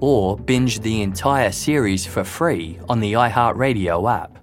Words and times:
or 0.00 0.36
binge 0.36 0.80
the 0.80 1.02
entire 1.02 1.52
series 1.52 2.06
for 2.06 2.24
free 2.24 2.78
on 2.88 3.00
the 3.00 3.14
iHeartRadio 3.14 4.10
app. 4.10 4.38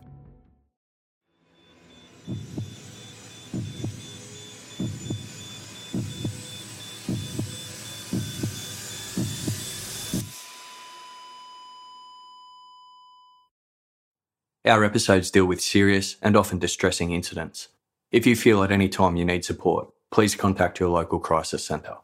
Our 14.66 14.86
episodes 14.86 15.30
deal 15.30 15.46
with 15.46 15.60
serious 15.60 16.16
and 16.22 16.38
often 16.38 16.58
distressing 16.58 17.12
incidents. 17.12 17.68
If 18.12 18.26
you 18.26 18.36
feel 18.38 18.64
at 18.64 18.72
any 18.72 18.88
time 18.88 19.18
you 19.18 19.26
need 19.26 19.44
support, 19.44 19.90
please 20.10 20.36
contact 20.36 20.80
your 20.80 20.88
local 20.88 21.20
crisis 21.20 21.66
centre. 21.66 21.98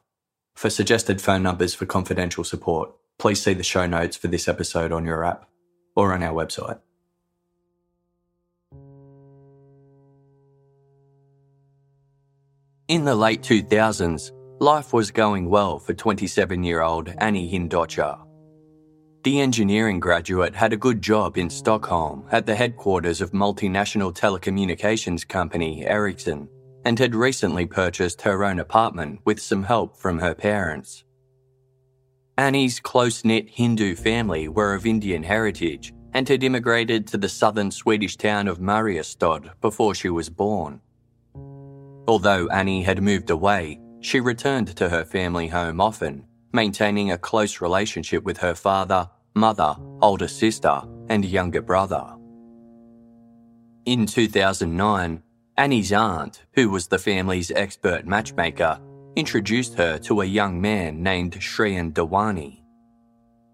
For 0.55 0.69
suggested 0.69 1.21
phone 1.21 1.41
numbers 1.41 1.73
for 1.73 1.85
confidential 1.85 2.43
support, 2.43 2.91
please 3.19 3.41
see 3.41 3.53
the 3.53 3.63
show 3.63 3.85
notes 3.85 4.17
for 4.17 4.27
this 4.27 4.47
episode 4.47 4.91
on 4.91 5.05
your 5.05 5.23
app 5.23 5.45
or 5.95 6.13
on 6.13 6.23
our 6.23 6.33
website. 6.33 6.79
In 12.87 13.05
the 13.05 13.13
late 13.13 13.43
2000s, 13.43 14.31
life 14.59 14.93
was 14.93 15.11
going 15.11 15.47
well 15.47 15.77
for 15.77 15.93
27 15.93 16.63
year 16.63 16.81
old 16.81 17.13
Annie 17.19 17.51
Hindocha. 17.51 18.25
The 19.23 19.41
engineering 19.41 19.99
graduate 19.99 20.55
had 20.55 20.71
a 20.71 20.77
good 20.77 21.01
job 21.01 21.37
in 21.37 21.49
Stockholm 21.49 22.25
at 22.31 22.45
the 22.45 22.55
headquarters 22.55 23.19
of 23.19 23.31
multinational 23.31 24.11
telecommunications 24.11 25.27
company 25.27 25.85
Ericsson 25.85 26.47
and 26.85 26.97
had 26.97 27.13
recently 27.13 27.65
purchased 27.65 28.21
her 28.21 28.45
own 28.45 28.59
apartment 28.59 29.19
with 29.25 29.39
some 29.39 29.63
help 29.63 29.97
from 29.97 30.17
her 30.19 30.33
parents. 30.33 31.03
Annie's 32.39 32.79
close 32.79 33.25
knit 33.25 33.49
Hindu 33.49 33.95
family 33.95 34.47
were 34.47 34.73
of 34.73 34.85
Indian 34.85 35.21
heritage 35.23 35.93
and 36.13 36.25
had 36.25 36.41
immigrated 36.41 37.05
to 37.07 37.17
the 37.17 37.27
southern 37.27 37.69
Swedish 37.69 38.15
town 38.15 38.47
of 38.47 38.59
Mariestad 38.59 39.51
before 39.59 39.93
she 39.93 40.07
was 40.07 40.29
born. 40.29 40.79
Although 42.07 42.47
Annie 42.47 42.81
had 42.81 43.03
moved 43.03 43.29
away, 43.29 43.81
she 43.99 44.21
returned 44.21 44.73
to 44.77 44.87
her 44.87 45.03
family 45.03 45.49
home 45.49 45.81
often, 45.81 46.25
maintaining 46.53 47.11
a 47.11 47.17
close 47.17 47.59
relationship 47.59 48.23
with 48.23 48.37
her 48.37 48.55
father, 48.55 49.09
mother, 49.35 49.75
older 50.01 50.29
sister, 50.29 50.81
and 51.09 51.25
younger 51.25 51.61
brother. 51.61 52.15
In 53.85 54.05
2009, 54.05 55.21
Annie's 55.57 55.91
aunt, 55.91 56.45
who 56.53 56.69
was 56.69 56.87
the 56.87 56.99
family's 56.99 57.51
expert 57.51 58.07
matchmaker, 58.07 58.79
introduced 59.15 59.75
her 59.75 59.97
to 59.99 60.21
a 60.21 60.25
young 60.25 60.59
man 60.61 61.01
named 61.01 61.33
Shreyan 61.33 61.93
Dewani. 61.93 62.61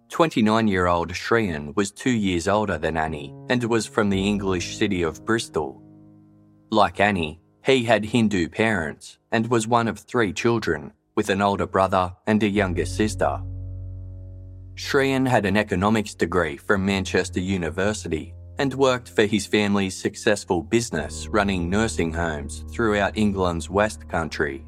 29 0.10 0.68
year 0.68 0.88
old 0.88 1.10
Shreyan 1.10 1.76
was 1.76 1.92
two 1.92 2.12
years 2.12 2.48
older 2.48 2.78
than 2.78 2.98
Annie 2.98 3.34
and 3.50 3.64
was 3.64 3.86
from 3.86 4.10
the 4.10 4.28
English 4.28 4.78
city 4.78 5.02
of 5.02 5.26
Bristol. 5.26 5.82
Like 6.72 7.00
Annie, 7.00 7.40
he 7.66 7.84
had 7.84 8.06
Hindu 8.06 8.50
parents 8.50 9.18
and 9.32 9.48
was 9.48 9.68
one 9.68 9.88
of 9.88 10.00
three 10.00 10.32
children, 10.34 10.94
with 11.16 11.30
an 11.30 11.42
older 11.42 11.66
brother 11.66 12.14
and 12.28 12.42
a 12.44 12.48
younger 12.48 12.86
sister. 12.86 13.42
Shreyan 14.76 15.28
had 15.28 15.46
an 15.46 15.58
economics 15.58 16.14
degree 16.14 16.58
from 16.58 16.86
Manchester 16.86 17.40
University 17.40 18.34
and 18.60 18.74
worked 18.74 19.10
for 19.10 19.26
his 19.26 19.46
family's 19.46 19.96
successful 19.96 20.62
business 20.62 21.28
running 21.28 21.70
nursing 21.70 22.14
homes 22.14 22.64
throughout 22.72 23.18
England's 23.18 23.70
West 23.70 24.08
Country. 24.08 24.66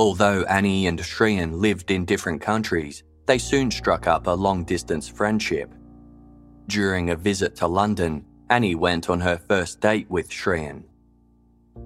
Although 0.00 0.44
Annie 0.44 0.86
and 0.86 0.98
Shreyan 0.98 1.60
lived 1.60 1.90
in 1.90 2.06
different 2.06 2.40
countries, 2.40 3.04
they 3.26 3.36
soon 3.36 3.70
struck 3.70 4.06
up 4.06 4.26
a 4.26 4.30
long 4.30 4.64
distance 4.64 5.06
friendship. 5.06 5.74
During 6.68 7.10
a 7.10 7.16
visit 7.16 7.54
to 7.56 7.66
London, 7.66 8.24
Annie 8.48 8.76
went 8.76 9.10
on 9.10 9.20
her 9.20 9.36
first 9.36 9.82
date 9.82 10.08
with 10.08 10.30
Shreyan. 10.30 10.84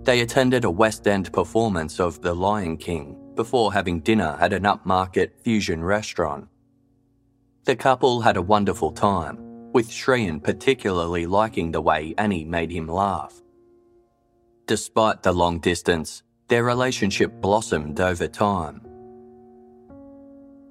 They 0.04 0.20
attended 0.20 0.64
a 0.64 0.70
West 0.70 1.08
End 1.08 1.32
performance 1.32 1.98
of 1.98 2.22
The 2.22 2.32
Lion 2.32 2.76
King 2.76 3.32
before 3.34 3.72
having 3.72 3.98
dinner 3.98 4.36
at 4.38 4.52
an 4.52 4.62
upmarket 4.62 5.30
fusion 5.42 5.82
restaurant. 5.82 6.46
The 7.64 7.74
couple 7.74 8.20
had 8.20 8.36
a 8.36 8.42
wonderful 8.42 8.92
time, 8.92 9.72
with 9.72 9.90
Shreyan 9.90 10.40
particularly 10.40 11.26
liking 11.26 11.72
the 11.72 11.80
way 11.80 12.14
Annie 12.16 12.44
made 12.44 12.70
him 12.70 12.86
laugh. 12.86 13.42
Despite 14.66 15.24
the 15.24 15.32
long 15.32 15.58
distance, 15.58 16.22
their 16.48 16.64
relationship 16.64 17.32
blossomed 17.40 18.00
over 18.00 18.28
time. 18.28 18.80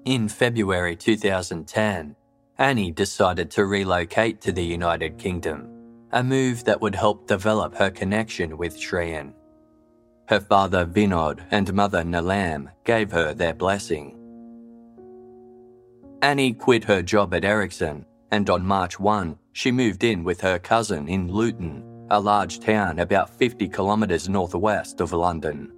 In 0.06 0.28
February 0.28 0.96
2010, 0.96 2.16
Annie 2.58 2.92
decided 2.92 3.50
to 3.52 3.66
relocate 3.66 4.42
to 4.42 4.52
the 4.52 4.64
United 4.64 5.18
Kingdom, 5.18 5.70
a 6.12 6.24
move 6.24 6.64
that 6.66 6.80
would 6.82 6.94
help 6.94 7.28
develop 7.28 7.74
her 7.76 7.90
connection 7.90 8.58
with 8.58 8.78
Shreyan. 8.78 9.34
Her 10.28 10.40
father 10.40 10.86
Vinod 10.86 11.40
and 11.52 11.74
mother 11.74 12.04
Nilam 12.04 12.70
gave 12.84 13.12
her 13.12 13.34
their 13.34 13.54
blessing. 13.54 14.20
Annie 16.22 16.54
quit 16.54 16.84
her 16.86 17.02
job 17.02 17.34
at 17.34 17.44
Ericsson, 17.44 18.06
and 18.32 18.50
on 18.50 18.66
March 18.66 19.00
1, 19.00 19.38
she 19.52 19.72
moved 19.72 20.04
in 20.04 20.24
with 20.24 20.42
her 20.42 20.60
cousin 20.60 21.08
in 21.08 21.32
Luton, 21.32 21.84
a 22.14 22.20
large 22.20 22.60
town 22.60 23.00
about 23.00 23.28
50 23.40 23.68
kilometres 23.70 24.30
northwest 24.30 25.02
of 25.02 25.14
London. 25.14 25.74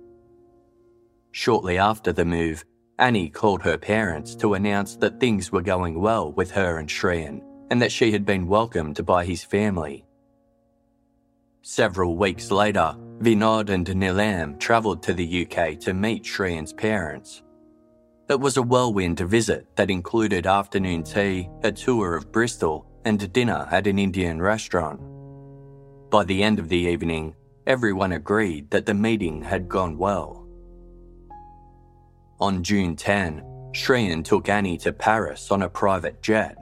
Shortly 1.31 1.77
after 1.77 2.11
the 2.11 2.25
move, 2.25 2.65
Annie 2.99 3.29
called 3.29 3.61
her 3.61 3.77
parents 3.77 4.35
to 4.35 4.53
announce 4.53 4.97
that 4.97 5.19
things 5.19 5.53
were 5.53 5.61
going 5.61 5.99
well 5.99 6.33
with 6.33 6.51
her 6.51 6.77
and 6.77 6.89
Shreyan 6.89 7.41
and 7.71 7.81
that 7.81 7.91
she 7.91 8.11
had 8.11 8.25
been 8.25 8.47
welcomed 8.47 9.05
by 9.05 9.23
his 9.23 9.45
family. 9.45 10.05
Several 11.61 12.17
weeks 12.17 12.51
later, 12.51 12.95
Vinod 13.19 13.69
and 13.69 13.87
Nilam 13.87 14.59
travelled 14.59 15.01
to 15.03 15.13
the 15.13 15.47
UK 15.47 15.79
to 15.79 15.93
meet 15.93 16.23
Shreyan's 16.23 16.73
parents. 16.73 17.43
It 18.29 18.41
was 18.41 18.57
a 18.57 18.61
whirlwind 18.61 19.19
visit 19.21 19.73
that 19.77 19.89
included 19.89 20.47
afternoon 20.47 21.03
tea, 21.03 21.49
a 21.63 21.71
tour 21.71 22.15
of 22.15 22.31
Bristol, 22.33 22.85
and 23.05 23.31
dinner 23.31 23.69
at 23.71 23.87
an 23.87 23.97
Indian 23.99 24.41
restaurant. 24.41 25.14
By 26.09 26.23
the 26.23 26.43
end 26.43 26.59
of 26.59 26.69
the 26.69 26.77
evening, 26.77 27.35
everyone 27.65 28.11
agreed 28.11 28.69
that 28.69 28.85
the 28.85 28.93
meeting 28.93 29.41
had 29.41 29.67
gone 29.67 29.97
well. 29.97 30.47
On 32.39 32.63
June 32.63 32.95
10, 32.95 33.41
Shreyan 33.73 34.23
took 34.23 34.47
Annie 34.47 34.77
to 34.79 34.93
Paris 34.93 35.51
on 35.51 35.63
a 35.63 35.69
private 35.69 36.21
jet. 36.21 36.57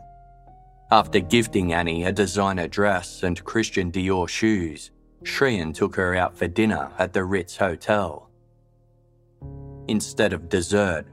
After 0.92 1.20
gifting 1.20 1.74
Annie 1.74 2.06
a 2.06 2.12
designer 2.12 2.68
dress 2.68 3.24
and 3.24 3.44
Christian 3.44 3.92
Dior 3.92 4.30
shoes, 4.30 4.92
Shreyan 5.24 5.74
took 5.74 5.96
her 5.96 6.16
out 6.16 6.38
for 6.38 6.48
dinner 6.48 6.92
at 6.98 7.14
the 7.14 7.24
Ritz 7.24 7.58
Hotel. 7.58 8.30
Instead 9.88 10.32
of 10.34 10.50
dessert, 10.50 11.06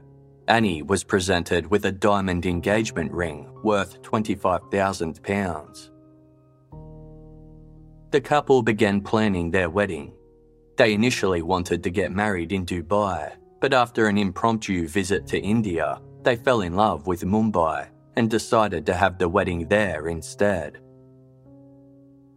Annie 0.47 0.81
was 0.81 1.03
presented 1.03 1.67
with 1.67 1.85
a 1.85 1.91
diamond 1.91 2.45
engagement 2.45 3.11
ring 3.11 3.49
worth 3.63 4.01
£25,000 4.01 5.90
the 8.11 8.21
couple 8.21 8.61
began 8.61 9.01
planning 9.01 9.49
their 9.49 9.69
wedding. 9.69 10.13
They 10.77 10.93
initially 10.93 11.41
wanted 11.41 11.83
to 11.83 11.89
get 11.89 12.11
married 12.11 12.51
in 12.51 12.65
Dubai, 12.65 13.33
but 13.61 13.73
after 13.73 14.07
an 14.07 14.17
impromptu 14.17 14.87
visit 14.87 15.25
to 15.27 15.39
India, 15.39 16.01
they 16.23 16.35
fell 16.35 16.61
in 16.61 16.75
love 16.75 17.07
with 17.07 17.23
Mumbai 17.23 17.87
and 18.17 18.29
decided 18.29 18.85
to 18.85 18.93
have 18.93 19.17
the 19.17 19.29
wedding 19.29 19.67
there 19.67 20.07
instead. 20.07 20.79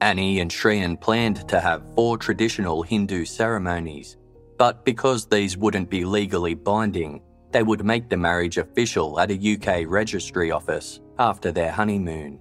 Annie 0.00 0.40
and 0.40 0.50
Shriyan 0.50 1.00
planned 1.00 1.48
to 1.48 1.60
have 1.60 1.94
four 1.94 2.18
traditional 2.18 2.82
Hindu 2.82 3.24
ceremonies, 3.24 4.16
but 4.58 4.84
because 4.84 5.26
these 5.26 5.56
wouldn't 5.56 5.90
be 5.90 6.04
legally 6.04 6.54
binding, 6.54 7.20
they 7.50 7.62
would 7.62 7.84
make 7.84 8.08
the 8.08 8.16
marriage 8.16 8.58
official 8.58 9.18
at 9.18 9.30
a 9.30 9.54
UK 9.54 9.88
registry 9.88 10.50
office 10.50 11.00
after 11.18 11.50
their 11.52 11.72
honeymoon. 11.72 12.38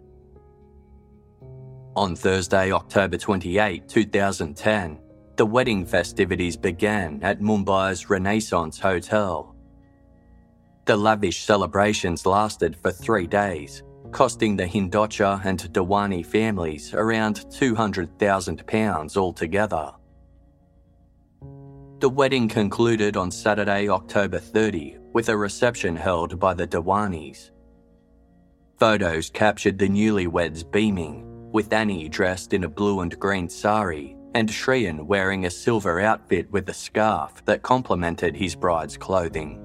On 1.95 2.15
Thursday, 2.15 2.71
October 2.71 3.17
28, 3.17 3.87
2010, 3.87 4.99
the 5.35 5.45
wedding 5.45 5.85
festivities 5.85 6.57
began 6.57 7.19
at 7.21 7.39
Mumbai's 7.39 8.09
Renaissance 8.09 8.79
Hotel. 8.79 9.55
The 10.85 10.97
lavish 10.97 11.43
celebrations 11.43 12.25
lasted 12.25 12.75
for 12.81 12.91
three 12.91 13.27
days, 13.27 13.83
costing 14.11 14.55
the 14.55 14.65
Hindocha 14.65 15.45
and 15.45 15.59
Dewani 15.71 16.25
families 16.25 16.95
around 16.95 17.45
£200,000 17.49 19.17
altogether. 19.17 19.91
The 21.99 22.09
wedding 22.09 22.49
concluded 22.49 23.15
on 23.17 23.29
Saturday, 23.29 23.87
October 23.87 24.39
30, 24.39 24.97
with 25.13 25.29
a 25.29 25.37
reception 25.37 25.95
held 25.95 26.39
by 26.39 26.55
the 26.55 26.67
Dewanis. 26.67 27.51
Photos 28.79 29.29
captured 29.29 29.77
the 29.77 29.87
newlyweds 29.87 30.69
beaming, 30.69 31.32
with 31.53 31.71
Annie 31.71 32.09
dressed 32.09 32.51
in 32.53 32.63
a 32.63 32.69
blue 32.69 33.01
and 33.01 33.17
green 33.19 33.47
sari 33.47 34.17
and 34.33 34.49
Shriyan 34.49 35.05
wearing 35.05 35.45
a 35.45 35.51
silver 35.51 36.01
outfit 36.01 36.51
with 36.51 36.67
a 36.67 36.73
scarf 36.73 37.45
that 37.45 37.61
complemented 37.61 38.35
his 38.35 38.55
bride's 38.55 38.97
clothing. 38.97 39.61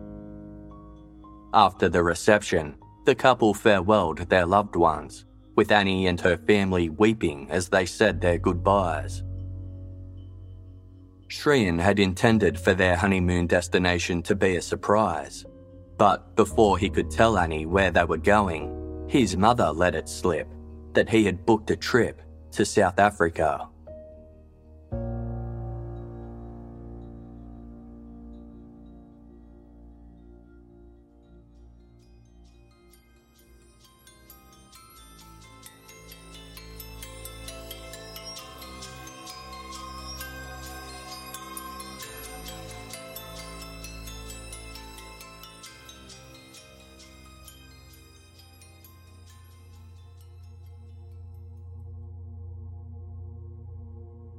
After 1.55 1.89
the 1.89 2.03
reception, 2.03 2.77
the 3.07 3.15
couple 3.15 3.55
farewelled 3.55 4.29
their 4.29 4.45
loved 4.45 4.77
ones, 4.77 5.25
with 5.57 5.73
Annie 5.73 6.07
and 6.07 6.21
her 6.21 6.37
family 6.37 6.91
weeping 6.91 7.51
as 7.51 7.71
they 7.71 7.87
said 7.87 8.21
their 8.21 8.37
goodbyes. 8.37 9.23
Shriyan 11.29 11.81
had 11.81 11.99
intended 11.99 12.61
for 12.61 12.75
their 12.75 12.97
honeymoon 12.97 13.47
destination 13.47 14.23
to 14.25 14.35
be 14.35 14.57
a 14.57 14.63
surprise, 14.63 15.47
but 15.97 16.37
before 16.37 16.77
he 16.77 16.91
could 16.91 17.11
tell 17.11 17.39
Annie 17.39 17.65
where 17.65 17.91
they 17.91 18.05
were 18.05 18.19
going, 18.19 19.07
his 19.09 19.39
mother 19.39 19.71
let 19.71 19.95
it 19.95 20.09
slip 20.09 20.49
that 20.95 21.09
he 21.09 21.25
had 21.25 21.45
booked 21.45 21.71
a 21.71 21.77
trip 21.77 22.23
to 22.53 22.65
South 22.65 22.99
Africa. 22.99 23.69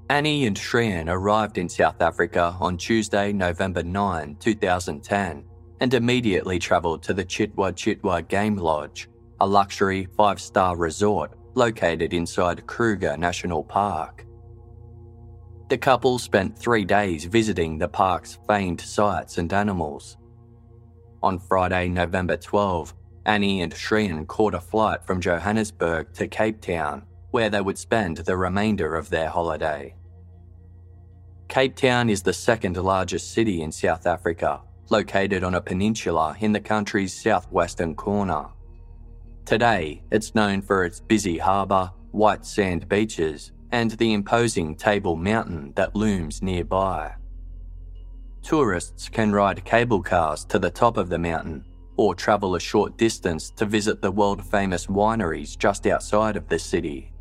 Annie 0.09 0.47
and 0.47 0.57
Shriyan 0.57 1.07
arrived 1.07 1.59
in 1.59 1.69
South 1.69 2.01
Africa 2.01 2.57
on 2.59 2.77
Tuesday, 2.77 3.31
November 3.31 3.83
9, 3.83 4.37
2010, 4.39 5.45
and 5.81 5.93
immediately 5.93 6.57
travelled 6.57 7.03
to 7.03 7.13
the 7.13 7.23
Chitwa 7.23 7.73
Chitwa 7.73 8.27
Game 8.27 8.55
Lodge, 8.55 9.07
a 9.39 9.45
luxury 9.45 10.07
five 10.17 10.41
star 10.41 10.75
resort 10.75 11.37
located 11.53 12.15
inside 12.15 12.65
Kruger 12.65 13.17
National 13.17 13.63
Park. 13.63 14.25
The 15.67 15.77
couple 15.77 16.17
spent 16.17 16.57
three 16.57 16.85
days 16.85 17.25
visiting 17.25 17.77
the 17.77 17.87
park's 17.87 18.39
famed 18.47 18.81
sights 18.81 19.37
and 19.37 19.53
animals. 19.53 20.17
On 21.21 21.37
Friday, 21.37 21.87
November 21.87 22.35
12, 22.35 22.95
Annie 23.27 23.61
and 23.61 23.71
Shriyan 23.71 24.25
caught 24.25 24.55
a 24.55 24.59
flight 24.59 25.05
from 25.05 25.21
Johannesburg 25.21 26.13
to 26.13 26.27
Cape 26.27 26.61
Town, 26.61 27.05
where 27.29 27.51
they 27.51 27.61
would 27.61 27.77
spend 27.77 28.17
the 28.17 28.35
remainder 28.35 28.95
of 28.95 29.11
their 29.11 29.29
holiday. 29.29 29.93
Cape 31.49 31.75
Town 31.75 32.11
is 32.11 32.21
the 32.21 32.31
second 32.31 32.77
largest 32.77 33.33
city 33.33 33.63
in 33.63 33.71
South 33.71 34.05
Africa, 34.05 34.61
located 34.91 35.43
on 35.43 35.55
a 35.55 35.61
peninsula 35.61 36.37
in 36.39 36.51
the 36.51 36.59
country's 36.59 37.19
southwestern 37.19 37.95
corner. 37.95 38.45
Today, 39.45 40.03
it's 40.11 40.35
known 40.35 40.61
for 40.61 40.85
its 40.85 40.99
busy 40.99 41.39
harbour, 41.39 41.91
white 42.11 42.45
sand 42.45 42.87
beaches, 42.87 43.51
and 43.71 43.89
the 43.91 44.13
imposing 44.13 44.75
Table 44.75 45.15
Mountain 45.15 45.73
that 45.75 45.95
looms 45.95 46.43
nearby. 46.43 47.15
Tourists 48.43 49.09
can 49.09 49.31
ride 49.31 49.65
cable 49.65 50.03
cars 50.03 50.45
to 50.45 50.59
the 50.59 50.69
top 50.69 50.97
of 50.97 51.09
the 51.09 51.17
mountain 51.17 51.65
or 51.97 52.13
travel 52.13 52.53
a 52.53 52.59
short 52.59 52.95
distance 52.95 53.49
to 53.49 53.65
visit 53.65 54.03
the 54.03 54.11
world 54.11 54.45
famous 54.45 54.85
wineries 54.85 55.57
just 55.57 55.87
outside 55.87 56.37
of 56.37 56.47
the 56.47 56.59
city. 56.59 57.11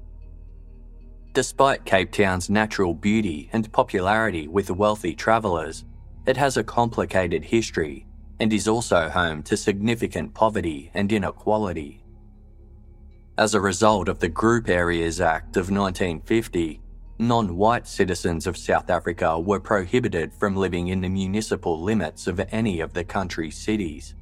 Despite 1.35 1.85
Cape 1.85 2.11
Town's 2.11 2.51
natural 2.51 2.95
beauty 2.95 3.49
and 3.53 3.71
popularity 3.73 4.49
with 4.49 4.71
wealthy 4.71 5.15
travellers, 5.15 5.85
it 6.27 6.37
has 6.37 6.57
a 6.57 6.65
complicated 6.65 7.45
history 7.45 8.07
and 8.41 8.53
is 8.53 8.69
also 8.69 9.09
home 9.09 9.43
to 9.45 9.57
significant 9.57 10.35
poverty 10.35 10.91
and 10.95 11.13
inequality. 11.13 12.03
As 13.37 13.55
a 13.55 13.61
result 13.61 14.09
of 14.09 14.19
the 14.19 14.29
Group 14.29 14.69
Areas 14.69 15.21
Act 15.21 15.57
of 15.57 15.71
1950, 15.71 16.81
non 17.19 17.57
white 17.57 17.87
citizens 17.87 18.47
of 18.47 18.57
South 18.57 18.91
Africa 18.91 19.39
were 19.39 19.61
prohibited 19.61 20.33
from 20.33 20.57
living 20.57 20.89
in 20.89 21.01
the 21.01 21.09
municipal 21.09 21.81
limits 21.81 22.27
of 22.27 22.41
any 22.51 22.81
of 22.81 22.93
the 22.95 23.05
country's 23.05 23.57
cities. 23.57 24.15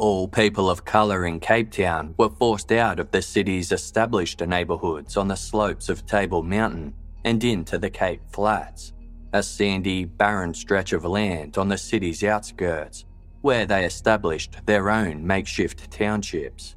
All 0.00 0.26
people 0.26 0.70
of 0.70 0.86
colour 0.86 1.26
in 1.26 1.40
Cape 1.40 1.70
Town 1.70 2.14
were 2.16 2.30
forced 2.30 2.72
out 2.72 2.98
of 2.98 3.10
the 3.10 3.20
city's 3.20 3.70
established 3.70 4.40
neighbourhoods 4.40 5.18
on 5.18 5.28
the 5.28 5.36
slopes 5.36 5.90
of 5.90 6.06
Table 6.06 6.42
Mountain 6.42 6.94
and 7.26 7.44
into 7.44 7.76
the 7.76 7.90
Cape 7.90 8.22
Flats, 8.32 8.94
a 9.34 9.42
sandy, 9.42 10.06
barren 10.06 10.54
stretch 10.54 10.94
of 10.94 11.04
land 11.04 11.58
on 11.58 11.68
the 11.68 11.76
city's 11.76 12.24
outskirts, 12.24 13.04
where 13.42 13.66
they 13.66 13.84
established 13.84 14.56
their 14.64 14.88
own 14.88 15.26
makeshift 15.26 15.90
townships. 15.90 16.76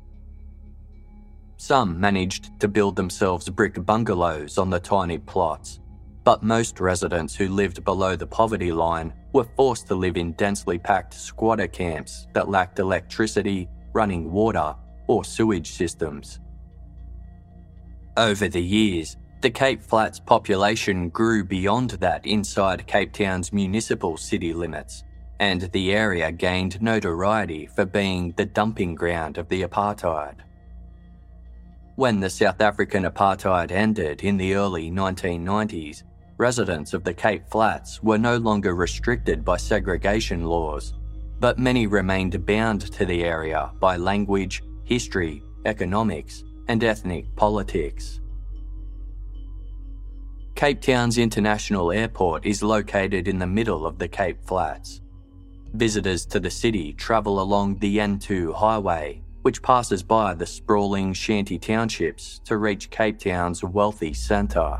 Some 1.55 1.97
managed 1.97 2.59
to 2.59 2.67
build 2.67 2.97
themselves 2.97 3.47
brick 3.47 3.85
bungalows 3.85 4.57
on 4.57 4.69
the 4.69 4.81
tiny 4.81 5.17
plots, 5.17 5.79
but 6.25 6.43
most 6.43 6.81
residents 6.81 7.33
who 7.33 7.47
lived 7.47 7.85
below 7.85 8.17
the 8.17 8.27
poverty 8.27 8.73
line 8.73 9.13
were 9.33 9.47
forced 9.55 9.87
to 9.87 9.95
live 9.95 10.15
in 10.15 10.31
densely 10.33 10.77
packed 10.77 11.13
squatter 11.13 11.67
camps 11.67 12.27
that 12.33 12.49
lacked 12.49 12.79
electricity, 12.79 13.67
running 13.91 14.31
water, 14.31 14.75
or 15.07 15.25
sewage 15.25 15.71
systems. 15.71 16.39
Over 18.15 18.47
the 18.47 18.61
years, 18.61 19.17
the 19.41 19.49
Cape 19.49 19.81
Flats 19.81 20.19
population 20.19 21.09
grew 21.09 21.43
beyond 21.43 21.89
that 21.91 22.25
inside 22.25 22.87
Cape 22.87 23.11
Town's 23.11 23.51
municipal 23.51 24.15
city 24.15 24.53
limits, 24.53 25.03
and 25.39 25.63
the 25.73 25.91
area 25.93 26.31
gained 26.31 26.81
notoriety 26.81 27.65
for 27.65 27.85
being 27.85 28.33
the 28.37 28.45
dumping 28.45 28.95
ground 28.95 29.37
of 29.37 29.49
the 29.49 29.63
apartheid. 29.63 30.35
When 31.95 32.19
the 32.19 32.29
South 32.29 32.61
African 32.61 33.03
apartheid 33.03 33.71
ended 33.71 34.23
in 34.23 34.37
the 34.37 34.55
early 34.55 34.89
1990s, 34.89 36.03
residents 36.37 36.93
of 36.93 37.03
the 37.03 37.13
Cape 37.13 37.47
Flats 37.49 38.01
were 38.01 38.17
no 38.17 38.37
longer 38.37 38.75
restricted 38.75 39.45
by 39.45 39.57
segregation 39.57 40.45
laws, 40.45 40.93
but 41.39 41.59
many 41.59 41.87
remained 41.87 42.45
bound 42.45 42.81
to 42.81 43.05
the 43.05 43.23
area 43.23 43.71
by 43.79 43.97
language, 43.97 44.63
history, 44.83 45.43
economics, 45.65 46.43
and 46.67 46.83
ethnic 46.83 47.35
politics. 47.35 48.21
Cape 50.55 50.81
Town's 50.81 51.17
International 51.17 51.91
Airport 51.91 52.45
is 52.45 52.63
located 52.63 53.27
in 53.27 53.39
the 53.39 53.47
middle 53.47 53.85
of 53.85 53.97
the 53.97 54.07
Cape 54.07 54.37
Flats. 54.45 55.01
Visitors 55.73 56.25
to 56.27 56.39
the 56.39 56.51
city 56.51 56.93
travel 56.93 57.41
along 57.41 57.79
the 57.79 57.97
N2 57.97 58.53
highway, 58.53 59.21
which 59.41 59.61
passes 59.61 60.03
by 60.03 60.33
the 60.33 60.45
sprawling 60.45 61.11
shanty 61.11 61.57
townships 61.57 62.39
to 62.45 62.57
reach 62.57 62.89
Cape 62.91 63.19
Town's 63.19 63.63
wealthy 63.63 64.13
centre. 64.13 64.79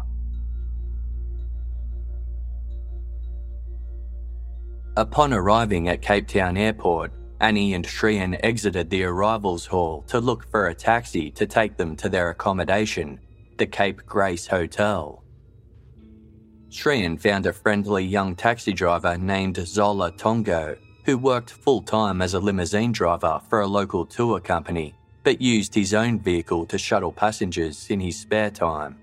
Upon 4.95 5.33
arriving 5.33 5.89
at 5.89 6.03
Cape 6.03 6.27
Town 6.27 6.55
Airport, 6.55 7.13
Annie 7.41 7.73
and 7.73 7.83
Shriyan 7.83 8.39
exited 8.43 8.91
the 8.91 9.03
arrivals 9.03 9.65
hall 9.65 10.03
to 10.03 10.19
look 10.19 10.47
for 10.51 10.67
a 10.67 10.75
taxi 10.75 11.31
to 11.31 11.47
take 11.47 11.77
them 11.77 11.95
to 11.95 12.09
their 12.09 12.29
accommodation, 12.29 13.19
the 13.57 13.65
Cape 13.65 14.05
Grace 14.05 14.45
Hotel. 14.45 15.23
Shriyan 16.69 17.19
found 17.19 17.47
a 17.47 17.53
friendly 17.53 18.05
young 18.05 18.35
taxi 18.35 18.71
driver 18.71 19.17
named 19.17 19.57
Zola 19.65 20.11
Tongo, 20.11 20.77
who 21.05 21.17
worked 21.17 21.49
full 21.49 21.81
time 21.81 22.21
as 22.21 22.35
a 22.35 22.39
limousine 22.39 22.91
driver 22.91 23.41
for 23.49 23.61
a 23.61 23.67
local 23.67 24.05
tour 24.05 24.39
company, 24.39 24.93
but 25.23 25.41
used 25.41 25.73
his 25.73 25.95
own 25.95 26.19
vehicle 26.19 26.67
to 26.67 26.77
shuttle 26.77 27.11
passengers 27.11 27.89
in 27.89 27.99
his 27.99 28.19
spare 28.19 28.51
time. 28.51 28.99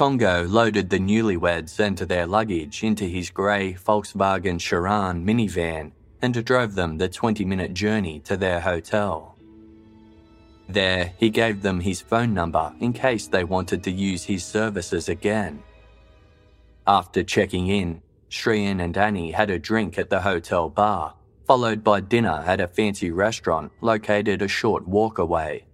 Tongo 0.00 0.48
loaded 0.48 0.88
the 0.88 0.98
newlyweds 0.98 1.78
and 1.78 1.98
their 1.98 2.26
luggage 2.26 2.82
into 2.82 3.04
his 3.04 3.28
grey 3.28 3.74
Volkswagen 3.74 4.58
Sharan 4.58 5.22
minivan 5.22 5.92
and 6.22 6.42
drove 6.42 6.74
them 6.74 6.96
the 6.96 7.06
20 7.06 7.44
minute 7.44 7.74
journey 7.74 8.18
to 8.20 8.38
their 8.38 8.60
hotel. 8.60 9.36
There, 10.70 11.12
he 11.18 11.28
gave 11.28 11.60
them 11.60 11.80
his 11.80 12.00
phone 12.00 12.32
number 12.32 12.72
in 12.80 12.94
case 12.94 13.26
they 13.26 13.44
wanted 13.44 13.84
to 13.84 13.90
use 13.90 14.24
his 14.24 14.42
services 14.42 15.10
again. 15.10 15.62
After 16.86 17.22
checking 17.22 17.66
in, 17.66 18.00
Shriyan 18.30 18.82
and 18.82 18.96
Annie 18.96 19.32
had 19.32 19.50
a 19.50 19.58
drink 19.58 19.98
at 19.98 20.08
the 20.08 20.22
hotel 20.22 20.70
bar, 20.70 21.12
followed 21.46 21.84
by 21.84 22.00
dinner 22.00 22.42
at 22.46 22.62
a 22.62 22.68
fancy 22.68 23.10
restaurant 23.10 23.70
located 23.82 24.40
a 24.40 24.48
short 24.48 24.88
walk 24.88 25.18
away. 25.18 25.66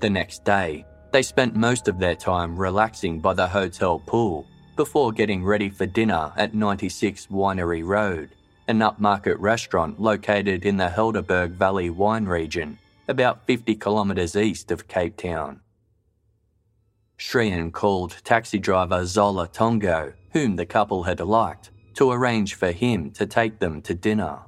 The 0.00 0.10
next 0.10 0.44
day, 0.44 0.84
they 1.10 1.22
spent 1.22 1.56
most 1.56 1.88
of 1.88 1.98
their 1.98 2.14
time 2.14 2.56
relaxing 2.56 3.20
by 3.20 3.34
the 3.34 3.46
hotel 3.46 3.98
pool 3.98 4.46
before 4.76 5.10
getting 5.12 5.44
ready 5.44 5.68
for 5.68 5.86
dinner 5.86 6.32
at 6.36 6.54
96 6.54 7.26
Winery 7.26 7.84
Road, 7.84 8.30
an 8.68 8.78
upmarket 8.78 9.36
restaurant 9.38 10.00
located 10.00 10.64
in 10.64 10.76
the 10.76 10.88
Helderberg 10.88 11.50
Valley 11.52 11.90
wine 11.90 12.26
region 12.26 12.78
about 13.08 13.46
50 13.46 13.74
kilometres 13.76 14.36
east 14.36 14.70
of 14.70 14.86
Cape 14.86 15.16
Town. 15.16 15.60
Shriyan 17.18 17.72
called 17.72 18.16
taxi 18.22 18.58
driver 18.58 19.04
Zola 19.04 19.48
Tongo, 19.48 20.12
whom 20.32 20.56
the 20.56 20.66
couple 20.66 21.02
had 21.02 21.20
liked, 21.20 21.70
to 21.94 22.12
arrange 22.12 22.54
for 22.54 22.70
him 22.70 23.10
to 23.12 23.26
take 23.26 23.58
them 23.58 23.82
to 23.82 23.94
dinner. 23.94 24.38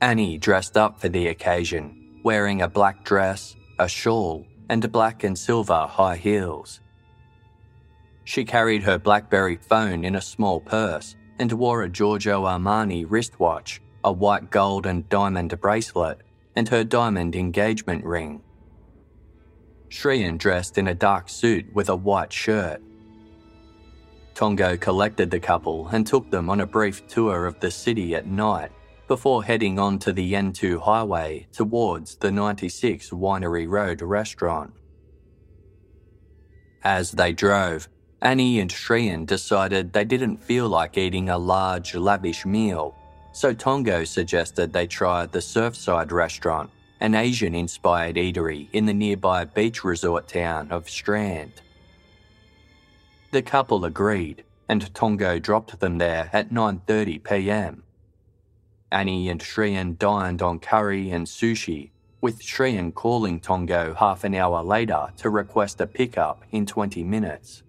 Annie 0.00 0.38
dressed 0.38 0.76
up 0.76 1.00
for 1.00 1.08
the 1.08 1.26
occasion, 1.28 2.20
wearing 2.22 2.62
a 2.62 2.68
black 2.68 3.02
dress, 3.04 3.56
a 3.80 3.88
shawl, 3.88 4.46
and 4.68 4.90
black 4.92 5.24
and 5.24 5.38
silver 5.38 5.86
high 5.88 6.16
heels. 6.16 6.80
She 8.24 8.44
carried 8.44 8.82
her 8.82 8.98
Blackberry 8.98 9.56
phone 9.56 10.04
in 10.04 10.14
a 10.14 10.20
small 10.20 10.60
purse 10.60 11.16
and 11.38 11.50
wore 11.52 11.82
a 11.82 11.88
Giorgio 11.88 12.44
Armani 12.44 13.06
wristwatch, 13.08 13.80
a 14.04 14.12
white 14.12 14.50
gold 14.50 14.86
and 14.86 15.08
diamond 15.08 15.58
bracelet, 15.60 16.18
and 16.54 16.68
her 16.68 16.84
diamond 16.84 17.34
engagement 17.34 18.04
ring. 18.04 18.42
Shriyan 19.88 20.36
dressed 20.36 20.76
in 20.76 20.88
a 20.88 20.94
dark 20.94 21.28
suit 21.28 21.72
with 21.72 21.88
a 21.88 21.96
white 21.96 22.32
shirt. 22.32 22.82
Tongo 24.34 24.78
collected 24.78 25.30
the 25.30 25.40
couple 25.40 25.88
and 25.88 26.06
took 26.06 26.30
them 26.30 26.50
on 26.50 26.60
a 26.60 26.66
brief 26.66 27.06
tour 27.08 27.46
of 27.46 27.58
the 27.60 27.70
city 27.70 28.14
at 28.14 28.26
night 28.26 28.70
before 29.08 29.42
heading 29.42 29.78
on 29.78 29.98
to 29.98 30.12
the 30.12 30.34
N2 30.34 30.82
highway 30.82 31.48
towards 31.52 32.16
the 32.16 32.30
96 32.30 33.10
Winery 33.10 33.68
Road 33.68 34.00
restaurant. 34.02 34.72
As 36.84 37.12
they 37.12 37.32
drove, 37.32 37.88
Annie 38.22 38.60
and 38.60 38.70
Shriyan 38.70 39.26
decided 39.26 39.92
they 39.92 40.04
didn't 40.04 40.44
feel 40.44 40.68
like 40.68 40.96
eating 40.96 41.28
a 41.28 41.38
large, 41.38 41.94
lavish 41.94 42.46
meal 42.46 42.94
so 43.38 43.54
Tongo 43.54 44.04
suggested 44.04 44.72
they 44.72 44.88
try 44.88 45.24
the 45.24 45.38
Surfside 45.38 46.10
restaurant, 46.10 46.70
an 46.98 47.14
Asian 47.14 47.54
inspired 47.54 48.16
eatery 48.16 48.68
in 48.72 48.84
the 48.84 48.92
nearby 48.92 49.44
beach 49.44 49.84
resort 49.84 50.26
town 50.26 50.72
of 50.72 50.90
Strand. 50.90 51.52
The 53.30 53.42
couple 53.42 53.84
agreed, 53.84 54.42
and 54.68 54.92
Tongo 54.92 55.40
dropped 55.40 55.78
them 55.78 55.98
there 55.98 56.30
at 56.32 56.50
9:30 56.50 57.22
p.m. 57.22 57.84
Annie 58.90 59.28
and 59.28 59.40
Shriyan 59.40 59.98
dined 59.98 60.40
on 60.40 60.60
curry 60.60 61.10
and 61.10 61.26
sushi, 61.26 61.90
with 62.20 62.40
Shriyan 62.40 62.94
calling 62.94 63.40
Tongo 63.40 63.94
half 63.96 64.24
an 64.24 64.34
hour 64.34 64.62
later 64.62 65.08
to 65.18 65.30
request 65.30 65.80
a 65.80 65.86
pickup 65.86 66.42
in 66.50 66.66
20 66.66 67.04
minutes. 67.04 67.62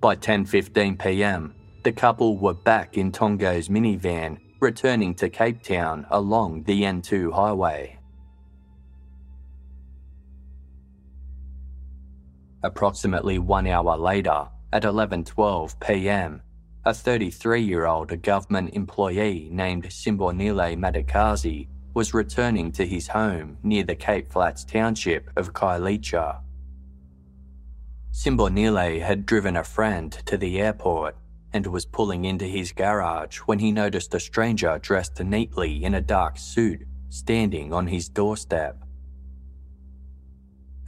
By 0.00 0.16
10:15 0.16 0.98
p.m., 0.98 1.54
the 1.82 1.92
couple 1.92 2.38
were 2.38 2.54
back 2.54 2.96
in 2.96 3.10
Tongo's 3.10 3.68
minivan, 3.68 4.38
returning 4.60 5.14
to 5.16 5.28
Cape 5.28 5.62
Town 5.62 6.06
along 6.10 6.62
the 6.64 6.82
N2 6.82 7.32
highway. 7.32 7.98
Approximately 12.62 13.38
one 13.38 13.66
hour 13.66 13.96
later, 13.96 14.48
at 14.72 14.84
11:12 14.84 15.80
p.m., 15.80 16.42
a 16.86 16.92
33-year-old 16.92 18.22
government 18.22 18.72
employee 18.72 19.48
named 19.52 19.84
Simbonile 19.84 20.76
Madikazi 20.78 21.68
was 21.92 22.14
returning 22.14 22.72
to 22.72 22.86
his 22.86 23.08
home 23.08 23.58
near 23.62 23.82
the 23.82 23.94
Cape 23.94 24.32
Flats 24.32 24.64
township 24.64 25.30
of 25.36 25.52
Khayelitsha. 25.52 26.40
Simbonile 28.12 29.02
had 29.02 29.26
driven 29.26 29.56
a 29.56 29.64
friend 29.64 30.10
to 30.24 30.38
the 30.38 30.58
airport 30.58 31.16
and 31.52 31.66
was 31.66 31.84
pulling 31.84 32.24
into 32.24 32.46
his 32.46 32.72
garage 32.72 33.38
when 33.40 33.58
he 33.58 33.72
noticed 33.72 34.14
a 34.14 34.20
stranger 34.20 34.78
dressed 34.78 35.22
neatly 35.22 35.84
in 35.84 35.94
a 35.94 36.00
dark 36.00 36.38
suit 36.38 36.86
standing 37.10 37.74
on 37.74 37.88
his 37.88 38.08
doorstep. 38.08 38.82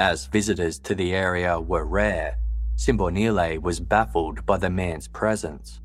As 0.01 0.27
visitors 0.27 0.79
to 0.81 0.95
the 0.95 1.13
area 1.13 1.61
were 1.61 1.85
rare, 1.85 2.39
Simbonile 2.77 3.61
was 3.61 3.81
baffled 3.81 4.45
by 4.47 4.57
the 4.57 4.71
man's 4.71 5.09
presence. 5.09 5.81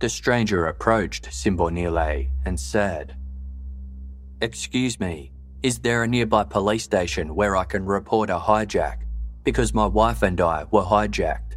The 0.00 0.08
stranger 0.08 0.66
approached 0.66 1.30
Simbonile 1.30 2.28
and 2.44 2.58
said, 2.58 3.16
Excuse 4.40 5.00
me, 5.00 5.32
is 5.62 5.78
there 5.78 6.02
a 6.02 6.08
nearby 6.08 6.44
police 6.44 6.84
station 6.84 7.34
where 7.34 7.56
I 7.56 7.64
can 7.64 7.86
report 7.86 8.28
a 8.28 8.38
hijack? 8.38 8.98
Because 9.44 9.72
my 9.72 9.86
wife 9.86 10.22
and 10.22 10.40
I 10.40 10.64
were 10.70 10.82
hijacked. 10.82 11.56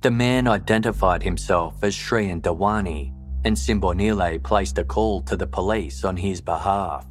The 0.00 0.10
man 0.10 0.46
identified 0.48 1.22
himself 1.22 1.82
as 1.82 1.94
Shriyan 1.94 2.40
Dewani, 2.40 3.12
and 3.44 3.56
Simbonile 3.56 4.42
placed 4.42 4.78
a 4.78 4.84
call 4.84 5.20
to 5.22 5.36
the 5.36 5.46
police 5.46 6.04
on 6.04 6.16
his 6.16 6.40
behalf. 6.40 7.06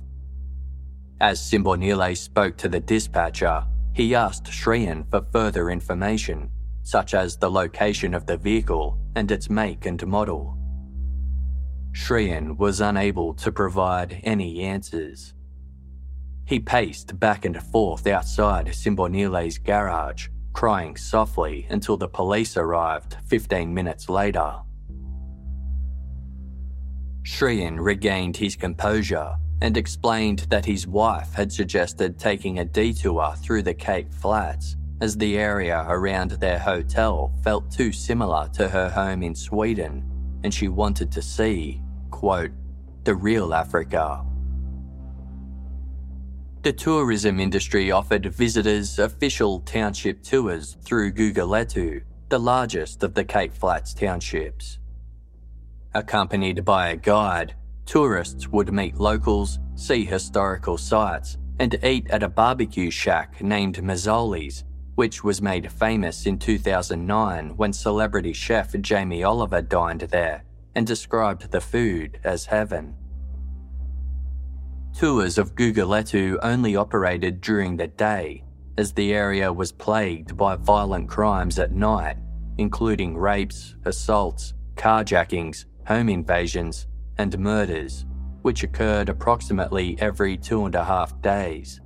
As 1.20 1.40
Simbonile 1.40 2.18
spoke 2.18 2.58
to 2.58 2.70
the 2.70 2.80
dispatcher, 2.80 3.66
he 3.94 4.16
asked 4.16 4.46
Shriyan 4.46 5.10
for 5.10 5.22
further 5.32 5.70
information, 5.70 6.50
such 6.82 7.14
as 7.14 7.38
the 7.38 7.50
location 7.50 8.14
of 8.14 8.26
the 8.26 8.38
vehicle 8.38 9.00
and 9.16 9.30
its 9.32 9.50
make 9.50 9.86
and 9.86 10.06
model. 10.08 10.58
Shriyan 11.92 12.58
was 12.58 12.82
unable 12.82 13.36
to 13.36 13.52
provide 13.52 14.20
any 14.24 14.64
answers. 14.64 15.36
He 16.46 16.60
paced 16.60 17.20
back 17.20 17.46
and 17.46 17.62
forth 17.62 18.08
outside 18.08 18.74
Simbonile's 18.74 19.60
garage, 19.60 20.28
crying 20.54 20.98
softly 20.98 21.68
until 21.70 21.96
the 21.96 22.08
police 22.08 22.58
arrived 22.58 23.18
15 23.28 23.72
minutes 23.72 24.10
later. 24.10 24.56
Shriyan 27.22 27.80
regained 27.80 28.38
his 28.38 28.56
composure 28.56 29.36
and 29.64 29.76
explained 29.78 30.46
that 30.50 30.66
his 30.66 30.86
wife 30.86 31.34
had 31.34 31.52
suggested 31.52 32.20
taking 32.20 32.60
a 32.60 32.66
detour 32.66 33.34
through 33.38 33.64
the 33.64 33.74
Cape 33.74 34.14
Flats 34.14 34.76
as 35.02 35.18
the 35.18 35.40
area 35.40 35.84
around 35.90 36.32
their 36.32 36.60
hotel 36.60 37.34
felt 37.44 37.72
too 37.72 37.92
similar 37.92 38.48
to 38.50 38.70
her 38.70 38.90
home 38.90 39.24
in 39.24 39.34
Sweden 39.34 40.04
and 40.44 40.54
she 40.54 40.68
wanted 40.68 41.12
to 41.12 41.22
see, 41.22 41.82
quote, 42.12 42.52
the 43.04 43.16
real 43.16 43.54
Africa 43.54 44.24
the 46.64 46.72
tourism 46.72 47.42
industry 47.42 47.92
offered 47.92 48.26
visitors 48.34 48.98
official 48.98 49.60
township 49.60 50.24
tours 50.24 50.78
through 50.86 51.12
Guguletu, 51.12 52.02
the 52.30 52.40
largest 52.40 53.04
of 53.04 53.14
the 53.14 53.26
Cape 53.26 53.54
Flats 53.54 53.94
townships. 53.94 54.80
Accompanied 55.94 56.64
by 56.64 56.88
a 56.88 56.96
guide, 56.96 57.54
tourists 57.86 58.48
would 58.48 58.72
meet 58.72 58.96
locals, 58.96 59.60
see 59.76 60.06
historical 60.06 60.78
sites, 60.78 61.38
and 61.60 61.78
eat 61.84 62.10
at 62.10 62.24
a 62.24 62.30
barbecue 62.30 62.90
shack 62.90 63.42
named 63.42 63.78
Mzoli's, 63.78 64.64
which 64.96 65.24
was 65.24 65.42
made 65.42 65.72
famous 65.72 66.26
in 66.26 66.38
2009 66.38 67.56
when 67.58 67.74
celebrity 67.74 68.34
chef 68.34 68.74
Jamie 68.82 69.24
Oliver 69.24 69.62
dined 69.62 70.02
there 70.02 70.44
and 70.76 70.86
described 70.86 71.52
the 71.52 71.62
food 71.62 72.20
as 72.24 72.46
heaven. 72.46 72.96
Tours 74.98 75.38
of 75.38 75.56
Guguletu 75.56 76.38
only 76.44 76.76
operated 76.76 77.42
during 77.42 77.78
the 77.78 77.88
day, 77.88 78.44
as 78.78 78.94
the 78.94 79.14
area 79.14 79.52
was 79.52 79.72
plagued 79.72 80.38
by 80.38 80.56
violent 80.56 81.10
crimes 81.10 81.58
at 81.58 81.72
night, 81.72 82.18
including 82.58 83.18
rapes, 83.18 83.76
assaults, 83.86 84.54
carjackings, 84.76 85.66
home 85.88 86.10
invasions, 86.10 86.88
and 87.18 87.38
murders, 87.40 88.06
which 88.42 88.64
occurred 88.64 89.10
approximately 89.10 89.98
every 90.00 90.38
two 90.38 90.66
and 90.66 90.76
a 90.76 90.84
half 90.84 91.20
days. 91.22 91.82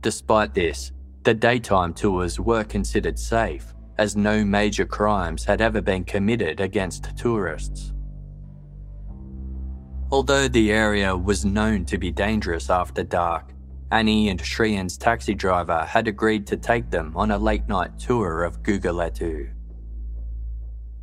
Despite 0.00 0.54
this, 0.54 0.92
the 1.24 1.34
daytime 1.34 1.92
tours 1.92 2.40
were 2.40 2.64
considered 2.64 3.18
safe, 3.18 3.74
as 3.98 4.16
no 4.16 4.44
major 4.44 4.86
crimes 4.86 5.44
had 5.44 5.60
ever 5.60 5.82
been 5.82 6.04
committed 6.04 6.60
against 6.60 7.16
tourists. 7.16 7.92
Although 10.10 10.48
the 10.48 10.72
area 10.72 11.16
was 11.16 11.44
known 11.44 11.84
to 11.84 11.98
be 11.98 12.10
dangerous 12.10 12.70
after 12.70 13.02
dark, 13.04 13.52
Annie 13.92 14.28
and 14.28 14.40
Shriyan's 14.40 14.96
taxi 14.96 15.34
driver 15.34 15.84
had 15.84 16.08
agreed 16.08 16.46
to 16.46 16.56
take 16.56 16.90
them 16.90 17.12
on 17.16 17.30
a 17.30 17.38
late 17.38 17.68
night 17.68 17.98
tour 17.98 18.42
of 18.44 18.62
Guguletu. 18.62 19.50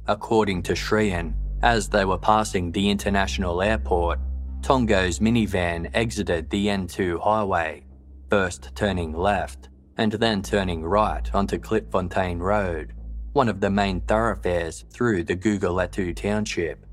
According 0.07 0.63
to 0.63 0.73
Shriyan, 0.73 1.33
as 1.63 1.89
they 1.89 2.05
were 2.05 2.17
passing 2.17 2.71
the 2.71 2.89
international 2.89 3.61
airport, 3.61 4.19
Tongo's 4.61 5.19
minivan 5.19 5.89
exited 5.93 6.49
the 6.49 6.67
N2 6.67 7.21
highway, 7.21 7.85
first 8.29 8.75
turning 8.75 9.13
left 9.13 9.69
and 9.97 10.11
then 10.13 10.41
turning 10.41 10.83
right 10.83 11.33
onto 11.33 11.57
Klipfontein 11.57 12.39
Road, 12.39 12.93
one 13.33 13.49
of 13.49 13.59
the 13.59 13.69
main 13.69 14.01
thoroughfares 14.01 14.85
through 14.91 15.23
the 15.23 15.35
Guguletu 15.35 16.15
township. 16.15 16.85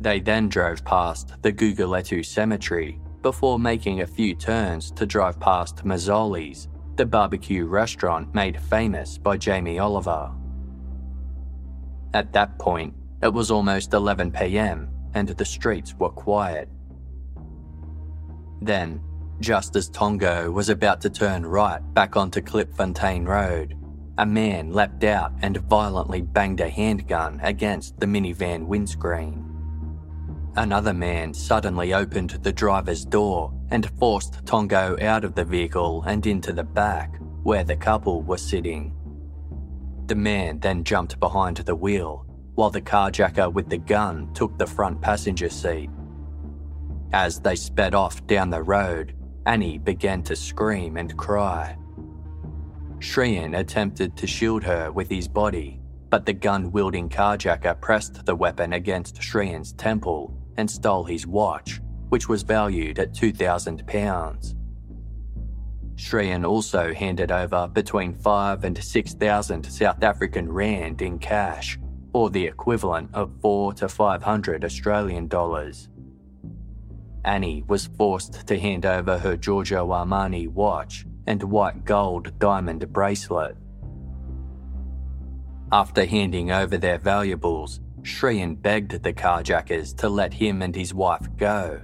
They 0.00 0.20
then 0.20 0.48
drove 0.48 0.84
past 0.84 1.34
the 1.42 1.52
Guguletu 1.52 2.24
cemetery 2.24 3.00
before 3.22 3.58
making 3.58 4.00
a 4.00 4.06
few 4.06 4.34
turns 4.34 4.90
to 4.92 5.04
drive 5.04 5.38
past 5.40 5.84
Mzoli's, 5.84 6.68
the 6.96 7.04
barbecue 7.04 7.66
restaurant 7.66 8.34
made 8.34 8.60
famous 8.60 9.18
by 9.18 9.36
Jamie 9.36 9.78
Oliver. 9.78 10.32
At 12.14 12.32
that 12.32 12.58
point, 12.58 12.94
it 13.22 13.32
was 13.32 13.50
almost 13.50 13.92
11 13.94 14.32
pm 14.32 14.88
and 15.14 15.28
the 15.28 15.44
streets 15.44 15.94
were 15.94 16.10
quiet. 16.10 16.68
Then, 18.60 19.00
just 19.40 19.76
as 19.76 19.88
Tongo 19.90 20.50
was 20.50 20.68
about 20.68 21.00
to 21.02 21.10
turn 21.10 21.46
right 21.46 21.80
back 21.94 22.16
onto 22.16 22.40
Klipfontein 22.40 23.26
Road, 23.26 23.76
a 24.18 24.26
man 24.26 24.72
leapt 24.72 25.04
out 25.04 25.32
and 25.42 25.56
violently 25.58 26.22
banged 26.22 26.60
a 26.60 26.68
handgun 26.68 27.38
against 27.42 27.98
the 28.00 28.06
minivan 28.06 28.66
windscreen. 28.66 29.44
Another 30.56 30.92
man 30.92 31.32
suddenly 31.32 31.94
opened 31.94 32.30
the 32.42 32.52
driver's 32.52 33.04
door 33.04 33.52
and 33.70 33.88
forced 34.00 34.44
Tongo 34.44 35.00
out 35.00 35.24
of 35.24 35.36
the 35.36 35.44
vehicle 35.44 36.02
and 36.04 36.26
into 36.26 36.52
the 36.52 36.64
back, 36.64 37.14
where 37.44 37.62
the 37.62 37.76
couple 37.76 38.22
were 38.22 38.38
sitting. 38.38 38.92
The 40.08 40.14
man 40.14 40.58
then 40.60 40.84
jumped 40.84 41.20
behind 41.20 41.58
the 41.58 41.76
wheel, 41.76 42.24
while 42.54 42.70
the 42.70 42.80
carjacker 42.80 43.52
with 43.52 43.68
the 43.68 43.76
gun 43.76 44.32
took 44.32 44.56
the 44.56 44.66
front 44.66 45.02
passenger 45.02 45.50
seat. 45.50 45.90
As 47.12 47.40
they 47.40 47.54
sped 47.54 47.94
off 47.94 48.26
down 48.26 48.48
the 48.48 48.62
road, 48.62 49.14
Annie 49.44 49.76
began 49.76 50.22
to 50.22 50.34
scream 50.34 50.96
and 50.96 51.14
cry. 51.18 51.76
Shriyan 53.00 53.58
attempted 53.58 54.16
to 54.16 54.26
shield 54.26 54.64
her 54.64 54.90
with 54.90 55.10
his 55.10 55.28
body, 55.28 55.78
but 56.08 56.24
the 56.24 56.32
gun 56.32 56.72
wielding 56.72 57.10
carjacker 57.10 57.78
pressed 57.78 58.24
the 58.24 58.34
weapon 58.34 58.72
against 58.72 59.20
Shriyan's 59.20 59.74
temple 59.74 60.32
and 60.56 60.70
stole 60.70 61.04
his 61.04 61.26
watch, 61.26 61.82
which 62.08 62.30
was 62.30 62.42
valued 62.42 62.98
at 62.98 63.12
£2,000. 63.12 64.54
Shriyan 65.98 66.48
also 66.48 66.94
handed 66.94 67.32
over 67.32 67.66
between 67.66 68.14
5 68.14 68.62
and 68.62 68.82
6,000 68.82 69.64
South 69.64 70.02
African 70.04 70.50
Rand 70.50 71.02
in 71.02 71.18
cash, 71.18 71.76
or 72.12 72.30
the 72.30 72.46
equivalent 72.46 73.10
of 73.12 73.32
4 73.42 73.72
to 73.74 73.88
500 73.88 74.64
Australian 74.64 75.26
dollars. 75.26 75.88
Annie 77.24 77.64
was 77.66 77.88
forced 77.98 78.46
to 78.46 78.60
hand 78.60 78.86
over 78.86 79.18
her 79.18 79.36
Giorgio 79.36 79.88
Armani 79.88 80.46
watch 80.46 81.04
and 81.26 81.42
white 81.42 81.84
gold 81.84 82.38
diamond 82.38 82.90
bracelet. 82.92 83.56
After 85.72 86.06
handing 86.06 86.52
over 86.52 86.78
their 86.78 86.98
valuables, 86.98 87.80
Shriyan 88.02 88.62
begged 88.62 89.02
the 89.02 89.12
carjackers 89.12 89.96
to 89.96 90.08
let 90.08 90.32
him 90.32 90.62
and 90.62 90.76
his 90.76 90.94
wife 90.94 91.26
go. 91.36 91.80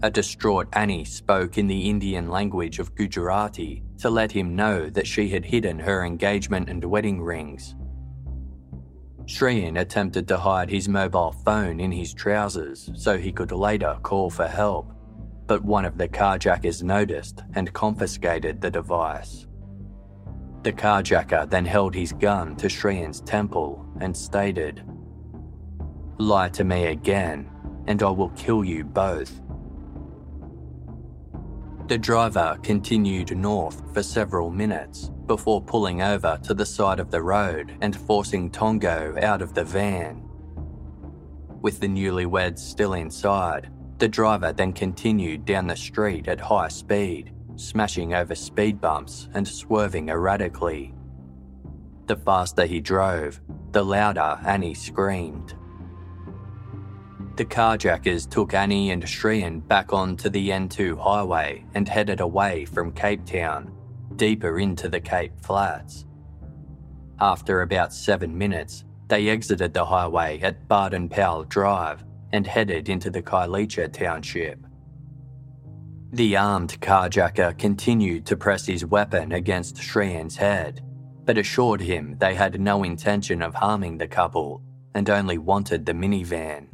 A 0.00 0.10
distraught 0.10 0.68
Annie 0.74 1.04
spoke 1.04 1.58
in 1.58 1.66
the 1.66 1.90
Indian 1.90 2.28
language 2.28 2.78
of 2.78 2.94
Gujarati 2.94 3.82
to 3.98 4.08
let 4.08 4.30
him 4.30 4.54
know 4.54 4.88
that 4.90 5.08
she 5.08 5.28
had 5.28 5.44
hidden 5.44 5.76
her 5.80 6.04
engagement 6.04 6.68
and 6.68 6.84
wedding 6.84 7.20
rings. 7.20 7.74
Shriyan 9.24 9.80
attempted 9.80 10.28
to 10.28 10.36
hide 10.36 10.70
his 10.70 10.88
mobile 10.88 11.32
phone 11.44 11.80
in 11.80 11.90
his 11.90 12.14
trousers 12.14 12.90
so 12.94 13.18
he 13.18 13.32
could 13.32 13.50
later 13.50 13.98
call 14.04 14.30
for 14.30 14.46
help, 14.46 14.92
but 15.48 15.64
one 15.64 15.84
of 15.84 15.98
the 15.98 16.08
carjackers 16.08 16.84
noticed 16.84 17.42
and 17.54 17.72
confiscated 17.72 18.60
the 18.60 18.70
device. 18.70 19.48
The 20.62 20.72
carjacker 20.72 21.50
then 21.50 21.64
held 21.64 21.94
his 21.94 22.12
gun 22.12 22.54
to 22.56 22.68
Shriyan's 22.68 23.20
temple 23.22 23.84
and 24.00 24.16
stated, 24.16 24.84
Lie 26.18 26.50
to 26.50 26.62
me 26.62 26.86
again, 26.86 27.50
and 27.88 28.00
I 28.00 28.10
will 28.10 28.30
kill 28.30 28.64
you 28.64 28.84
both. 28.84 29.40
The 31.88 31.96
driver 31.96 32.58
continued 32.62 33.34
north 33.34 33.82
for 33.94 34.02
several 34.02 34.50
minutes 34.50 35.10
before 35.24 35.62
pulling 35.62 36.02
over 36.02 36.38
to 36.42 36.52
the 36.52 36.66
side 36.66 37.00
of 37.00 37.10
the 37.10 37.22
road 37.22 37.78
and 37.80 37.96
forcing 37.96 38.50
Tongo 38.50 39.18
out 39.22 39.40
of 39.40 39.54
the 39.54 39.64
van. 39.64 40.22
With 41.62 41.80
the 41.80 41.88
newlyweds 41.88 42.58
still 42.58 42.92
inside, 42.92 43.70
the 43.96 44.06
driver 44.06 44.52
then 44.52 44.74
continued 44.74 45.46
down 45.46 45.66
the 45.66 45.76
street 45.76 46.28
at 46.28 46.40
high 46.40 46.68
speed, 46.68 47.32
smashing 47.56 48.12
over 48.12 48.34
speed 48.34 48.82
bumps 48.82 49.30
and 49.32 49.48
swerving 49.48 50.10
erratically. 50.10 50.94
The 52.04 52.16
faster 52.16 52.66
he 52.66 52.80
drove, 52.80 53.40
the 53.72 53.82
louder 53.82 54.38
Annie 54.44 54.74
screamed. 54.74 55.54
The 57.38 57.44
carjackers 57.44 58.28
took 58.28 58.52
Annie 58.52 58.90
and 58.90 59.00
Shriyan 59.04 59.64
back 59.68 59.92
onto 59.92 60.28
the 60.28 60.48
N2 60.48 60.98
highway 60.98 61.64
and 61.74 61.88
headed 61.88 62.18
away 62.18 62.64
from 62.64 62.90
Cape 62.90 63.24
Town, 63.24 63.72
deeper 64.16 64.58
into 64.58 64.88
the 64.88 64.98
Cape 64.98 65.40
Flats. 65.40 66.04
After 67.20 67.62
about 67.62 67.94
seven 67.94 68.36
minutes, 68.36 68.84
they 69.06 69.28
exited 69.28 69.72
the 69.72 69.84
highway 69.84 70.40
at 70.40 70.66
Baden 70.66 71.08
Powell 71.10 71.44
Drive 71.44 72.04
and 72.32 72.44
headed 72.44 72.88
into 72.88 73.08
the 73.08 73.22
Khayelitsha 73.22 73.92
township. 73.92 74.58
The 76.14 76.36
armed 76.36 76.80
carjacker 76.80 77.56
continued 77.56 78.26
to 78.26 78.36
press 78.36 78.66
his 78.66 78.84
weapon 78.84 79.30
against 79.30 79.76
Shriyan's 79.76 80.34
head, 80.34 80.82
but 81.24 81.38
assured 81.38 81.82
him 81.82 82.16
they 82.18 82.34
had 82.34 82.60
no 82.60 82.82
intention 82.82 83.42
of 83.42 83.54
harming 83.54 83.96
the 83.96 84.08
couple 84.08 84.60
and 84.96 85.08
only 85.08 85.38
wanted 85.38 85.86
the 85.86 85.92
minivan. 85.92 86.66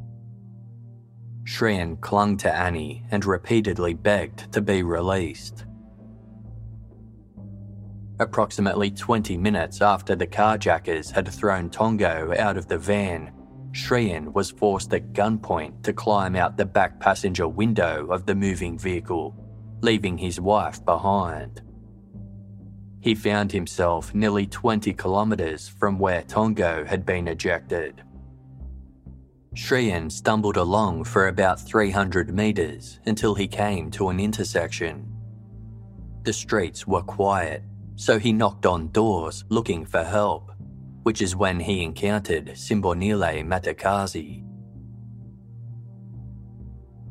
Shriyan 1.44 2.00
clung 2.00 2.36
to 2.38 2.54
Annie 2.54 3.04
and 3.10 3.24
repeatedly 3.24 3.94
begged 3.94 4.52
to 4.52 4.60
be 4.60 4.82
released. 4.82 5.64
Approximately 8.20 8.92
20 8.92 9.36
minutes 9.36 9.82
after 9.82 10.14
the 10.14 10.26
carjackers 10.26 11.10
had 11.10 11.28
thrown 11.28 11.68
Tongo 11.68 12.38
out 12.38 12.56
of 12.56 12.68
the 12.68 12.78
van, 12.78 13.32
Shriyan 13.72 14.32
was 14.32 14.52
forced 14.52 14.94
at 14.94 15.12
gunpoint 15.12 15.82
to 15.82 15.92
climb 15.92 16.36
out 16.36 16.56
the 16.56 16.64
back 16.64 17.00
passenger 17.00 17.48
window 17.48 18.06
of 18.06 18.24
the 18.24 18.34
moving 18.34 18.78
vehicle, 18.78 19.34
leaving 19.82 20.16
his 20.16 20.40
wife 20.40 20.84
behind. 20.84 21.60
He 23.00 23.16
found 23.16 23.50
himself 23.50 24.14
nearly 24.14 24.46
20 24.46 24.92
kilometres 24.92 25.68
from 25.68 25.98
where 25.98 26.22
Tongo 26.22 26.84
had 26.86 27.04
been 27.04 27.26
ejected. 27.26 28.03
Shriyan 29.54 30.10
stumbled 30.10 30.56
along 30.56 31.04
for 31.04 31.28
about 31.28 31.60
300 31.60 32.34
metres 32.34 33.00
until 33.06 33.34
he 33.34 33.46
came 33.46 33.90
to 33.92 34.08
an 34.08 34.20
intersection. 34.20 35.10
The 36.22 36.32
streets 36.32 36.86
were 36.86 37.02
quiet, 37.02 37.62
so 37.96 38.18
he 38.18 38.32
knocked 38.32 38.66
on 38.66 38.88
doors 38.88 39.44
looking 39.48 39.84
for 39.84 40.02
help 40.02 40.54
which 41.04 41.20
is 41.20 41.36
when 41.36 41.60
he 41.60 41.84
encountered 41.84 42.46
Simbonile 42.56 43.44
Madikazi. 43.44 44.42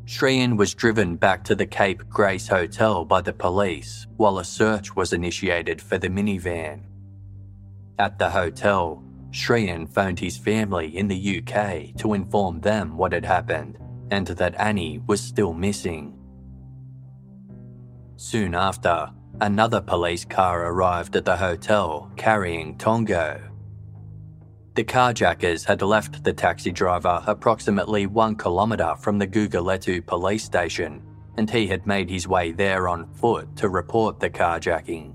Shriyan 0.06 0.58
was 0.58 0.74
driven 0.74 1.16
back 1.16 1.44
to 1.46 1.56
the 1.56 1.66
Cape 1.66 2.10
Grace 2.10 2.48
Hotel 2.48 3.06
by 3.06 3.22
the 3.22 3.32
police 3.32 4.08
while 4.18 4.40
a 4.40 4.44
search 4.44 4.96
was 4.96 5.14
initiated 5.14 5.80
for 5.82 5.98
the 5.98 6.10
minivan. 6.10 6.82
At 8.00 8.18
the 8.18 8.32
hotel, 8.32 9.03
Shriyan 9.34 9.90
phoned 9.90 10.20
his 10.20 10.38
family 10.38 10.96
in 10.96 11.08
the 11.08 11.40
UK 11.40 11.96
to 11.98 12.14
inform 12.14 12.62
them 12.62 12.96
what 12.98 13.12
had 13.12 13.26
happened 13.26 13.80
and 14.12 14.28
that 14.28 14.56
Annie 14.60 15.02
was 15.08 15.20
still 15.20 15.54
missing. 15.54 16.14
Soon 18.16 18.54
after, 18.54 19.10
another 19.42 19.82
police 19.82 20.24
car 20.24 20.68
arrived 20.72 21.16
at 21.16 21.26
the 21.26 21.36
hotel 21.36 22.12
carrying 22.16 22.78
Tongo. 22.78 23.42
The 24.76 24.84
carjackers 24.84 25.66
had 25.66 25.82
left 25.82 26.24
the 26.24 26.34
taxi 26.34 26.72
driver 26.72 27.24
approximately 27.26 28.06
one 28.06 28.36
kilometre 28.36 28.96
from 29.00 29.18
the 29.18 29.28
Guguletu 29.28 30.06
police 30.06 30.44
station, 30.44 31.02
and 31.38 31.50
he 31.50 31.68
had 31.68 31.88
made 31.88 32.10
his 32.10 32.28
way 32.28 32.52
there 32.52 32.88
on 32.88 33.12
foot 33.14 33.56
to 33.58 33.70
report 33.70 34.20
the 34.20 34.30
carjacking. 34.30 35.13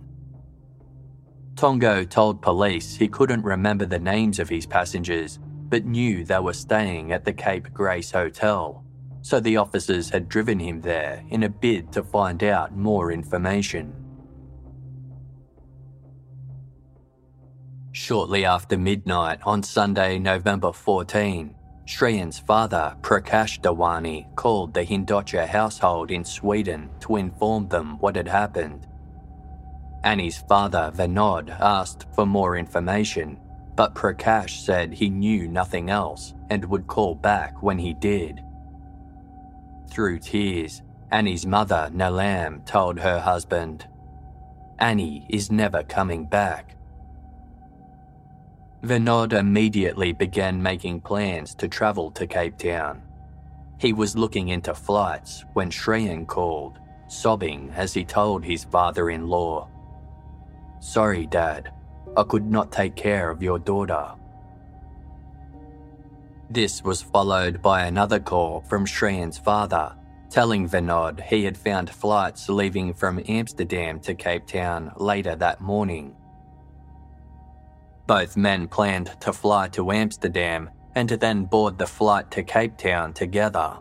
Tongo 1.59 2.05
told 2.09 2.40
police 2.40 2.94
he 2.94 3.09
couldn't 3.09 3.42
remember 3.42 3.85
the 3.85 3.99
names 3.99 4.38
of 4.38 4.49
his 4.49 4.64
passengers, 4.64 5.40
but 5.68 5.85
knew 5.85 6.25
they 6.25 6.38
were 6.38 6.53
staying 6.53 7.11
at 7.11 7.25
the 7.25 7.33
Cape 7.33 7.73
Grace 7.75 8.12
Hotel, 8.12 8.85
so 9.23 9.40
the 9.40 9.57
officers 9.57 10.09
had 10.09 10.29
driven 10.29 10.61
him 10.61 10.81
there 10.81 11.25
in 11.31 11.42
a 11.42 11.49
bid 11.49 11.90
to 11.90 12.05
find 12.05 12.44
out 12.44 12.77
more 12.77 13.11
information. 13.11 13.92
Shortly 17.90 18.44
after 18.44 18.79
midnight 18.79 19.40
on 19.42 19.64
Sunday, 19.64 20.21
November 20.21 20.73
14, 20.73 21.57
Shreyan's 21.87 22.38
father, 22.38 22.97
Prakash 23.03 23.61
Dewani, 23.61 24.33
called 24.37 24.75
the 24.75 24.85
Hindocha 24.85 25.44
household 25.44 26.12
in 26.12 26.25
Sweden 26.25 26.88
to 27.01 27.16
inform 27.16 27.66
them 27.66 27.99
what 27.99 28.14
had 28.14 28.29
happened. 28.29 28.87
Annie's 30.05 30.39
father, 30.39 30.93
Vinod, 30.95 31.51
asked 31.61 32.07
for 32.15 32.25
more 32.25 32.57
information, 32.57 33.39
but 33.75 33.95
Prakash 33.95 34.65
said 34.65 34.93
he 34.93 35.11
knew 35.11 35.49
nothing 35.49 35.91
else 35.91 36.35
and 36.51 36.65
would 36.67 36.87
call 36.87 37.15
back 37.15 37.63
when 37.63 37.79
he 37.79 37.95
did. 37.95 38.43
Through 39.91 40.21
tears, 40.21 40.83
Annie's 41.11 41.47
mother, 41.47 41.91
Nilam, 41.93 42.65
told 42.65 42.99
her 43.01 43.19
husband, 43.19 43.87
Annie 44.79 45.27
is 45.29 45.51
never 45.51 45.83
coming 45.83 46.25
back. 46.27 46.77
Vinod 48.83 49.33
immediately 49.33 50.13
began 50.13 50.63
making 50.63 51.01
plans 51.01 51.55
to 51.57 51.67
travel 51.67 52.13
to 52.13 52.27
Cape 52.29 52.57
Town. 52.57 53.03
He 53.79 53.93
was 53.93 54.17
looking 54.17 54.49
into 54.49 54.75
flights 54.75 55.45
when 55.55 55.71
Shreyan 55.71 56.27
called, 56.27 56.79
sobbing 57.09 57.73
as 57.75 57.93
he 57.93 58.05
told 58.05 58.45
his 58.45 58.65
father 58.65 59.11
in 59.11 59.27
law, 59.27 59.69
Sorry, 60.81 61.27
Dad, 61.27 61.73
I 62.17 62.23
could 62.23 62.47
not 62.47 62.73
take 62.73 62.95
care 62.95 63.31
of 63.31 63.43
your 63.43 63.59
daughter. 63.59 64.12
This 66.51 66.83
was 66.83 67.03
followed 67.03 67.61
by 67.61 67.83
another 67.83 68.19
call 68.21 68.62
from 68.62 68.87
Shreyan's 68.87 69.38
father, 69.38 69.95
telling 70.31 70.69
Vinod 70.69 71.21
he 71.21 71.45
had 71.45 71.59
found 71.59 71.91
flights 71.91 72.49
leaving 72.49 72.95
from 72.95 73.23
Amsterdam 73.29 74.01
to 74.01 74.14
Cape 74.14 74.47
Town 74.47 74.93
later 74.97 75.37
that 75.37 75.61
morning. 75.61 76.14
Both 78.07 78.37
men 78.37 78.69
planned 78.69 79.14
to 79.21 79.33
fly 79.33 79.69
to 79.69 79.91
Amsterdam 79.91 80.71
and 80.95 81.09
to 81.11 81.17
then 81.17 81.45
board 81.45 81.77
the 81.77 81.87
flight 81.87 82.31
to 82.31 82.43
Cape 82.43 82.79
Town 82.79 83.12
together. 83.12 83.77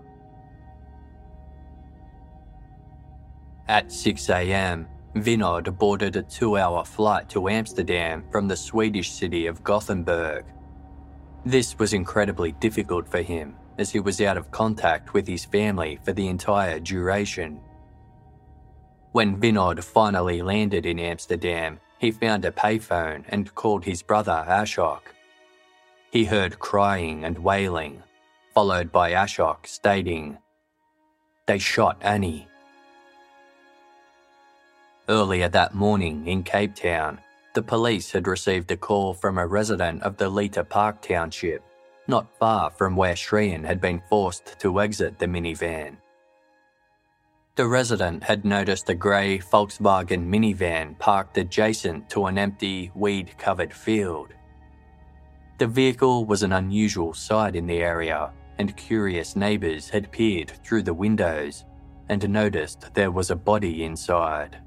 At 3.70 3.88
6am, 3.88 4.88
Vinod 5.24 5.78
boarded 5.78 6.16
a 6.16 6.24
two 6.24 6.58
hour 6.58 6.84
flight 6.84 7.30
to 7.30 7.50
Amsterdam 7.50 8.24
from 8.32 8.48
the 8.48 8.56
Swedish 8.56 9.12
city 9.12 9.48
of 9.48 9.64
Gothenburg. 9.64 10.46
This 11.46 11.78
was 11.80 11.94
incredibly 11.94 12.52
difficult 12.54 13.08
for 13.08 13.22
him 13.22 13.56
as 13.78 13.92
he 13.92 14.00
was 14.00 14.20
out 14.22 14.38
of 14.38 14.52
contact 14.52 15.14
with 15.14 15.28
his 15.28 15.46
family 15.46 16.00
for 16.04 16.14
the 16.14 16.28
entire 16.28 16.80
duration. 16.80 17.60
When 19.12 19.40
Vinod 19.40 19.84
finally 19.84 20.42
landed 20.42 20.86
in 20.86 21.00
Amsterdam, 21.00 21.80
he 22.00 22.12
found 22.12 22.46
a 22.46 22.52
payphone 22.52 23.24
and 23.30 23.54
called 23.56 23.86
his 23.86 24.02
brother 24.02 24.46
Ashok. 24.48 25.02
He 26.12 26.26
heard 26.26 26.60
crying 26.60 27.24
and 27.24 27.38
wailing, 27.40 28.04
followed 28.54 28.92
by 28.92 29.12
Ashok 29.12 29.68
stating, 29.68 30.38
They 31.46 31.58
shot 31.58 31.98
Annie. 32.02 32.47
Earlier 35.10 35.48
that 35.50 35.74
morning 35.74 36.28
in 36.28 36.44
Cape 36.44 36.76
Town, 36.76 37.22
the 37.54 37.62
police 37.64 38.12
had 38.12 38.28
received 38.28 38.70
a 38.72 38.76
call 38.76 39.14
from 39.14 39.38
a 39.38 39.48
resident 39.48 40.04
of 40.04 40.18
the 40.18 40.28
Lita 40.28 40.66
Park 40.66 41.02
township, 41.02 41.64
not 42.10 42.28
far 42.38 42.72
from 42.72 42.98
where 42.98 43.16
Shreyan 43.16 43.64
had 43.64 43.80
been 43.80 44.02
forced 44.10 44.60
to 44.60 44.82
exit 44.82 45.18
the 45.18 45.26
minivan. 45.26 45.96
The 47.56 47.68
resident 47.68 48.22
had 48.22 48.44
noticed 48.44 48.90
a 48.90 48.94
grey 48.94 49.40
Volkswagen 49.40 50.28
minivan 50.28 51.00
parked 51.00 51.38
adjacent 51.38 52.10
to 52.10 52.26
an 52.26 52.38
empty, 52.38 52.92
weed 52.94 53.34
covered 53.38 53.74
field. 53.74 54.34
The 55.58 55.68
vehicle 55.68 56.26
was 56.26 56.44
an 56.44 56.52
unusual 56.52 57.14
sight 57.14 57.56
in 57.56 57.66
the 57.66 57.80
area, 57.80 58.34
and 58.58 58.76
curious 58.76 59.38
neighbours 59.38 59.88
had 59.88 60.12
peered 60.12 60.52
through 60.66 60.84
the 60.84 60.94
windows 60.94 61.64
and 62.10 62.30
noticed 62.30 62.94
there 62.94 63.12
was 63.12 63.32
a 63.32 63.36
body 63.36 63.86
inside. 63.86 64.58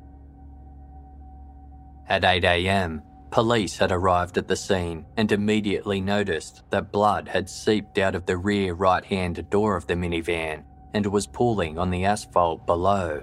At 2.10 2.22
8am, 2.22 3.02
police 3.30 3.78
had 3.78 3.92
arrived 3.92 4.36
at 4.36 4.48
the 4.48 4.56
scene 4.56 5.06
and 5.16 5.30
immediately 5.30 6.00
noticed 6.00 6.64
that 6.70 6.90
blood 6.90 7.28
had 7.28 7.48
seeped 7.48 7.98
out 7.98 8.16
of 8.16 8.26
the 8.26 8.36
rear 8.36 8.74
right 8.74 9.04
hand 9.04 9.48
door 9.48 9.76
of 9.76 9.86
the 9.86 9.94
minivan 9.94 10.64
and 10.92 11.06
was 11.06 11.28
pooling 11.28 11.78
on 11.78 11.90
the 11.90 12.04
asphalt 12.04 12.66
below. 12.66 13.22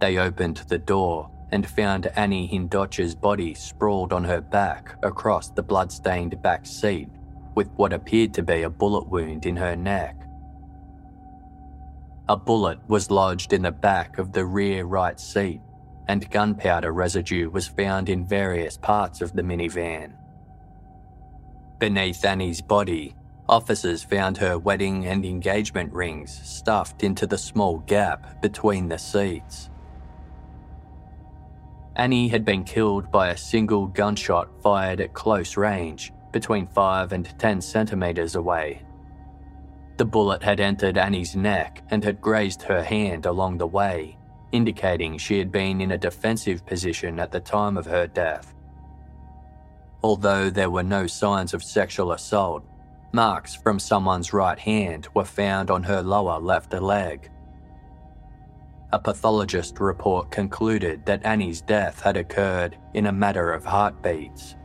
They 0.00 0.16
opened 0.16 0.64
the 0.68 0.78
door 0.78 1.30
and 1.52 1.68
found 1.68 2.06
Annie 2.16 2.46
Hindocha's 2.46 3.14
body 3.14 3.52
sprawled 3.52 4.14
on 4.14 4.24
her 4.24 4.40
back 4.40 4.96
across 5.02 5.50
the 5.50 5.62
blood-stained 5.62 6.40
back 6.40 6.64
seat 6.64 7.10
with 7.54 7.68
what 7.76 7.92
appeared 7.92 8.32
to 8.32 8.42
be 8.42 8.62
a 8.62 8.70
bullet 8.70 9.06
wound 9.10 9.44
in 9.44 9.56
her 9.56 9.76
neck. 9.76 10.16
A 12.30 12.36
bullet 12.38 12.78
was 12.88 13.10
lodged 13.10 13.52
in 13.52 13.60
the 13.60 13.72
back 13.72 14.16
of 14.16 14.32
the 14.32 14.46
rear 14.46 14.86
right 14.86 15.20
seat 15.20 15.60
and 16.10 16.28
gunpowder 16.28 16.92
residue 16.92 17.48
was 17.48 17.68
found 17.68 18.08
in 18.08 18.26
various 18.26 18.76
parts 18.76 19.20
of 19.20 19.32
the 19.32 19.42
minivan. 19.42 20.12
Beneath 21.78 22.24
Annie's 22.24 22.60
body, 22.60 23.14
officers 23.48 24.02
found 24.02 24.36
her 24.36 24.58
wedding 24.58 25.06
and 25.06 25.24
engagement 25.24 25.92
rings 25.92 26.32
stuffed 26.42 27.04
into 27.04 27.28
the 27.28 27.38
small 27.38 27.78
gap 27.86 28.42
between 28.42 28.88
the 28.88 28.98
seats. 28.98 29.70
Annie 31.94 32.26
had 32.26 32.44
been 32.44 32.64
killed 32.64 33.12
by 33.12 33.28
a 33.28 33.36
single 33.36 33.86
gunshot 33.86 34.48
fired 34.64 35.00
at 35.00 35.14
close 35.14 35.56
range, 35.56 36.12
between 36.32 36.66
5 36.66 37.12
and 37.12 37.38
10 37.38 37.60
centimetres 37.60 38.34
away. 38.34 38.82
The 39.96 40.06
bullet 40.06 40.42
had 40.42 40.58
entered 40.58 40.98
Annie's 40.98 41.36
neck 41.36 41.84
and 41.90 42.02
had 42.02 42.20
grazed 42.20 42.62
her 42.62 42.82
hand 42.82 43.26
along 43.26 43.58
the 43.58 43.66
way, 43.68 44.16
indicating 44.52 45.18
she 45.18 45.38
had 45.38 45.52
been 45.52 45.80
in 45.80 45.92
a 45.92 45.98
defensive 45.98 46.64
position 46.66 47.18
at 47.18 47.30
the 47.32 47.40
time 47.40 47.76
of 47.76 47.86
her 47.86 48.06
death. 48.06 48.54
Although 50.02 50.50
there 50.50 50.70
were 50.70 50.82
no 50.82 51.06
signs 51.06 51.52
of 51.54 51.62
sexual 51.62 52.12
assault, 52.12 52.64
marks 53.12 53.54
from 53.54 53.78
someone's 53.78 54.32
right 54.32 54.58
hand 54.58 55.08
were 55.14 55.24
found 55.24 55.70
on 55.70 55.82
her 55.82 56.02
lower 56.02 56.40
left 56.40 56.72
leg. 56.72 57.30
A 58.92 58.98
pathologist 58.98 59.78
report 59.78 60.30
concluded 60.30 61.04
that 61.06 61.24
Annie's 61.24 61.60
death 61.60 62.00
had 62.00 62.16
occurred 62.16 62.76
in 62.94 63.06
a 63.06 63.12
matter 63.12 63.52
of 63.52 63.64
heartbeats. 63.64 64.56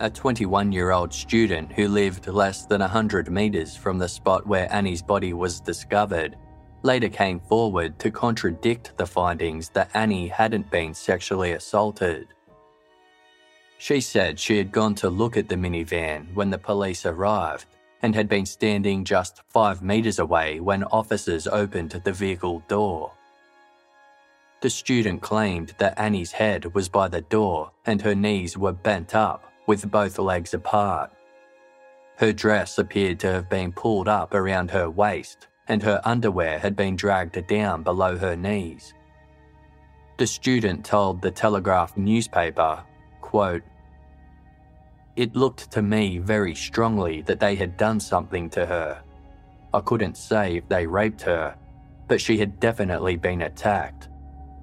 A 0.00 0.08
21 0.08 0.70
year 0.70 0.92
old 0.92 1.12
student 1.12 1.72
who 1.72 1.88
lived 1.88 2.28
less 2.28 2.66
than 2.66 2.80
100 2.80 3.32
metres 3.32 3.76
from 3.76 3.98
the 3.98 4.08
spot 4.08 4.46
where 4.46 4.72
Annie's 4.72 5.02
body 5.02 5.32
was 5.32 5.60
discovered 5.60 6.36
later 6.82 7.08
came 7.08 7.40
forward 7.40 7.98
to 7.98 8.10
contradict 8.10 8.96
the 8.96 9.06
findings 9.06 9.68
that 9.70 9.90
Annie 9.94 10.28
hadn't 10.28 10.70
been 10.70 10.94
sexually 10.94 11.52
assaulted. 11.52 12.28
She 13.78 14.00
said 14.00 14.38
she 14.38 14.58
had 14.58 14.72
gone 14.72 14.94
to 14.96 15.08
look 15.08 15.36
at 15.36 15.48
the 15.48 15.56
minivan 15.56 16.34
when 16.34 16.50
the 16.50 16.58
police 16.58 17.06
arrived 17.06 17.66
and 18.02 18.14
had 18.14 18.28
been 18.28 18.46
standing 18.46 19.04
just 19.04 19.42
five 19.48 19.82
metres 19.82 20.18
away 20.18 20.60
when 20.60 20.84
officers 20.84 21.46
opened 21.46 21.90
the 21.90 22.12
vehicle 22.12 22.62
door. 22.68 23.12
The 24.60 24.70
student 24.70 25.22
claimed 25.22 25.74
that 25.78 25.98
Annie's 25.98 26.32
head 26.32 26.74
was 26.74 26.88
by 26.88 27.08
the 27.08 27.20
door 27.20 27.70
and 27.86 28.02
her 28.02 28.14
knees 28.14 28.56
were 28.56 28.72
bent 28.72 29.14
up 29.14 29.44
with 29.66 29.90
both 29.90 30.18
legs 30.18 30.54
apart. 30.54 31.12
Her 32.16 32.32
dress 32.32 32.78
appeared 32.78 33.20
to 33.20 33.32
have 33.32 33.48
been 33.48 33.72
pulled 33.72 34.08
up 34.08 34.34
around 34.34 34.72
her 34.72 34.90
waist 34.90 35.47
and 35.68 35.82
her 35.82 36.00
underwear 36.04 36.58
had 36.58 36.74
been 36.74 36.96
dragged 36.96 37.46
down 37.46 37.82
below 37.82 38.16
her 38.16 38.34
knees. 38.34 38.94
The 40.16 40.26
student 40.26 40.84
told 40.84 41.22
the 41.22 41.30
Telegraph 41.30 41.96
newspaper, 41.96 42.82
quote, 43.20 43.62
It 45.14 45.36
looked 45.36 45.70
to 45.72 45.82
me 45.82 46.18
very 46.18 46.54
strongly 46.54 47.22
that 47.22 47.38
they 47.38 47.54
had 47.54 47.76
done 47.76 48.00
something 48.00 48.50
to 48.50 48.66
her. 48.66 49.02
I 49.72 49.80
couldn't 49.80 50.16
say 50.16 50.56
if 50.56 50.68
they 50.68 50.86
raped 50.86 51.22
her, 51.22 51.54
but 52.08 52.20
she 52.20 52.38
had 52.38 52.58
definitely 52.58 53.16
been 53.16 53.42
attacked. 53.42 54.08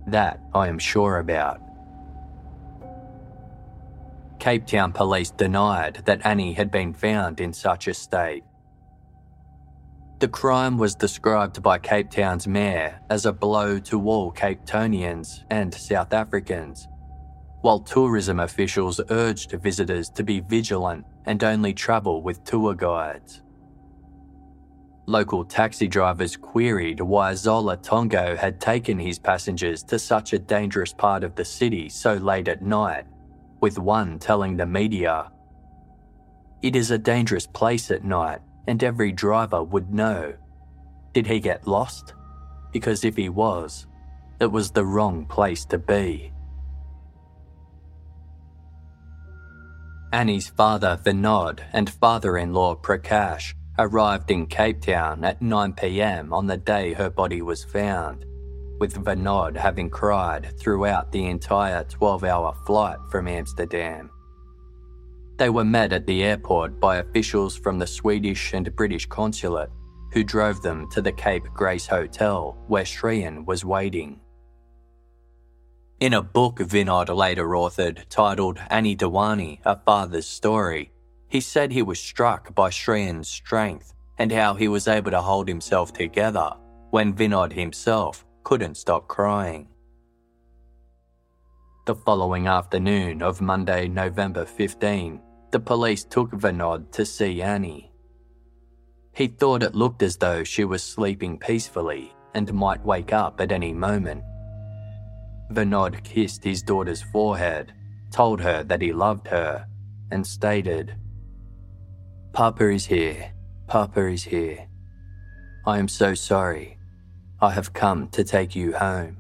That 0.07 0.39
I 0.53 0.67
am 0.67 0.79
sure 0.79 1.19
about. 1.19 1.61
Cape 4.39 4.65
Town 4.65 4.91
police 4.91 5.31
denied 5.31 6.01
that 6.05 6.25
Annie 6.25 6.53
had 6.53 6.69
been 6.69 6.93
found 6.93 7.39
in 7.39 7.53
such 7.53 7.87
a 7.87 7.93
state. 7.93 8.43
The 10.19 10.29
crime 10.29 10.77
was 10.77 10.95
described 10.95 11.61
by 11.61 11.77
Cape 11.77 12.09
Town's 12.09 12.47
mayor 12.47 13.01
as 13.09 13.25
a 13.25 13.33
blow 13.33 13.79
to 13.79 14.09
all 14.09 14.31
Cape 14.31 14.65
Townians 14.65 15.43
and 15.49 15.73
South 15.73 16.13
Africans, 16.13 16.87
while 17.59 17.79
tourism 17.79 18.39
officials 18.39 19.01
urged 19.09 19.51
visitors 19.51 20.09
to 20.11 20.23
be 20.23 20.39
vigilant 20.39 21.05
and 21.25 21.43
only 21.43 21.73
travel 21.73 22.21
with 22.21 22.45
tour 22.45 22.73
guides. 22.73 23.41
Local 25.05 25.43
taxi 25.43 25.87
drivers 25.87 26.37
queried 26.37 27.01
why 27.01 27.33
Zola 27.35 27.75
Tongo 27.75 28.37
had 28.37 28.61
taken 28.61 28.97
his 28.97 29.19
passengers 29.19 29.83
to 29.83 29.99
such 29.99 30.31
a 30.31 30.39
dangerous 30.39 30.93
part 30.93 31.25
of 31.25 31.35
the 31.35 31.45
city 31.45 31.89
so 31.89 32.13
late 32.13 32.47
at 32.47 32.61
night, 32.61 33.05
with 33.59 33.77
one 33.77 34.17
telling 34.17 34.55
the 34.55 34.65
media, 34.65 35.29
It 36.61 36.77
is 36.77 36.89
a 36.89 36.97
dangerous 36.97 37.45
place 37.45 37.91
at 37.91 38.05
night, 38.05 38.39
and 38.67 38.83
every 38.83 39.11
driver 39.11 39.63
would 39.63 39.93
know. 39.93 40.33
Did 41.13 41.27
he 41.27 41.39
get 41.39 41.67
lost? 41.67 42.13
Because 42.71 43.05
if 43.05 43.15
he 43.15 43.29
was, 43.29 43.87
it 44.39 44.51
was 44.51 44.71
the 44.71 44.85
wrong 44.85 45.25
place 45.25 45.65
to 45.65 45.77
be. 45.77 46.31
Annie's 50.11 50.47
father 50.47 50.99
Vinod 51.03 51.59
and 51.73 51.89
father 51.89 52.37
in 52.37 52.53
law 52.53 52.75
Prakash 52.75 53.53
arrived 53.77 54.31
in 54.31 54.45
Cape 54.47 54.81
Town 54.81 55.23
at 55.25 55.41
9pm 55.41 56.31
on 56.31 56.47
the 56.47 56.57
day 56.57 56.93
her 56.93 57.09
body 57.09 57.41
was 57.41 57.65
found, 57.65 58.25
with 58.79 59.03
Vinod 59.03 59.57
having 59.57 59.89
cried 59.89 60.57
throughout 60.57 61.11
the 61.11 61.25
entire 61.25 61.83
12 61.83 62.23
hour 62.23 62.55
flight 62.65 62.99
from 63.11 63.27
Amsterdam. 63.27 64.09
They 65.37 65.49
were 65.49 65.65
met 65.65 65.91
at 65.91 66.07
the 66.07 66.23
airport 66.23 66.79
by 66.79 66.97
officials 66.97 67.57
from 67.57 67.77
the 67.77 67.87
Swedish 67.87 68.53
and 68.53 68.73
British 68.75 69.05
consulate 69.05 69.69
who 70.13 70.23
drove 70.23 70.61
them 70.61 70.89
to 70.91 71.01
the 71.01 71.11
Cape 71.11 71.43
Grace 71.53 71.85
Hotel 71.85 72.57
where 72.67 72.85
Shriyan 72.85 73.45
was 73.45 73.65
waiting. 73.65 74.21
In 75.99 76.13
a 76.13 76.21
book 76.21 76.59
Vinod 76.59 77.13
later 77.13 77.47
authored 77.47 78.07
titled 78.09 78.59
Annie 78.69 78.95
Dewani, 78.95 79.59
A 79.65 79.77
Father's 79.77 80.27
Story, 80.27 80.91
he 81.27 81.41
said 81.41 81.71
he 81.71 81.81
was 81.81 81.99
struck 81.99 82.55
by 82.55 82.69
Shriyan's 82.69 83.27
strength 83.27 83.93
and 84.17 84.31
how 84.31 84.53
he 84.53 84.69
was 84.69 84.87
able 84.87 85.11
to 85.11 85.21
hold 85.21 85.49
himself 85.49 85.91
together 85.91 86.51
when 86.91 87.13
Vinod 87.13 87.51
himself 87.51 88.25
couldn't 88.43 88.75
stop 88.75 89.07
crying. 89.09 89.67
The 91.85 91.93
following 91.93 92.47
afternoon 92.47 93.21
of 93.21 93.41
Monday, 93.41 93.87
November 93.87 94.43
15, 94.43 95.21
the 95.51 95.59
police 95.59 96.03
took 96.03 96.31
Vinod 96.31 96.91
to 96.93 97.05
see 97.05 97.43
Annie. 97.43 97.91
He 99.13 99.27
thought 99.27 99.61
it 99.61 99.75
looked 99.75 100.01
as 100.01 100.17
though 100.17 100.43
she 100.43 100.63
was 100.65 100.81
sleeping 100.81 101.37
peacefully 101.37 102.11
and 102.33 102.51
might 102.51 102.83
wake 102.83 103.13
up 103.13 103.39
at 103.39 103.51
any 103.51 103.71
moment. 103.71 104.23
Vinod 105.51 106.03
kissed 106.03 106.43
his 106.43 106.63
daughter's 106.63 107.03
forehead, 107.03 107.71
told 108.11 108.41
her 108.41 108.63
that 108.63 108.81
he 108.81 108.91
loved 108.91 109.27
her, 109.27 109.67
and 110.09 110.25
stated, 110.25 110.95
Papa 112.33 112.67
is 112.67 112.87
here. 112.87 113.31
Papa 113.67 114.07
is 114.07 114.23
here. 114.23 114.67
I 115.67 115.77
am 115.77 115.87
so 115.87 116.15
sorry. 116.15 116.79
I 117.39 117.51
have 117.51 117.73
come 117.73 118.07
to 118.07 118.23
take 118.23 118.55
you 118.55 118.73
home. 118.73 119.17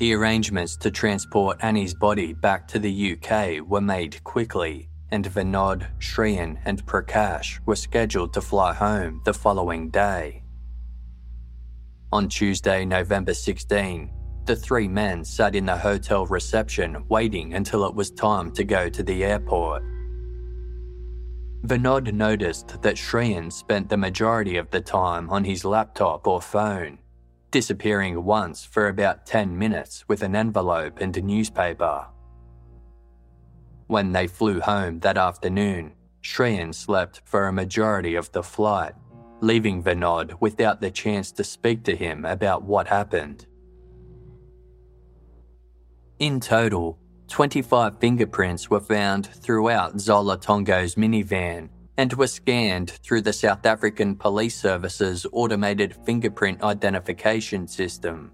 The 0.00 0.14
arrangements 0.14 0.78
to 0.78 0.90
transport 0.90 1.58
Annie's 1.60 1.92
body 1.92 2.32
back 2.32 2.66
to 2.68 2.78
the 2.78 3.12
UK 3.12 3.60
were 3.68 3.82
made 3.82 4.24
quickly, 4.24 4.88
and 5.10 5.26
Vinod, 5.26 5.90
Shriyan, 5.98 6.56
and 6.64 6.86
Prakash 6.86 7.60
were 7.66 7.76
scheduled 7.76 8.32
to 8.32 8.40
fly 8.40 8.72
home 8.72 9.20
the 9.26 9.34
following 9.34 9.90
day. 9.90 10.42
On 12.12 12.30
Tuesday, 12.30 12.86
November 12.86 13.34
16, 13.34 14.10
the 14.46 14.56
three 14.56 14.88
men 14.88 15.22
sat 15.22 15.54
in 15.54 15.66
the 15.66 15.76
hotel 15.76 16.24
reception 16.24 17.04
waiting 17.10 17.52
until 17.52 17.84
it 17.84 17.94
was 17.94 18.10
time 18.10 18.52
to 18.52 18.64
go 18.64 18.88
to 18.88 19.02
the 19.02 19.22
airport. 19.22 19.82
Vinod 21.66 22.10
noticed 22.14 22.80
that 22.80 22.96
Shriyan 22.96 23.52
spent 23.52 23.90
the 23.90 23.98
majority 23.98 24.56
of 24.56 24.70
the 24.70 24.80
time 24.80 25.28
on 25.28 25.44
his 25.44 25.62
laptop 25.62 26.26
or 26.26 26.40
phone, 26.40 27.00
disappearing 27.50 28.24
once 28.24 28.64
for 28.64 28.88
about 28.88 29.26
10 29.26 29.56
minutes 29.58 30.04
with 30.08 30.22
an 30.22 30.36
envelope 30.36 31.00
and 31.00 31.16
a 31.16 31.22
newspaper. 31.22 32.06
When 33.86 34.12
they 34.12 34.26
flew 34.26 34.60
home 34.60 35.00
that 35.00 35.18
afternoon, 35.18 35.92
Shriyan 36.22 36.74
slept 36.74 37.22
for 37.24 37.46
a 37.46 37.52
majority 37.52 38.14
of 38.14 38.30
the 38.32 38.42
flight 38.42 38.94
leaving 39.40 39.82
Vinod 39.82 40.34
without 40.40 40.80
the 40.80 40.90
chance 40.90 41.32
to 41.32 41.44
speak 41.44 41.82
to 41.84 41.96
him 41.96 42.24
about 42.24 42.62
what 42.62 42.86
happened. 42.86 43.46
In 46.18 46.40
total, 46.40 46.98
25 47.28 47.98
fingerprints 47.98 48.68
were 48.68 48.80
found 48.80 49.26
throughout 49.26 49.98
Zola 49.98 50.36
Tongo's 50.36 50.96
minivan 50.96 51.70
and 52.00 52.14
were 52.14 52.26
scanned 52.26 52.88
through 53.02 53.20
the 53.20 53.30
South 53.30 53.66
African 53.66 54.16
Police 54.16 54.58
Service's 54.58 55.26
automated 55.32 55.94
fingerprint 56.06 56.62
identification 56.62 57.68
system. 57.68 58.32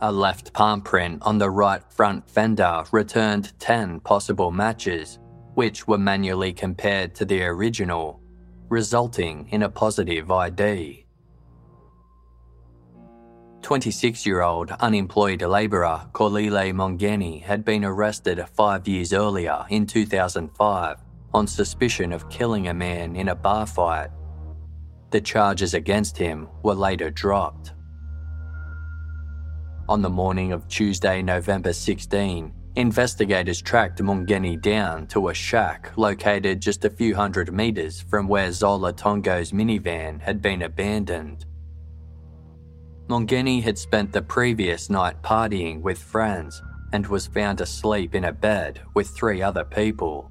A 0.00 0.10
left 0.10 0.54
palm 0.54 0.80
print 0.80 1.18
on 1.20 1.36
the 1.36 1.50
right 1.50 1.82
front 1.92 2.26
fender 2.26 2.84
returned 2.90 3.52
10 3.58 4.00
possible 4.00 4.50
matches, 4.50 5.18
which 5.56 5.86
were 5.86 5.98
manually 5.98 6.54
compared 6.54 7.14
to 7.16 7.26
the 7.26 7.42
original 7.42 8.18
resulting 8.70 9.46
in 9.50 9.64
a 9.64 9.68
positive 9.68 10.30
ID. 10.30 11.04
26 13.60 14.24
year 14.24 14.40
old 14.40 14.70
unemployed 14.80 15.42
labourer 15.42 16.08
Xolile 16.14 16.72
Mngeni 16.72 17.42
had 17.42 17.62
been 17.62 17.84
arrested 17.84 18.42
five 18.54 18.88
years 18.88 19.12
earlier 19.12 19.66
in 19.68 19.84
2005 19.84 21.05
on 21.34 21.46
suspicion 21.46 22.12
of 22.12 22.28
killing 22.28 22.68
a 22.68 22.74
man 22.74 23.16
in 23.16 23.28
a 23.28 23.34
bar 23.34 23.66
fight. 23.66 24.10
The 25.10 25.20
charges 25.20 25.74
against 25.74 26.16
him 26.16 26.48
were 26.62 26.74
later 26.74 27.10
dropped. 27.10 27.72
On 29.88 30.02
the 30.02 30.10
morning 30.10 30.52
of 30.52 30.66
Tuesday, 30.68 31.22
November 31.22 31.72
16, 31.72 32.52
Investigators 32.76 33.62
tracked 33.62 34.02
Mngeni 34.02 34.60
down 34.60 35.06
to 35.06 35.28
a 35.28 35.34
shack 35.34 35.90
located 35.96 36.60
just 36.60 36.84
a 36.84 36.90
few 36.90 37.14
hundred 37.14 37.50
metres 37.50 38.02
from 38.02 38.28
where 38.28 38.52
Zola 38.52 38.92
Tongo's 38.92 39.50
minivan 39.50 40.20
had 40.20 40.42
been 40.42 40.60
abandoned. 40.60 41.46
Mngeni 43.08 43.62
had 43.62 43.78
spent 43.78 44.12
the 44.12 44.20
previous 44.20 44.90
night 44.90 45.22
partying 45.22 45.80
with 45.80 45.96
friends 45.96 46.60
and 46.92 47.06
was 47.06 47.26
found 47.26 47.62
asleep 47.62 48.14
in 48.14 48.24
a 48.24 48.32
bed 48.32 48.82
with 48.92 49.08
three 49.08 49.40
other 49.40 49.64
people. 49.64 50.30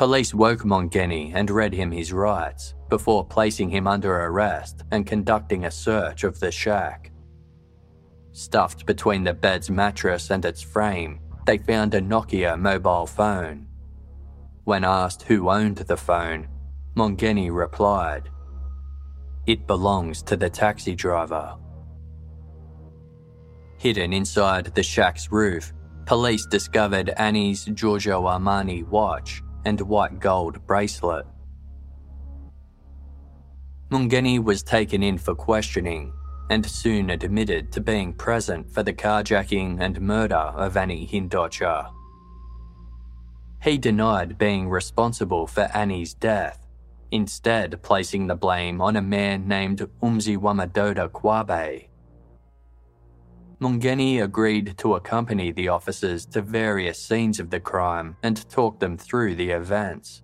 Police 0.00 0.32
woke 0.32 0.60
Mngeni 0.60 1.32
and 1.34 1.50
read 1.50 1.74
him 1.74 1.90
his 1.90 2.10
rights 2.10 2.72
before 2.88 3.22
placing 3.22 3.68
him 3.68 3.86
under 3.86 4.10
arrest 4.10 4.82
and 4.90 5.06
conducting 5.06 5.66
a 5.66 5.70
search 5.70 6.24
of 6.24 6.40
the 6.40 6.50
shack. 6.50 7.12
Stuffed 8.32 8.86
between 8.86 9.24
the 9.24 9.34
bed's 9.34 9.68
mattress 9.68 10.30
and 10.30 10.42
its 10.46 10.62
frame, 10.62 11.20
they 11.44 11.58
found 11.58 11.92
a 11.92 12.00
Nokia 12.00 12.58
mobile 12.58 13.06
phone. 13.06 13.66
When 14.64 14.84
asked 14.84 15.24
who 15.24 15.50
owned 15.50 15.76
the 15.76 15.98
phone, 15.98 16.48
Mngeni 16.96 17.54
replied, 17.54 18.30
It 19.46 19.66
belongs 19.66 20.22
to 20.22 20.34
the 20.34 20.48
taxi 20.48 20.94
driver. 20.94 21.58
Hidden 23.76 24.14
inside 24.14 24.74
the 24.74 24.82
shack's 24.82 25.30
roof, 25.30 25.74
police 26.06 26.46
discovered 26.46 27.10
Annie's 27.18 27.66
Giorgio 27.66 28.22
Armani 28.22 28.82
watch 28.88 29.42
and 29.64 29.80
white 29.80 30.18
gold 30.20 30.66
bracelet. 30.66 31.26
Mngeni 33.90 34.42
was 34.42 34.62
taken 34.62 35.02
in 35.02 35.18
for 35.18 35.34
questioning 35.34 36.12
and 36.50 36.66
soon 36.66 37.10
admitted 37.10 37.70
to 37.72 37.80
being 37.80 38.12
present 38.12 38.70
for 38.72 38.82
the 38.82 38.92
carjacking 38.92 39.80
and 39.80 40.00
murder 40.00 40.34
of 40.34 40.76
Annie 40.76 41.06
Hindocha. 41.06 41.92
He 43.62 43.78
denied 43.78 44.38
being 44.38 44.68
responsible 44.68 45.46
for 45.46 45.68
Annie's 45.74 46.14
death, 46.14 46.66
instead 47.10 47.82
placing 47.82 48.26
the 48.26 48.34
blame 48.34 48.80
on 48.80 48.96
a 48.96 49.02
man 49.02 49.46
named 49.46 49.86
Mziwamadoda 50.02 51.10
Qwabe. 51.10 51.89
Mngeni 53.60 54.22
agreed 54.22 54.76
to 54.78 54.94
accompany 54.94 55.52
the 55.52 55.68
officers 55.68 56.24
to 56.26 56.40
various 56.40 56.98
scenes 56.98 57.38
of 57.40 57.50
the 57.50 57.60
crime 57.60 58.16
and 58.22 58.48
talk 58.48 58.78
them 58.80 58.96
through 58.96 59.34
the 59.34 59.50
events. 59.50 60.22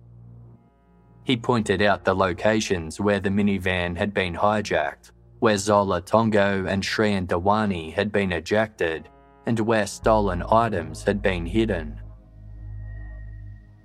He 1.23 1.37
pointed 1.37 1.81
out 1.81 2.03
the 2.03 2.15
locations 2.15 2.99
where 2.99 3.19
the 3.19 3.29
minivan 3.29 3.95
had 3.97 4.13
been 4.13 4.33
hijacked 4.33 5.11
where 5.39 5.57
Zola 5.57 6.01
Tongo 6.01 6.65
and 6.67 6.81
Shriyan 6.81 7.27
Dewani 7.27 7.93
had 7.93 8.11
been 8.11 8.31
ejected 8.31 9.09
and 9.45 9.59
where 9.59 9.87
stolen 9.87 10.43
items 10.49 11.03
had 11.03 11.21
been 11.21 11.45
hidden. 11.45 11.99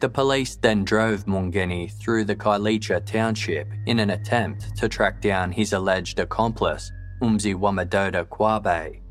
The 0.00 0.08
police 0.08 0.56
then 0.56 0.84
drove 0.84 1.26
Mngeni 1.26 1.92
through 1.92 2.24
the 2.24 2.34
Khayelitsha 2.34 3.06
township 3.06 3.68
in 3.86 4.00
an 4.00 4.10
attempt 4.10 4.76
to 4.76 4.88
track 4.88 5.20
down 5.20 5.52
his 5.52 5.72
alleged 5.72 6.18
accomplice, 6.18 6.90
Mziwamadoda 7.20 8.24
Qwabe, 8.24 9.01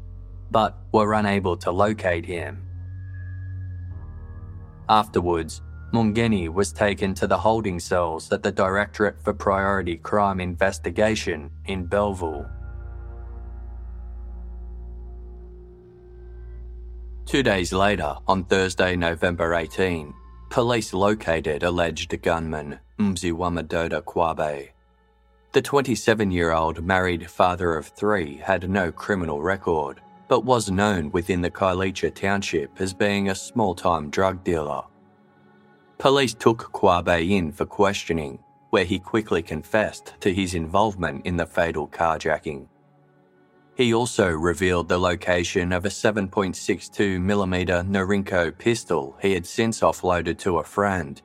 but 0.51 0.77
were 0.91 1.13
unable 1.13 1.57
to 1.57 1.71
locate 1.71 2.25
him. 2.25 2.61
Afterwards, 4.89 5.61
Mngeni 5.93 6.49
was 6.49 6.71
taken 6.71 7.13
to 7.15 7.27
the 7.27 7.37
holding 7.37 7.79
cells 7.79 8.31
at 8.31 8.43
the 8.43 8.51
Directorate 8.51 9.21
for 9.21 9.33
Priority 9.33 9.97
Crime 9.97 10.39
Investigation 10.39 11.49
in 11.65 11.85
Bellville. 11.85 12.45
Two 17.25 17.43
days 17.43 17.71
later, 17.71 18.15
on 18.27 18.43
Thursday, 18.45 18.95
November 18.95 19.53
18, 19.53 20.13
police 20.49 20.93
located 20.93 21.63
alleged 21.63 22.21
gunman 22.21 22.79
Mziwamadoda 22.99 24.01
Qwabe. 24.03 24.69
The 25.53 25.61
27 25.61 26.31
year 26.31 26.51
old 26.51 26.83
married 26.83 27.29
father 27.29 27.75
of 27.77 27.87
three 27.87 28.37
had 28.37 28.69
no 28.69 28.91
criminal 28.91 29.41
record, 29.41 30.01
but 30.31 30.45
was 30.45 30.71
known 30.71 31.11
within 31.11 31.41
the 31.41 31.51
Khayelitsha 31.51 32.15
township 32.15 32.79
as 32.79 32.93
being 32.93 33.27
a 33.27 33.35
small 33.35 33.75
time 33.75 34.09
drug 34.09 34.41
dealer. 34.45 34.83
Police 35.97 36.33
took 36.33 36.71
Qwabe 36.71 37.29
in 37.29 37.51
for 37.51 37.65
questioning, 37.65 38.39
where 38.69 38.85
he 38.85 38.97
quickly 38.97 39.41
confessed 39.41 40.13
to 40.21 40.33
his 40.33 40.55
involvement 40.55 41.25
in 41.25 41.35
the 41.35 41.45
fatal 41.45 41.85
carjacking. 41.85 42.65
He 43.75 43.93
also 43.93 44.29
revealed 44.29 44.87
the 44.87 44.97
location 44.97 45.73
of 45.73 45.83
a 45.83 45.89
7.62mm 45.89 47.89
Norinco 47.89 48.57
pistol 48.57 49.17
he 49.21 49.33
had 49.33 49.45
since 49.45 49.81
offloaded 49.81 50.37
to 50.37 50.59
a 50.59 50.63
friend, 50.63 51.21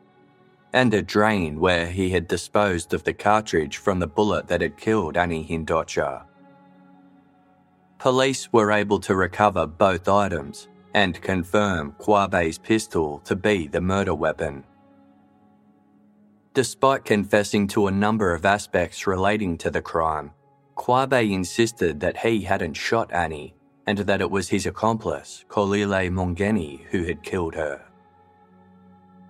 and 0.72 0.92
a 0.92 1.00
drain 1.00 1.60
where 1.60 1.86
he 1.86 2.10
had 2.10 2.26
disposed 2.26 2.92
of 2.92 3.04
the 3.04 3.14
cartridge 3.14 3.76
from 3.76 4.00
the 4.00 4.08
bullet 4.08 4.48
that 4.48 4.62
had 4.62 4.76
killed 4.76 5.16
Annie 5.16 5.46
Hindocha. 5.48 6.24
Police 8.06 8.52
were 8.52 8.70
able 8.70 9.00
to 9.00 9.16
recover 9.16 9.66
both 9.66 10.08
items, 10.08 10.68
and 10.94 11.20
confirm 11.20 11.92
Qwabe's 11.98 12.56
pistol 12.56 13.18
to 13.24 13.34
be 13.34 13.66
the 13.66 13.80
murder 13.80 14.14
weapon. 14.14 14.62
Despite 16.54 17.04
confessing 17.04 17.66
to 17.66 17.88
a 17.88 17.90
number 17.90 18.32
of 18.32 18.44
aspects 18.44 19.08
relating 19.08 19.58
to 19.58 19.72
the 19.72 19.82
crime, 19.82 20.30
Qwabe 20.76 21.32
insisted 21.32 21.98
that 21.98 22.18
he 22.18 22.42
hadn't 22.42 22.74
shot 22.74 23.12
Annie 23.12 23.56
and 23.88 23.98
that 23.98 24.20
it 24.20 24.30
was 24.30 24.50
his 24.50 24.66
accomplice, 24.66 25.44
Xolile 25.48 26.08
Mngeni, 26.08 26.84
who 26.92 27.02
had 27.02 27.24
killed 27.24 27.56
her. 27.56 27.84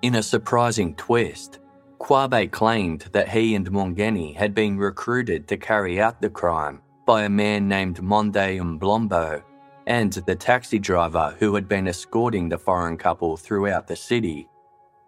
In 0.03 0.17
a 0.17 0.23
surprising 0.23 0.95
twist, 0.97 1.61
Qwabe 1.99 2.51
claimed 2.51 3.07
that 3.13 3.31
he 3.31 3.55
and 3.55 3.71
Mngeni 3.71 4.37
had 4.37 4.55
been 4.55 4.77
recruited 4.77 5.49
to 5.49 5.57
carry 5.57 5.99
out 5.99 6.21
the 6.21 6.29
crime 6.29 6.83
by 7.07 7.23
a 7.23 7.29
man 7.29 7.69
named 7.69 8.03
Monde 8.03 8.35
Mblombo 8.35 9.43
and 9.87 10.13
the 10.13 10.35
taxi 10.35 10.79
driver 10.79 11.37
who 11.39 11.55
had 11.55 11.69
been 11.69 11.87
escorting 11.87 12.49
the 12.49 12.59
foreign 12.59 12.97
couple 12.97 13.37
throughout 13.37 13.87
the 13.87 13.95
city, 13.95 14.49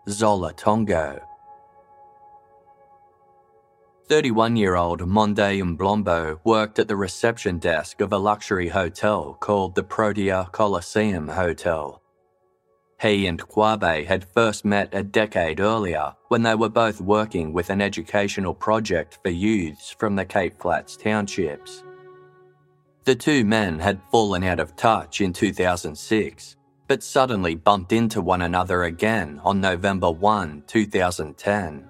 Zola 0.08 0.54
Tongo. 0.54 1.20
31 4.08 4.56
year 4.56 4.76
old 4.76 5.06
Monde 5.06 5.37
Mblombo 5.37 6.38
worked 6.44 6.78
at 6.78 6.88
the 6.88 6.96
reception 6.96 7.58
desk 7.58 8.00
of 8.00 8.12
a 8.12 8.16
luxury 8.16 8.68
hotel 8.68 9.37
called 9.40 9.74
the 9.74 9.82
Protea 9.82 10.48
Coliseum 10.52 11.28
Hotel. 11.28 12.00
He 13.00 13.26
and 13.26 13.40
Qwabe 13.40 14.06
had 14.06 14.24
first 14.32 14.64
met 14.64 14.94
a 14.94 15.02
decade 15.02 15.61
earlier 15.61 16.14
when 16.28 16.42
they 16.42 16.54
were 16.54 16.68
both 16.68 17.00
working 17.00 17.52
with 17.52 17.70
an 17.70 17.80
educational 17.80 18.54
project 18.54 19.18
for 19.22 19.30
youths 19.30 19.94
from 19.98 20.16
the 20.16 20.24
Cape 20.24 20.61
Flats 20.61 20.96
townships. 20.96 21.84
The 23.04 23.14
two 23.14 23.44
men 23.44 23.78
had 23.78 24.02
fallen 24.11 24.44
out 24.44 24.61
of 24.61 24.76
touch 24.76 25.22
in 25.22 25.32
2006, 25.32 26.56
but 26.88 27.02
suddenly 27.02 27.54
bumped 27.54 27.92
into 27.92 28.20
one 28.20 28.42
another 28.42 28.84
again 28.84 29.40
on 29.44 29.61
November 29.61 30.11
1, 30.11 30.64
2010. 30.66 31.88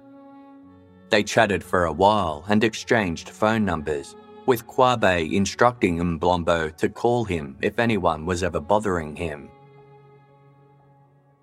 They 1.09 1.23
chatted 1.23 1.63
for 1.63 1.85
a 1.85 1.91
while 1.91 2.45
and 2.47 2.63
exchanged 2.63 3.29
phone 3.29 3.65
numbers, 3.65 4.15
with 4.45 4.65
Qwabe 4.67 5.31
instructing 5.33 5.99
Mblombo 5.99 6.75
to 6.77 6.89
call 6.89 7.25
him 7.25 7.57
if 7.61 7.79
anyone 7.79 8.25
was 8.25 8.41
ever 8.43 8.59
bothering 8.59 9.15
him. 9.15 9.49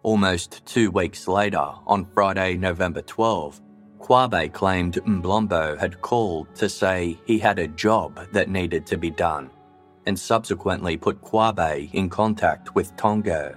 Almost 0.02 0.64
two 0.64 0.90
weeks 0.90 1.28
later, 1.28 1.68
on 1.86 2.06
Friday, 2.14 2.56
November 2.56 3.02
12, 3.02 3.60
Qwabe 4.00 4.52
claimed 4.52 4.94
Mblombo 4.94 5.78
had 5.78 6.00
called 6.00 6.54
to 6.54 6.68
say 6.68 7.18
he 7.26 7.38
had 7.38 7.58
a 7.58 7.68
job 7.68 8.26
that 8.32 8.48
needed 8.48 8.86
to 8.86 8.96
be 8.96 9.10
done 9.10 9.50
and 10.06 10.18
subsequently 10.18 10.96
put 10.96 11.20
Qwabe 11.20 11.92
in 11.92 12.08
contact 12.08 12.74
with 12.74 12.96
Tongo. 12.96 13.56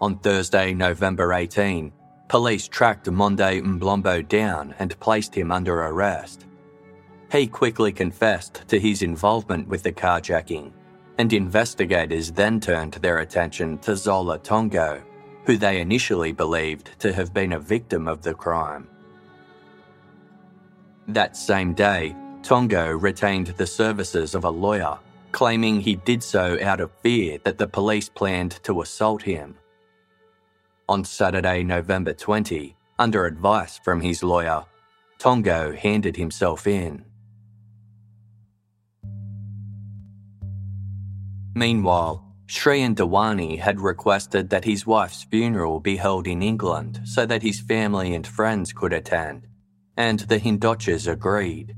On 0.00 0.16
Thursday, 0.18 0.72
November 0.72 1.32
18, 1.32 1.92
police 2.28 2.68
tracked 2.68 3.10
Monde 3.10 3.38
Mblombo 3.38 4.26
down 4.28 4.74
and 4.78 4.98
placed 5.00 5.34
him 5.34 5.50
under 5.50 5.82
arrest. 5.82 6.46
He 7.32 7.46
quickly 7.46 7.92
confessed 7.92 8.62
to 8.68 8.78
his 8.78 9.02
involvement 9.02 9.66
with 9.68 9.82
the 9.82 9.92
carjacking, 9.92 10.72
and 11.18 11.32
investigators 11.32 12.30
then 12.30 12.60
turned 12.60 12.94
their 12.94 13.18
attention 13.18 13.78
to 13.78 13.96
Zola 13.96 14.38
Tongo, 14.38 15.02
who 15.44 15.56
they 15.56 15.80
initially 15.80 16.32
believed 16.32 16.98
to 17.00 17.12
have 17.12 17.34
been 17.34 17.54
a 17.54 17.60
victim 17.60 18.06
of 18.06 18.22
the 18.22 18.34
crime. 18.34 18.86
That 21.08 21.36
same 21.36 21.74
day, 21.74 22.14
Tongo 22.42 22.90
retained 23.00 23.48
the 23.48 23.66
services 23.66 24.34
of 24.34 24.44
a 24.44 24.50
lawyer, 24.50 24.98
claiming 25.32 25.80
he 25.80 25.96
did 25.96 26.22
so 26.22 26.58
out 26.62 26.80
of 26.80 26.90
fear 27.02 27.38
that 27.44 27.58
the 27.58 27.66
police 27.66 28.08
planned 28.08 28.62
to 28.62 28.80
assault 28.80 29.22
him. 29.22 29.56
On 30.88 31.04
Saturday, 31.04 31.62
November 31.62 32.14
20, 32.14 32.74
under 32.98 33.26
advice 33.26 33.78
from 33.78 34.00
his 34.00 34.22
lawyer, 34.22 34.64
Tongo 35.18 35.76
handed 35.76 36.16
himself 36.16 36.66
in. 36.66 37.04
Meanwhile, 41.54 42.24
Shrien 42.46 42.94
Dewani 42.94 43.58
had 43.58 43.80
requested 43.80 44.48
that 44.48 44.64
his 44.64 44.86
wife's 44.86 45.24
funeral 45.24 45.80
be 45.80 45.96
held 45.96 46.26
in 46.26 46.42
England 46.42 47.00
so 47.04 47.26
that 47.26 47.42
his 47.42 47.60
family 47.60 48.14
and 48.14 48.26
friends 48.26 48.72
could 48.72 48.94
attend, 48.94 49.46
and 49.96 50.20
the 50.20 50.38
Hindochas 50.38 51.06
agreed. 51.06 51.74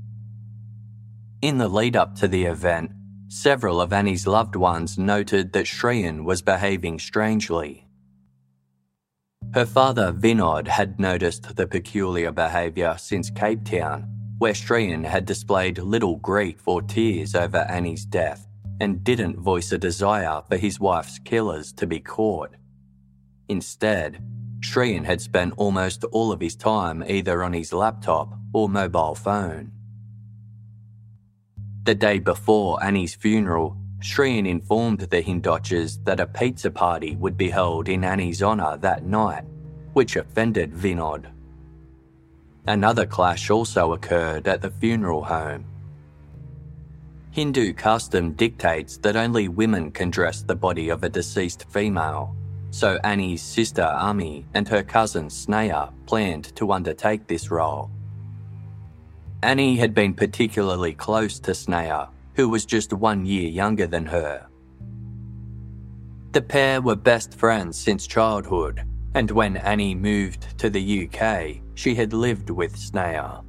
In 1.41 1.57
the 1.57 1.67
lead 1.67 1.95
up 1.95 2.13
to 2.17 2.27
the 2.27 2.43
event, 2.43 2.91
several 3.27 3.81
of 3.81 3.91
Annie's 3.91 4.27
loved 4.27 4.55
ones 4.55 4.99
noted 4.99 5.53
that 5.53 5.65
Shrien 5.65 6.23
was 6.23 6.43
behaving 6.43 6.99
strangely. 6.99 7.87
Her 9.55 9.65
father, 9.65 10.13
Vinod, 10.13 10.67
had 10.67 10.99
noticed 10.99 11.55
the 11.55 11.65
peculiar 11.65 12.31
behaviour 12.31 12.95
since 12.99 13.31
Cape 13.31 13.65
Town, 13.65 14.05
where 14.37 14.53
Shrien 14.53 15.03
had 15.03 15.25
displayed 15.25 15.79
little 15.79 16.17
grief 16.17 16.67
or 16.67 16.83
tears 16.83 17.33
over 17.33 17.65
Annie's 17.67 18.05
death 18.05 18.47
and 18.79 19.03
didn't 19.03 19.39
voice 19.39 19.71
a 19.71 19.79
desire 19.79 20.43
for 20.47 20.57
his 20.57 20.79
wife's 20.79 21.17
killers 21.17 21.73
to 21.73 21.87
be 21.87 21.99
caught. 21.99 22.55
Instead, 23.49 24.23
Shrien 24.59 25.05
had 25.05 25.21
spent 25.21 25.55
almost 25.57 26.03
all 26.11 26.31
of 26.31 26.39
his 26.39 26.55
time 26.55 27.03
either 27.07 27.43
on 27.43 27.53
his 27.53 27.73
laptop 27.73 28.31
or 28.53 28.69
mobile 28.69 29.15
phone. 29.15 29.71
The 31.83 31.95
day 31.95 32.19
before 32.19 32.83
Annie's 32.83 33.15
funeral, 33.15 33.75
Shrien 34.01 34.47
informed 34.47 34.99
the 34.99 35.21
Hindochas 35.21 36.03
that 36.05 36.19
a 36.19 36.27
pizza 36.27 36.69
party 36.69 37.15
would 37.15 37.35
be 37.35 37.49
held 37.49 37.89
in 37.89 38.03
Annie's 38.03 38.43
honour 38.43 38.77
that 38.77 39.03
night, 39.03 39.45
which 39.93 40.15
offended 40.15 40.73
Vinod. 40.73 41.25
Another 42.67 43.07
clash 43.07 43.49
also 43.49 43.93
occurred 43.93 44.47
at 44.47 44.61
the 44.61 44.69
funeral 44.69 45.23
home. 45.23 45.65
Hindu 47.31 47.73
custom 47.73 48.33
dictates 48.33 48.97
that 48.97 49.15
only 49.15 49.47
women 49.47 49.89
can 49.89 50.11
dress 50.11 50.43
the 50.43 50.55
body 50.55 50.89
of 50.89 51.03
a 51.03 51.09
deceased 51.09 51.65
female, 51.71 52.35
so 52.69 52.99
Annie's 53.03 53.41
sister 53.41 53.83
Ami 53.83 54.45
and 54.53 54.67
her 54.67 54.83
cousin 54.83 55.29
Sneha 55.29 55.91
planned 56.05 56.55
to 56.57 56.73
undertake 56.73 57.25
this 57.25 57.49
role. 57.49 57.89
Annie 59.43 59.77
had 59.77 59.93
been 59.95 60.13
particularly 60.13 60.93
close 60.93 61.39
to 61.39 61.51
Sneha, 61.51 62.09
who 62.35 62.47
was 62.47 62.65
just 62.65 62.93
one 62.93 63.25
year 63.25 63.49
younger 63.49 63.87
than 63.87 64.05
her. 64.05 64.47
The 66.31 66.41
pair 66.41 66.79
were 66.81 66.95
best 66.95 67.33
friends 67.33 67.77
since 67.77 68.05
childhood, 68.05 68.83
and 69.15 69.31
when 69.31 69.57
Annie 69.57 69.95
moved 69.95 70.57
to 70.59 70.69
the 70.69 71.07
UK, 71.07 71.61
she 71.73 71.95
had 71.95 72.13
lived 72.13 72.49
with 72.51 72.75
Sneha. 72.75 73.43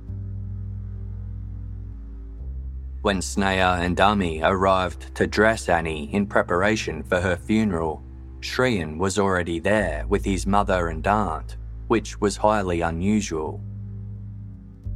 When 3.03 3.19
Sneha 3.19 3.85
and 3.85 4.01
Ami 4.01 4.41
arrived 4.43 5.15
to 5.17 5.27
dress 5.27 5.69
Annie 5.69 6.13
in 6.15 6.27
preparation 6.27 7.03
for 7.03 7.21
her 7.21 7.37
funeral, 7.37 8.03
Shrien 8.41 8.97
was 8.97 9.19
already 9.19 9.61
there 9.61 10.07
with 10.09 10.25
his 10.25 10.47
mother 10.47 10.89
and 10.89 11.07
aunt, 11.07 11.57
which 11.89 12.21
was 12.21 12.37
highly 12.37 12.81
unusual. 12.81 13.61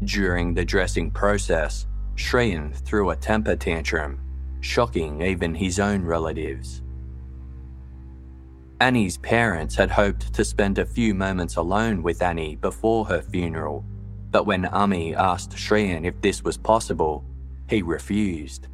During 0.05 0.55
the 0.55 0.65
dressing 0.65 1.11
process, 1.11 1.87
Shrien 2.17 2.75
threw 2.75 3.11
a 3.11 3.17
temper 3.17 3.57
tantrum, 3.57 4.21
shocking 4.61 5.23
even 5.23 5.55
his 5.55 5.79
own 5.79 6.03
relatives. 6.03 6.83
Annie's 8.81 9.17
parents 9.19 9.75
had 9.75 9.91
hoped 9.91 10.35
to 10.35 10.45
spend 10.45 10.79
a 10.79 10.85
few 10.85 11.15
moments 11.15 11.57
alone 11.57 12.03
with 12.03 12.21
Annie 12.21 12.57
before 12.57 13.07
her 13.07 13.23
funeral, 13.23 13.85
but 14.31 14.45
when 14.45 14.67
Ami 14.67 15.15
asked 15.15 15.53
Shrien 15.53 16.05
if 16.05 16.21
this 16.21 16.45
was 16.45 16.59
possible, 16.59 17.25
he 17.69 17.81
refused. 17.81 18.69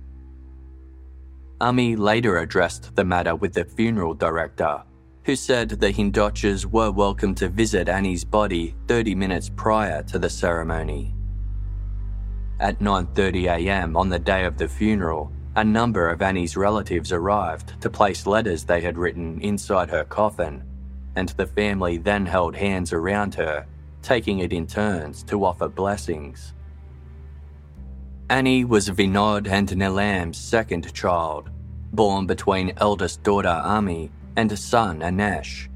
Ami 1.60 1.94
later 1.94 2.38
addressed 2.38 2.96
the 2.96 3.04
matter 3.04 3.36
with 3.36 3.52
the 3.52 3.64
funeral 3.64 4.14
director, 4.14 4.82
who 5.24 5.36
said 5.36 5.68
the 5.68 5.92
Hindochas 5.92 6.66
were 6.66 6.90
welcome 6.90 7.32
to 7.36 7.48
visit 7.48 7.88
Annie's 7.88 8.24
body 8.24 8.74
30 8.88 9.14
minutes 9.14 9.48
prior 9.54 10.02
to 10.04 10.18
the 10.18 10.28
ceremony. 10.28 11.14
At 12.58 12.80
9:30 12.80 13.44
a.m. 13.44 13.96
on 13.96 14.08
the 14.08 14.18
day 14.18 14.44
of 14.44 14.58
the 14.58 14.66
funeral, 14.66 15.30
a 15.54 15.62
number 15.62 16.08
of 16.08 16.22
Annie's 16.22 16.56
relatives 16.56 17.12
arrived 17.12 17.80
to 17.82 17.88
place 17.90 18.26
letters 18.26 18.64
they 18.64 18.80
had 18.80 18.98
written 18.98 19.40
inside 19.40 19.90
her 19.90 20.04
coffin, 20.04 20.64
and 21.14 21.28
the 21.30 21.46
family 21.46 21.98
then 21.98 22.26
held 22.26 22.56
hands 22.56 22.92
around 22.92 23.32
her, 23.36 23.64
taking 24.02 24.40
it 24.40 24.52
in 24.52 24.66
turns 24.66 25.22
to 25.24 25.44
offer 25.44 25.68
blessings. 25.68 26.52
Annie 28.28 28.64
was 28.64 28.88
Vinod 28.88 29.46
and 29.46 29.76
Nilam's 29.76 30.38
second 30.38 30.92
child, 30.92 31.50
born 31.92 32.26
between 32.26 32.72
eldest 32.78 33.22
daughter 33.22 33.60
Ami 33.64 34.10
and 34.36 34.50
a 34.52 34.56
son 34.56 35.00
Anesh. 35.00 35.68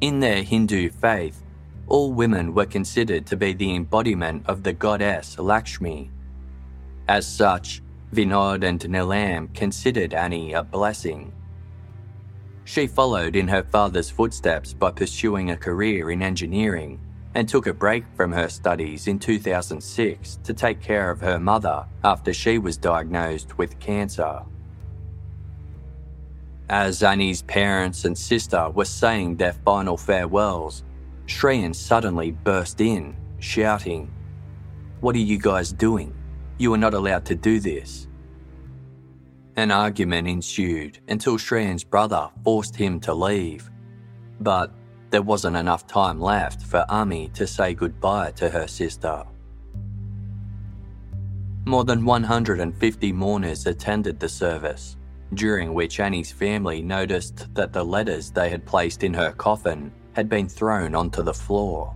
In 0.00 0.20
their 0.20 0.42
Hindu 0.42 0.90
faith, 0.90 1.42
all 1.86 2.12
women 2.12 2.54
were 2.54 2.66
considered 2.66 3.26
to 3.26 3.36
be 3.36 3.52
the 3.52 3.74
embodiment 3.74 4.44
of 4.46 4.62
the 4.62 4.72
goddess 4.72 5.38
Lakshmi. 5.38 6.10
As 7.08 7.26
such, 7.26 7.82
Vinod 8.14 8.64
and 8.64 8.80
Nilam 8.80 9.54
considered 9.54 10.14
Annie 10.14 10.52
a 10.52 10.62
blessing. 10.62 11.32
She 12.64 12.86
followed 12.86 13.36
in 13.36 13.48
her 13.48 13.62
father's 13.62 14.10
footsteps 14.10 14.72
by 14.72 14.90
pursuing 14.90 15.50
a 15.50 15.56
career 15.56 16.10
in 16.10 16.22
engineering 16.22 17.00
and 17.34 17.48
took 17.48 17.66
a 17.66 17.74
break 17.74 18.04
from 18.14 18.32
her 18.32 18.48
studies 18.48 19.06
in 19.06 19.18
2006 19.18 20.38
to 20.44 20.54
take 20.54 20.80
care 20.80 21.10
of 21.10 21.20
her 21.20 21.38
mother 21.38 21.86
after 22.04 22.32
she 22.32 22.58
was 22.58 22.76
diagnosed 22.76 23.56
with 23.58 23.78
cancer. 23.80 24.42
As 26.68 27.02
Annie's 27.02 27.42
parents 27.42 28.04
and 28.04 28.16
sister 28.16 28.70
were 28.70 28.84
saying 28.84 29.36
their 29.36 29.52
final 29.52 29.96
farewells, 29.96 30.84
Shrien 31.26 31.74
suddenly 31.74 32.30
burst 32.30 32.80
in, 32.80 33.16
shouting, 33.38 34.10
What 35.00 35.14
are 35.16 35.20
you 35.20 35.38
guys 35.38 35.72
doing? 35.72 36.14
You 36.58 36.72
are 36.74 36.78
not 36.78 36.94
allowed 36.94 37.24
to 37.26 37.34
do 37.34 37.60
this. 37.60 38.08
An 39.56 39.70
argument 39.70 40.28
ensued 40.28 40.98
until 41.08 41.36
Shrien's 41.36 41.84
brother 41.84 42.30
forced 42.42 42.74
him 42.74 43.00
to 43.00 43.12
leave. 43.12 43.70
But 44.40 44.72
there 45.10 45.22
wasn't 45.22 45.56
enough 45.56 45.86
time 45.86 46.20
left 46.20 46.62
for 46.62 46.86
Ami 46.88 47.28
to 47.34 47.46
say 47.46 47.74
goodbye 47.74 48.30
to 48.32 48.48
her 48.48 48.66
sister. 48.66 49.24
More 51.66 51.84
than 51.84 52.04
150 52.04 53.12
mourners 53.12 53.66
attended 53.66 54.18
the 54.18 54.28
service, 54.28 54.96
during 55.34 55.72
which 55.72 56.00
Annie's 56.00 56.32
family 56.32 56.82
noticed 56.82 57.52
that 57.54 57.72
the 57.72 57.84
letters 57.84 58.30
they 58.30 58.50
had 58.50 58.66
placed 58.66 59.02
in 59.02 59.14
her 59.14 59.32
coffin 59.32 59.92
had 60.12 60.28
been 60.28 60.48
thrown 60.48 60.94
onto 60.94 61.22
the 61.22 61.32
floor. 61.32 61.94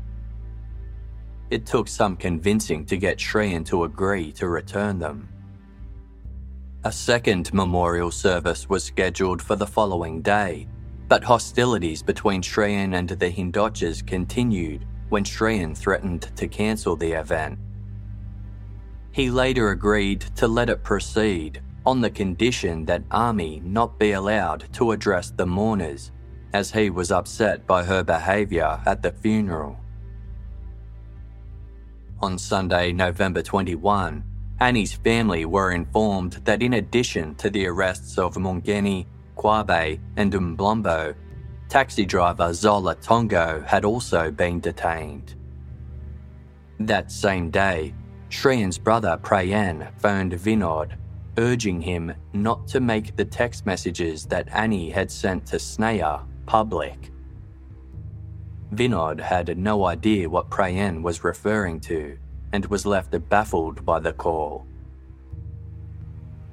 It 1.50 1.66
took 1.66 1.86
some 1.86 2.16
convincing 2.16 2.84
to 2.86 2.96
get 2.96 3.18
Shrien 3.18 3.64
to 3.66 3.84
agree 3.84 4.32
to 4.32 4.48
return 4.48 4.98
them. 4.98 5.28
A 6.84 6.92
second 6.92 7.52
memorial 7.52 8.10
service 8.10 8.68
was 8.68 8.84
scheduled 8.84 9.42
for 9.42 9.56
the 9.56 9.66
following 9.66 10.22
day, 10.22 10.68
but 11.08 11.22
hostilities 11.22 12.02
between 12.02 12.42
Shrien 12.42 12.96
and 12.96 13.08
the 13.08 13.30
Hindochas 13.30 14.06
continued 14.06 14.86
when 15.08 15.24
Shrien 15.24 15.76
threatened 15.76 16.30
to 16.36 16.48
cancel 16.48 16.96
the 16.96 17.12
event. 17.12 17.58
He 19.12 19.30
later 19.30 19.70
agreed 19.70 20.20
to 20.36 20.48
let 20.48 20.68
it 20.68 20.82
proceed 20.82 21.62
on 21.86 22.00
the 22.00 22.10
condition 22.10 22.84
that 22.84 23.04
Ami 23.12 23.62
not 23.64 23.98
be 23.98 24.12
allowed 24.12 24.64
to 24.74 24.90
address 24.90 25.30
the 25.30 25.46
mourners, 25.46 26.10
as 26.52 26.70
he 26.70 26.90
was 26.90 27.12
upset 27.12 27.66
by 27.66 27.84
her 27.84 28.02
behaviour 28.02 28.80
at 28.86 29.02
the 29.02 29.12
funeral. 29.12 29.78
On 32.20 32.38
Sunday, 32.38 32.92
November 32.92 33.42
21, 33.42 34.24
Annie's 34.58 34.94
family 34.94 35.44
were 35.44 35.72
informed 35.72 36.32
that 36.44 36.62
in 36.62 36.74
addition 36.74 37.34
to 37.36 37.50
the 37.50 37.66
arrests 37.66 38.18
of 38.18 38.34
Mngeni, 38.34 39.06
Qwabe, 39.36 40.00
and 40.16 40.32
Umblombo, 40.32 41.14
taxi 41.68 42.06
driver 42.06 42.52
Zola 42.54 42.96
Tongo 42.96 43.64
had 43.66 43.84
also 43.84 44.30
been 44.30 44.60
detained. 44.60 45.34
That 46.80 47.12
same 47.12 47.50
day, 47.50 47.94
Shrien's 48.30 48.78
brother 48.78 49.18
Preyen 49.22 49.88
phoned 50.00 50.32
Vinod, 50.32 50.92
urging 51.38 51.80
him 51.80 52.14
not 52.32 52.66
to 52.68 52.80
make 52.80 53.16
the 53.16 53.24
text 53.24 53.66
messages 53.66 54.24
that 54.26 54.48
Annie 54.52 54.90
had 54.90 55.10
sent 55.10 55.46
to 55.46 55.56
Sneha 55.56 56.24
public. 56.46 57.10
Vinod 58.74 59.20
had 59.20 59.56
no 59.56 59.86
idea 59.86 60.28
what 60.28 60.50
Preyen 60.50 61.02
was 61.02 61.24
referring 61.24 61.80
to 61.80 62.18
and 62.52 62.66
was 62.66 62.86
left 62.86 63.14
baffled 63.28 63.84
by 63.84 64.00
the 64.00 64.12
call. 64.12 64.66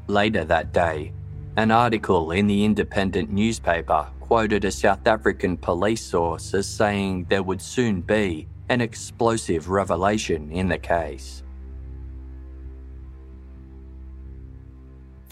Later 0.07 0.43
that 0.45 0.73
day, 0.73 1.13
an 1.55 1.71
article 1.71 2.31
in 2.31 2.47
the 2.47 2.65
independent 2.65 3.31
newspaper 3.31 4.07
quoted 4.19 4.65
a 4.65 4.71
South 4.71 5.05
African 5.07 5.55
police 5.55 6.03
source 6.03 6.53
as 6.53 6.67
saying 6.67 7.25
there 7.29 7.43
would 7.43 7.61
soon 7.61 8.01
be 8.01 8.47
an 8.69 8.81
explosive 8.81 9.69
revelation 9.69 10.51
in 10.51 10.67
the 10.67 10.77
case. 10.77 11.42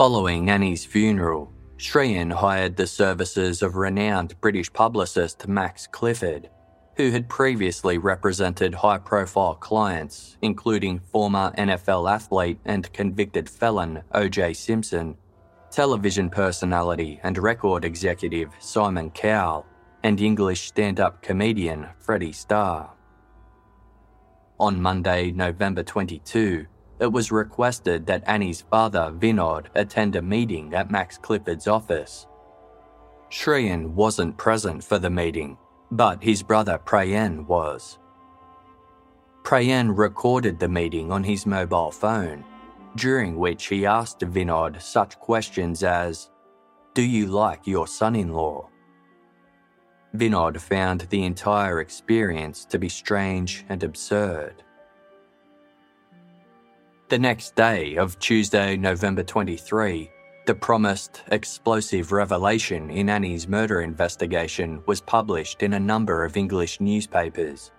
Following 0.02 0.50
Annie's 0.50 0.84
funeral, 0.84 1.54
Shrien 1.78 2.34
hired 2.34 2.76
the 2.76 2.88
services 2.88 3.62
of 3.62 3.76
renowned 3.76 4.34
British 4.42 4.74
publicist 4.74 5.48
Max 5.48 5.86
Clifford 5.86 6.50
who 6.98 7.12
had 7.12 7.30
previously 7.30 8.00
represented 8.00 8.74
high 8.74 8.98
profile 8.98 9.54
clients, 9.54 10.38
including 10.42 10.98
former 11.12 11.54
NFL 11.56 12.12
athlete 12.12 12.58
and 12.66 12.92
convicted 12.94 13.48
felon 13.48 14.02
O.J. 14.14 14.54
Simpson, 14.54 15.16
television 15.70 16.32
personality 16.32 17.20
and 17.22 17.38
record 17.38 17.86
executive 17.86 18.50
Simon 18.58 19.12
Cowell, 19.12 19.68
and 20.02 20.20
English 20.20 20.62
stand 20.62 21.00
up 21.00 21.22
comedian 21.22 21.88
Freddie 22.00 22.34
Starr. 22.34 22.90
On 24.60 24.82
Monday, 24.82 25.30
November 25.30 25.84
22, 25.84 26.66
it 27.02 27.12
was 27.12 27.32
requested 27.32 28.06
that 28.06 28.24
Annie's 28.28 28.62
father, 28.62 29.12
Vinod, 29.18 29.66
attend 29.76 30.16
a 30.16 30.22
meeting 30.22 30.74
at 30.74 30.92
Max 30.92 31.18
Clifford's 31.18 31.68
office. 31.68 32.28
Shrien 33.30 33.90
wasn't 33.90 34.38
present 34.38 34.84
for 34.84 35.00
the 35.00 35.10
meeting 35.10 35.58
but 35.92 36.24
his 36.24 36.42
brother 36.42 36.80
Preyen 36.84 37.46
was. 37.46 38.00
Preyen 39.44 39.96
recorded 39.96 40.60
the 40.60 40.70
meeting 40.70 41.12
on 41.12 41.24
his 41.24 41.46
mobile 41.46 41.92
phone, 41.92 42.46
during 42.96 43.38
which 43.38 43.68
he 43.68 43.86
asked 43.86 44.20
Vinod 44.22 44.82
such 44.82 45.20
questions 45.20 45.84
as 45.84 46.30
Do 46.94 47.02
you 47.02 47.28
like 47.28 47.68
your 47.68 47.88
son 47.88 48.16
in 48.16 48.32
law? 48.32 48.70
Vinod 50.16 50.60
found 50.60 51.02
the 51.10 51.24
entire 51.24 51.82
experience 51.82 52.66
to 52.66 52.80
be 52.80 52.90
strange 52.90 53.66
and 53.70 53.84
absurd. 53.84 54.64
The 57.12 57.20
next 57.20 57.58
day 57.58 57.98
of 57.98 58.18
Tuesday, 58.20 58.78
November 58.78 59.22
23, 59.22 60.10
the 60.46 60.56
promised 60.56 61.24
explosive 61.30 62.14
revelation 62.14 62.90
in 62.90 63.10
Annie's 63.10 63.50
murder 63.50 63.82
investigation 63.82 64.82
was 64.86 65.02
published 65.02 65.62
in 65.62 65.74
a 65.74 65.80
number 65.80 66.24
of 66.24 66.38
English 66.38 66.80
newspapers. 66.80 67.74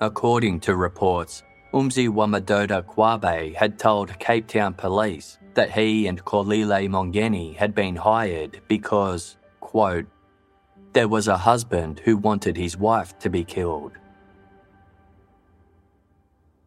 According 0.00 0.60
to 0.60 0.74
reports, 0.74 1.42
Mziwamadoda 1.74 2.82
Qwabe 2.82 3.54
had 3.54 3.78
told 3.78 4.18
Cape 4.18 4.46
Town 4.46 4.72
police 4.72 5.38
that 5.52 5.70
he 5.70 6.06
and 6.06 6.24
Xolile 6.24 6.88
Mngeni 6.88 7.56
had 7.56 7.74
been 7.74 7.94
hired 7.94 8.62
because, 8.68 9.36
quote, 9.60 10.06
there 10.94 11.08
was 11.08 11.28
a 11.28 11.36
husband 11.36 12.00
who 12.06 12.16
wanted 12.16 12.56
his 12.56 12.78
wife 12.78 13.18
to 13.18 13.28
be 13.28 13.44
killed. 13.44 13.92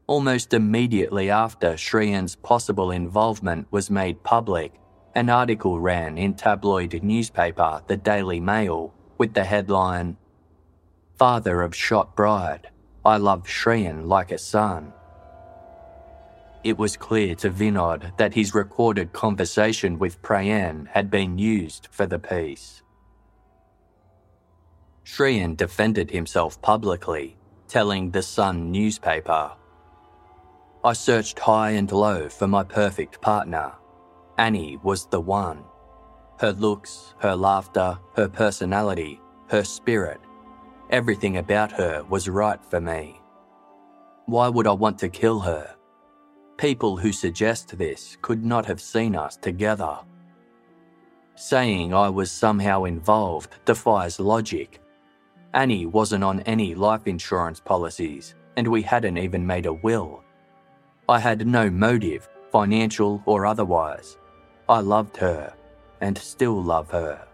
Almost 0.10 0.56
immediately 0.56 1.30
after 1.30 1.74
Shrien's 1.74 2.36
possible 2.36 2.90
involvement 2.90 3.68
was 3.70 3.92
made 3.92 4.24
public, 4.24 4.74
an 5.14 5.30
article 5.30 5.80
ran 5.80 6.18
in 6.18 6.34
tabloid 6.34 7.00
newspaper 7.04 7.84
The 7.86 7.96
Daily 7.96 8.40
Mail 8.40 8.92
with 9.20 9.36
the 9.36 9.44
headline 9.44 10.18
Father 11.20 11.62
of 11.62 11.76
Shot 11.76 12.16
Bride, 12.16 12.72
I 13.06 13.18
love 13.18 13.44
Shrien 13.44 14.08
like 14.08 14.32
a 14.32 14.40
son. 14.40 14.94
It 16.64 16.80
was 16.80 16.98
clear 16.98 17.36
to 17.36 17.52
Vinod 17.52 18.18
that 18.18 18.34
his 18.34 18.56
recorded 18.56 19.14
conversation 19.14 20.00
with 20.00 20.24
Preyen 20.24 20.88
had 20.88 21.12
been 21.12 21.38
used 21.38 21.88
for 21.92 22.08
the 22.08 22.18
piece. 22.18 22.82
Shrien 25.06 25.56
defended 25.56 26.10
himself 26.10 26.60
publicly, 26.64 27.38
telling 27.68 28.10
the 28.10 28.24
Sun 28.24 28.72
newspaper 28.72 29.52
I 30.84 30.94
searched 30.94 31.40
high 31.40 31.72
and 31.72 31.92
low 31.92 32.30
for 32.30 32.48
my 32.48 32.64
perfect 32.64 33.20
partner. 33.20 33.74
Annie 34.38 34.80
was 34.82 35.06
the 35.08 35.20
one. 35.20 35.64
Her 36.40 36.54
looks, 36.54 37.16
her 37.20 37.36
laughter, 37.36 38.00
her 38.16 38.30
personality, 38.30 39.20
her 39.50 39.66
spirit, 39.66 40.22
everything 40.90 41.38
about 41.38 41.72
her 41.74 42.04
was 42.10 42.30
right 42.30 42.64
for 42.64 42.80
me. 42.80 43.20
Why 44.26 44.48
would 44.48 44.68
I 44.68 44.72
want 44.72 44.98
to 45.00 45.10
kill 45.10 45.40
her? 45.42 45.76
People 46.58 46.96
who 46.96 47.12
suggest 47.12 47.78
this 47.78 48.18
could 48.22 48.46
not 48.46 48.66
have 48.66 48.80
seen 48.80 49.18
us 49.18 49.36
together. 49.36 49.98
Saying 51.36 51.94
I 51.94 52.08
was 52.10 52.32
somehow 52.32 52.86
involved 52.86 53.56
defies 53.66 54.20
logic. 54.20 54.80
Annie 55.54 55.88
wasn't 55.88 56.24
on 56.24 56.40
any 56.42 56.74
life 56.74 57.06
insurance 57.06 57.60
policies, 57.60 58.36
and 58.56 58.68
we 58.68 58.82
hadn't 58.82 59.18
even 59.18 59.46
made 59.46 59.66
a 59.66 59.74
will. 59.74 60.24
I 61.10 61.18
had 61.18 61.48
no 61.48 61.72
motive, 61.72 62.30
financial 62.52 63.24
or 63.26 63.48
otherwise. 63.48 64.20
I 64.70 64.82
loved 64.82 65.18
her 65.18 65.52
and 66.02 66.16
still 66.16 66.62
love 66.62 66.92
her. 66.92 67.28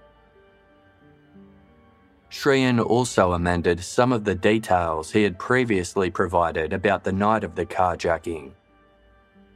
Shrien 2.29 2.79
also 2.79 3.33
amended 3.33 3.83
some 3.83 4.13
of 4.13 4.23
the 4.23 4.33
details 4.33 5.11
he 5.11 5.23
had 5.23 5.37
previously 5.37 6.09
provided 6.09 6.71
about 6.71 7.03
the 7.03 7.11
night 7.11 7.43
of 7.43 7.55
the 7.55 7.65
carjacking. 7.65 8.53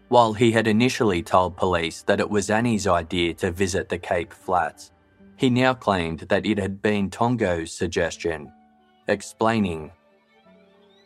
While 0.10 0.34
he 0.34 0.52
had 0.52 0.68
initially 0.68 1.24
told 1.24 1.56
police 1.56 2.02
that 2.02 2.20
it 2.20 2.30
was 2.30 2.50
Annie's 2.50 2.88
idea 2.88 3.34
to 3.36 3.52
visit 3.52 3.88
the 3.88 4.00
Cape 4.00 4.34
Flats, 4.34 4.92
he 5.38 5.50
now 5.50 5.74
claimed 5.74 6.20
that 6.28 6.46
it 6.46 6.58
had 6.58 6.82
been 6.82 7.10
Tongo's 7.10 7.72
suggestion, 7.72 8.52
explaining 9.08 9.92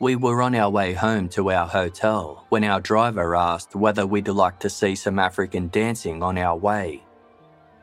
we 0.03 0.17
were 0.17 0.41
on 0.41 0.53
our 0.53 0.69
way 0.69 0.91
home 0.91 1.29
to 1.29 1.49
our 1.49 1.65
hotel 1.65 2.45
when 2.49 2.65
our 2.65 2.81
driver 2.81 3.37
asked 3.37 3.73
whether 3.73 4.05
we'd 4.05 4.27
like 4.27 4.59
to 4.59 4.69
see 4.69 4.95
some 4.95 5.17
African 5.17 5.69
dancing 5.69 6.21
on 6.21 6.37
our 6.37 6.57
way. 6.57 7.01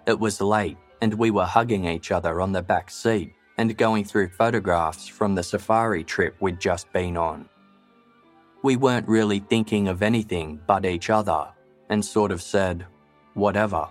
It 0.06 0.20
was 0.20 0.38
late 0.38 0.76
and 1.00 1.14
we 1.14 1.30
were 1.30 1.46
hugging 1.46 1.86
each 1.86 2.10
other 2.10 2.42
on 2.42 2.52
the 2.52 2.60
back 2.60 2.90
seat 2.90 3.32
and 3.56 3.74
going 3.74 4.04
through 4.04 4.28
photographs 4.28 5.08
from 5.08 5.34
the 5.34 5.42
safari 5.42 6.04
trip 6.04 6.36
we'd 6.40 6.60
just 6.60 6.92
been 6.92 7.16
on. 7.16 7.48
We 8.62 8.76
weren't 8.76 9.08
really 9.08 9.38
thinking 9.38 9.88
of 9.88 10.02
anything 10.02 10.60
but 10.66 10.84
each 10.84 11.08
other 11.08 11.48
and 11.88 12.04
sort 12.04 12.32
of 12.32 12.42
said, 12.42 12.84
whatever. 13.32 13.88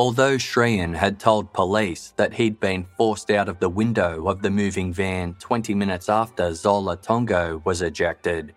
Although 0.00 0.36
Shrien 0.36 0.96
had 0.96 1.20
told 1.20 1.52
police 1.52 2.14
that 2.16 2.32
he'd 2.32 2.58
been 2.58 2.86
forced 2.96 3.30
out 3.30 3.50
of 3.50 3.60
the 3.60 3.68
window 3.68 4.28
of 4.28 4.40
the 4.40 4.48
moving 4.48 4.94
van 4.94 5.34
20 5.34 5.74
minutes 5.74 6.08
after 6.08 6.54
Zola 6.54 6.96
Tongo 6.96 7.62
was 7.66 7.82
ejected, 7.82 8.54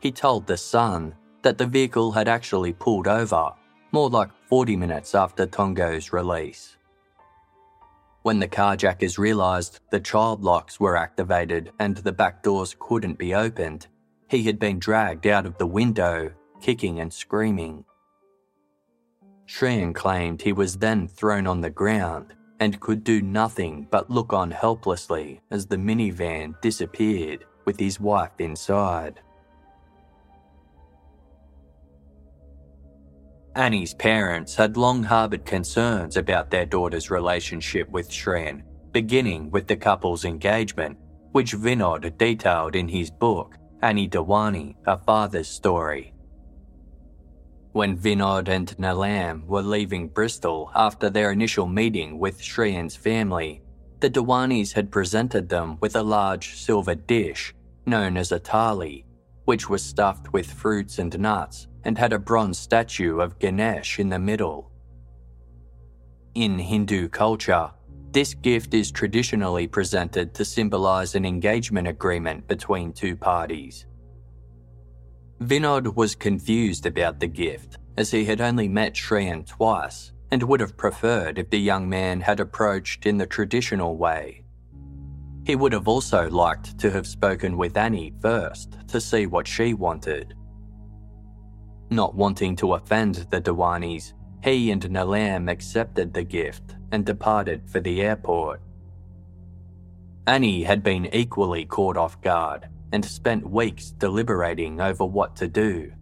he 0.00 0.10
told 0.10 0.44
The 0.44 0.56
Sun 0.56 1.14
that 1.42 1.56
the 1.56 1.66
vehicle 1.66 2.10
had 2.10 2.26
actually 2.26 2.72
pulled 2.72 3.06
over 3.06 3.52
more 3.92 4.10
like 4.10 4.32
40 4.48 4.74
minutes 4.74 5.14
after 5.14 5.46
Tongo's 5.46 6.12
release. 6.12 6.76
When 8.22 8.40
the 8.40 8.48
carjackers 8.48 9.18
realised 9.18 9.78
the 9.90 10.00
child 10.00 10.42
locks 10.42 10.80
were 10.80 10.96
activated 10.96 11.70
and 11.78 11.96
the 11.98 12.10
back 12.10 12.42
doors 12.42 12.74
couldn't 12.80 13.18
be 13.18 13.36
opened, 13.36 13.86
he 14.28 14.42
had 14.42 14.58
been 14.58 14.80
dragged 14.80 15.28
out 15.28 15.46
of 15.46 15.58
the 15.58 15.66
window, 15.80 16.32
kicking 16.60 16.98
and 16.98 17.12
screaming. 17.12 17.84
Shrien 19.52 19.94
claimed 19.94 20.40
he 20.40 20.54
was 20.54 20.78
then 20.78 21.06
thrown 21.06 21.46
on 21.46 21.60
the 21.60 21.68
ground 21.68 22.32
and 22.58 22.80
could 22.80 23.04
do 23.04 23.20
nothing 23.20 23.86
but 23.90 24.08
look 24.08 24.32
on 24.32 24.50
helplessly 24.50 25.42
as 25.50 25.66
the 25.66 25.76
minivan 25.76 26.58
disappeared 26.62 27.44
with 27.66 27.78
his 27.78 28.00
wife 28.00 28.30
inside. 28.38 29.20
Annie's 33.54 33.92
parents 33.92 34.54
had 34.54 34.78
long 34.78 35.02
harboured 35.02 35.44
concerns 35.44 36.16
about 36.16 36.50
their 36.50 36.64
daughter's 36.64 37.10
relationship 37.10 37.90
with 37.90 38.08
Shrien, 38.08 38.62
beginning 38.90 39.50
with 39.50 39.66
the 39.66 39.76
couple's 39.76 40.24
engagement, 40.24 40.96
which 41.32 41.52
Vinod 41.52 42.16
detailed 42.16 42.74
in 42.74 42.88
his 42.88 43.10
book, 43.10 43.58
Annie 43.82 44.08
Dewani, 44.08 44.76
A 44.86 44.96
Father's 44.96 45.48
Story. 45.48 46.11
When 47.72 47.96
Vinod 47.96 48.48
and 48.48 48.68
Nilam 48.76 49.46
were 49.46 49.62
leaving 49.62 50.08
Bristol 50.08 50.70
after 50.74 51.08
their 51.08 51.32
initial 51.32 51.66
meeting 51.66 52.18
with 52.18 52.38
Shrien's 52.38 52.94
family, 52.94 53.62
the 54.00 54.10
Dewanis 54.10 54.74
had 54.74 54.90
presented 54.90 55.48
them 55.48 55.78
with 55.80 55.96
a 55.96 56.02
large 56.02 56.56
silver 56.56 56.94
dish 56.94 57.54
known 57.86 58.18
as 58.18 58.30
a 58.30 58.38
thali, 58.38 59.04
which 59.46 59.70
was 59.70 59.82
stuffed 59.82 60.34
with 60.34 60.52
fruits 60.52 60.98
and 60.98 61.18
nuts 61.18 61.66
and 61.84 61.96
had 61.96 62.12
a 62.12 62.18
bronze 62.18 62.58
statue 62.58 63.20
of 63.20 63.38
Ganesh 63.38 63.98
in 63.98 64.10
the 64.10 64.18
middle. 64.18 64.70
In 66.34 66.58
Hindu 66.58 67.08
culture, 67.08 67.70
this 68.10 68.34
gift 68.34 68.74
is 68.74 68.92
traditionally 68.92 69.66
presented 69.66 70.34
to 70.34 70.44
symbolize 70.44 71.14
an 71.14 71.24
engagement 71.24 71.88
agreement 71.88 72.46
between 72.46 72.92
two 72.92 73.16
parties. 73.16 73.86
Vinod 75.42 75.96
was 75.96 76.14
confused 76.14 76.86
about 76.86 77.18
the 77.18 77.26
gift, 77.26 77.78
as 77.96 78.12
he 78.12 78.24
had 78.24 78.40
only 78.40 78.68
met 78.68 78.94
Shrien 78.94 79.44
twice 79.44 80.12
and 80.30 80.42
would 80.44 80.60
have 80.60 80.76
preferred 80.76 81.36
if 81.36 81.50
the 81.50 81.58
young 81.58 81.88
man 81.88 82.20
had 82.20 82.38
approached 82.38 83.06
in 83.06 83.18
the 83.18 83.26
traditional 83.26 83.96
way. 83.96 84.44
He 85.44 85.56
would 85.56 85.72
have 85.72 85.88
also 85.88 86.30
liked 86.30 86.78
to 86.78 86.90
have 86.92 87.06
spoken 87.06 87.56
with 87.56 87.76
Annie 87.76 88.14
first 88.20 88.78
to 88.88 89.00
see 89.00 89.26
what 89.26 89.48
she 89.48 89.74
wanted. 89.74 90.34
Not 91.90 92.14
wanting 92.14 92.54
to 92.56 92.74
offend 92.74 93.26
the 93.30 93.40
Dewanis, 93.40 94.12
he 94.44 94.70
and 94.70 94.82
Nilam 94.82 95.50
accepted 95.50 96.14
the 96.14 96.22
gift 96.22 96.76
and 96.92 97.04
departed 97.04 97.68
for 97.68 97.80
the 97.80 98.00
airport. 98.00 98.60
Annie 100.26 100.62
had 100.62 100.84
been 100.84 101.12
equally 101.12 101.64
caught 101.64 101.96
off 101.96 102.20
guard 102.20 102.68
and 102.92 103.04
spent 103.04 103.48
weeks 103.48 103.90
deliberating 103.90 104.80
over 104.80 105.04
what 105.04 105.34
to 105.36 105.48
do. 105.48 105.92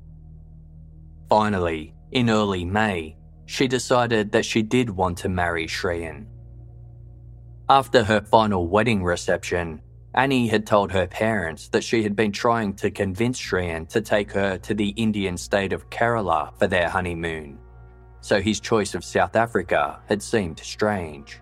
Finally, 1.28 1.94
in 2.12 2.28
early 2.28 2.64
May, 2.64 3.16
she 3.46 3.68
decided 3.68 4.32
that 4.32 4.44
she 4.44 4.62
did 4.62 4.90
want 4.90 5.18
to 5.18 5.28
marry 5.28 5.66
Shrien. 5.66 6.26
After 7.68 8.02
her 8.02 8.20
final 8.20 8.66
wedding 8.66 9.02
reception, 9.02 9.80
Annie 10.14 10.48
had 10.48 10.66
told 10.66 10.90
her 10.90 11.06
parents 11.06 11.68
that 11.68 11.84
she 11.84 12.02
had 12.02 12.16
been 12.16 12.32
trying 12.32 12.74
to 12.74 12.90
convince 12.90 13.40
Shrien 13.40 13.88
to 13.90 14.00
take 14.00 14.32
her 14.32 14.58
to 14.58 14.74
the 14.74 14.88
Indian 14.90 15.36
state 15.36 15.72
of 15.72 15.88
Kerala 15.88 16.52
for 16.58 16.66
their 16.66 16.88
honeymoon, 16.88 17.58
so 18.20 18.40
his 18.40 18.58
choice 18.58 18.96
of 18.96 19.04
South 19.04 19.36
Africa 19.36 20.00
had 20.08 20.20
seemed 20.20 20.58
strange. 20.58 21.40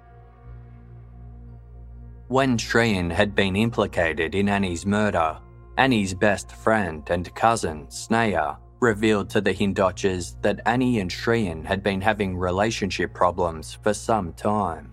When 2.29 2.59
Shrien 2.59 3.11
had 3.11 3.35
been 3.35 3.57
implicated 3.57 4.35
in 4.35 4.51
Annie's 4.51 4.85
murder, 4.85 5.39
Annie's 5.79 6.13
best 6.13 6.53
friend 6.53 7.03
and 7.09 7.35
cousin, 7.35 7.87
Sneha, 7.87 8.59
revealed 8.81 9.31
to 9.31 9.41
the 9.41 9.55
Hindochas 9.55 10.37
that 10.43 10.61
Annie 10.67 11.01
and 11.01 11.11
Shrien 11.11 11.65
had 11.65 11.83
been 11.83 12.03
having 12.03 12.37
relationship 12.37 13.15
problems 13.15 13.79
for 13.83 13.95
some 13.95 14.35
time. 14.35 14.93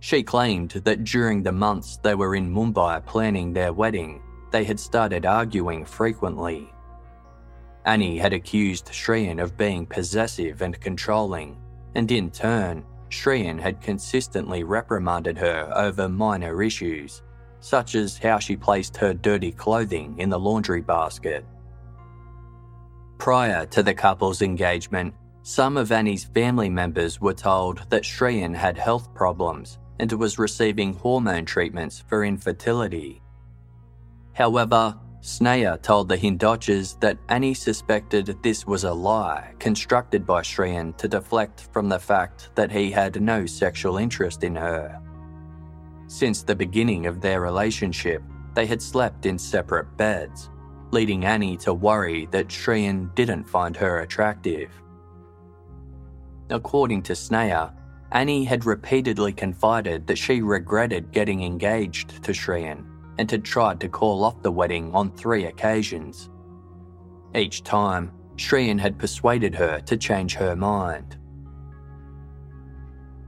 She 0.00 0.24
claimed 0.24 0.70
that 0.70 1.04
during 1.04 1.44
the 1.44 1.52
months 1.52 1.96
they 2.02 2.16
were 2.16 2.34
in 2.34 2.52
Mumbai 2.52 3.06
planning 3.06 3.52
their 3.52 3.72
wedding, 3.72 4.20
they 4.50 4.64
had 4.64 4.80
started 4.80 5.24
arguing 5.24 5.84
frequently. 5.84 6.72
Annie 7.84 8.18
had 8.18 8.32
accused 8.32 8.86
Shrien 8.86 9.40
of 9.40 9.56
being 9.56 9.86
possessive 9.86 10.60
and 10.60 10.80
controlling, 10.80 11.56
and 11.94 12.10
in 12.10 12.32
turn, 12.32 12.84
Shrien 13.14 13.60
had 13.60 13.80
consistently 13.80 14.64
reprimanded 14.64 15.38
her 15.38 15.70
over 15.74 16.08
minor 16.08 16.62
issues, 16.62 17.22
such 17.60 17.94
as 17.94 18.18
how 18.18 18.40
she 18.40 18.56
placed 18.56 18.96
her 18.96 19.14
dirty 19.14 19.52
clothing 19.52 20.18
in 20.18 20.28
the 20.28 20.38
laundry 20.38 20.80
basket. 20.80 21.46
Prior 23.18 23.66
to 23.66 23.82
the 23.84 23.94
couple's 23.94 24.42
engagement, 24.42 25.14
some 25.42 25.76
of 25.76 25.92
Annie's 25.92 26.24
family 26.24 26.68
members 26.68 27.20
were 27.20 27.34
told 27.34 27.88
that 27.88 28.02
Shrien 28.02 28.52
had 28.54 28.76
health 28.76 29.14
problems 29.14 29.78
and 30.00 30.10
was 30.12 30.38
receiving 30.38 30.94
hormone 30.94 31.44
treatments 31.44 32.02
for 32.08 32.24
infertility. 32.24 33.22
However, 34.32 34.98
Sneha 35.24 35.80
told 35.80 36.10
the 36.10 36.18
Hindochas 36.18 37.00
that 37.00 37.16
Annie 37.30 37.54
suspected 37.54 38.36
this 38.42 38.66
was 38.66 38.84
a 38.84 38.92
lie 38.92 39.54
constructed 39.58 40.26
by 40.26 40.42
Shrien 40.42 40.94
to 40.98 41.08
deflect 41.08 41.68
from 41.72 41.88
the 41.88 41.98
fact 41.98 42.50
that 42.56 42.70
he 42.70 42.90
had 42.90 43.22
no 43.22 43.46
sexual 43.46 43.96
interest 43.96 44.44
in 44.44 44.54
her. 44.54 45.00
Since 46.08 46.42
the 46.42 46.54
beginning 46.54 47.06
of 47.06 47.22
their 47.22 47.40
relationship, 47.40 48.22
they 48.52 48.66
had 48.66 48.82
slept 48.82 49.24
in 49.24 49.38
separate 49.38 49.96
beds, 49.96 50.50
leading 50.90 51.24
Annie 51.24 51.56
to 51.56 51.72
worry 51.72 52.26
that 52.26 52.48
Shrien 52.48 53.14
didn't 53.14 53.48
find 53.48 53.74
her 53.78 54.00
attractive. 54.00 54.68
According 56.50 57.00
to 57.04 57.14
Sneha, 57.14 57.72
Annie 58.12 58.44
had 58.44 58.66
repeatedly 58.66 59.32
confided 59.32 60.06
that 60.06 60.18
she 60.18 60.42
regretted 60.42 61.12
getting 61.12 61.42
engaged 61.42 62.22
to 62.24 62.32
Shrien 62.32 62.93
and 63.18 63.30
had 63.30 63.44
tried 63.44 63.80
to 63.80 63.88
call 63.88 64.24
off 64.24 64.42
the 64.42 64.50
wedding 64.50 64.92
on 64.94 65.10
three 65.10 65.46
occasions. 65.46 66.30
Each 67.34 67.62
time, 67.62 68.12
Shrien 68.36 68.78
had 68.78 68.98
persuaded 68.98 69.54
her 69.54 69.80
to 69.80 69.96
change 69.96 70.34
her 70.34 70.56
mind. 70.56 71.18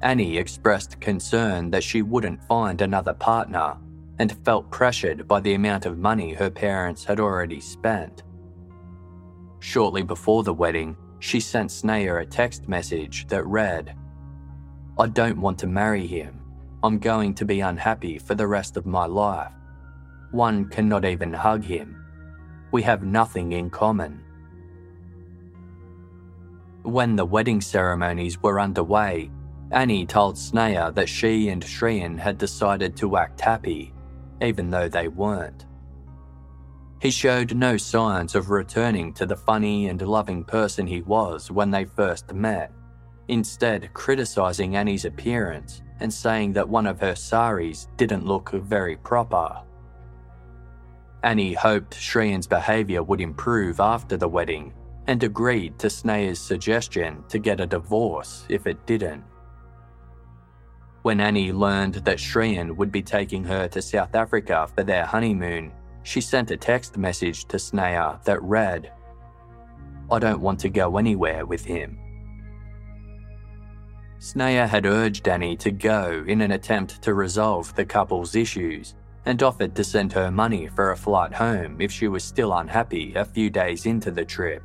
Annie 0.02 0.36
expressed 0.36 1.00
concern 1.00 1.70
that 1.70 1.84
she 1.84 2.02
wouldn't 2.02 2.44
find 2.44 2.80
another 2.80 3.14
partner 3.14 3.76
and 4.18 4.36
felt 4.44 4.70
pressured 4.70 5.26
by 5.26 5.40
the 5.40 5.54
amount 5.54 5.86
of 5.86 5.98
money 5.98 6.32
her 6.32 6.50
parents 6.50 7.04
had 7.04 7.20
already 7.20 7.60
spent. 7.60 8.22
Shortly 9.60 10.02
before 10.02 10.42
the 10.42 10.54
wedding, 10.54 10.96
she 11.18 11.40
sent 11.40 11.70
Sneha 11.70 12.22
a 12.22 12.26
text 12.26 12.68
message 12.68 13.26
that 13.28 13.44
read, 13.46 13.96
I 14.98 15.06
don't 15.08 15.40
want 15.40 15.58
to 15.60 15.66
marry 15.66 16.06
him. 16.06 16.40
I'm 16.82 16.98
going 16.98 17.34
to 17.34 17.44
be 17.44 17.60
unhappy 17.60 18.18
for 18.18 18.34
the 18.34 18.46
rest 18.46 18.76
of 18.76 18.86
my 18.86 19.06
life. 19.06 19.52
One 20.36 20.68
cannot 20.68 21.06
even 21.06 21.32
hug 21.32 21.64
him. 21.64 21.96
We 22.70 22.82
have 22.82 23.02
nothing 23.02 23.52
in 23.52 23.70
common. 23.70 24.22
When 26.82 27.16
the 27.16 27.24
wedding 27.24 27.62
ceremonies 27.62 28.42
were 28.42 28.60
underway, 28.60 29.30
Annie 29.70 30.04
told 30.04 30.36
Sneha 30.36 30.94
that 30.94 31.08
she 31.08 31.48
and 31.48 31.64
Shrien 31.64 32.18
had 32.18 32.36
decided 32.36 32.94
to 32.96 33.16
act 33.16 33.40
happy, 33.40 33.94
even 34.42 34.68
though 34.68 34.90
they 34.90 35.08
weren't. 35.08 35.64
He 37.00 37.10
showed 37.10 37.54
no 37.54 37.78
signs 37.78 38.34
of 38.34 38.50
returning 38.50 39.14
to 39.14 39.24
the 39.24 39.36
funny 39.36 39.88
and 39.88 40.02
loving 40.02 40.44
person 40.44 40.86
he 40.86 41.00
was 41.00 41.50
when 41.50 41.70
they 41.70 41.86
first 41.86 42.34
met, 42.34 42.72
instead, 43.28 43.88
criticizing 43.94 44.76
Annie's 44.76 45.06
appearance 45.06 45.80
and 46.00 46.12
saying 46.12 46.52
that 46.52 46.68
one 46.68 46.86
of 46.86 47.00
her 47.00 47.14
saris 47.14 47.88
didn't 47.96 48.26
look 48.26 48.50
very 48.50 48.96
proper. 48.96 49.62
Annie 51.26 51.54
hoped 51.54 51.92
Shrien's 51.96 52.46
behaviour 52.46 53.02
would 53.02 53.20
improve 53.20 53.80
after 53.80 54.16
the 54.16 54.28
wedding 54.28 54.72
and 55.08 55.20
agreed 55.24 55.76
to 55.80 55.88
Sneha's 55.88 56.38
suggestion 56.38 57.24
to 57.28 57.40
get 57.40 57.58
a 57.58 57.66
divorce 57.66 58.46
if 58.48 58.68
it 58.68 58.86
didn't. 58.86 59.24
When 61.02 61.20
Annie 61.20 61.50
learned 61.50 61.94
that 61.96 62.18
Shrien 62.18 62.76
would 62.76 62.92
be 62.92 63.02
taking 63.02 63.42
her 63.42 63.66
to 63.66 63.82
South 63.82 64.14
Africa 64.14 64.68
for 64.72 64.84
their 64.84 65.04
honeymoon, 65.04 65.72
she 66.04 66.20
sent 66.20 66.52
a 66.52 66.56
text 66.56 66.96
message 66.96 67.46
to 67.46 67.56
Sneha 67.56 68.22
that 68.22 68.40
read, 68.40 68.92
I 70.08 70.20
don't 70.20 70.40
want 70.40 70.60
to 70.60 70.68
go 70.68 70.96
anywhere 70.96 71.44
with 71.44 71.64
him. 71.64 71.98
Sneha 74.20 74.68
had 74.68 74.86
urged 74.86 75.26
Annie 75.26 75.56
to 75.56 75.72
go 75.72 76.24
in 76.28 76.40
an 76.40 76.52
attempt 76.52 77.02
to 77.02 77.14
resolve 77.14 77.74
the 77.74 77.84
couple's 77.84 78.36
issues 78.36 78.94
and 79.26 79.42
offered 79.42 79.74
to 79.74 79.84
send 79.84 80.12
her 80.12 80.30
money 80.30 80.68
for 80.68 80.92
a 80.92 80.96
flight 80.96 81.34
home 81.34 81.80
if 81.80 81.92
she 81.92 82.08
was 82.08 82.24
still 82.24 82.52
unhappy 82.54 83.12
a 83.14 83.24
few 83.24 83.50
days 83.50 83.84
into 83.84 84.10
the 84.10 84.24
trip. 84.24 84.62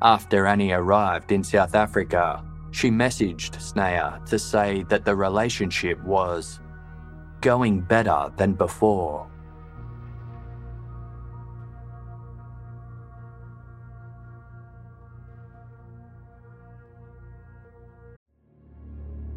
After 0.00 0.46
Annie 0.46 0.72
arrived 0.72 1.32
in 1.32 1.42
South 1.42 1.74
Africa, 1.74 2.44
she 2.70 2.90
messaged 2.90 3.56
Sneha 3.56 4.24
to 4.26 4.38
say 4.38 4.84
that 4.84 5.04
the 5.04 5.14
relationship 5.14 6.02
was 6.04 6.60
going 7.40 7.80
better 7.80 8.32
than 8.36 8.54
before. 8.54 9.28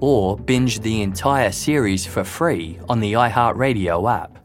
or 0.00 0.36
binge 0.36 0.80
the 0.80 1.02
entire 1.02 1.52
series 1.52 2.04
for 2.06 2.24
free 2.24 2.78
on 2.88 3.00
the 3.00 3.12
iHeartRadio 3.14 4.10
app. 4.10 4.38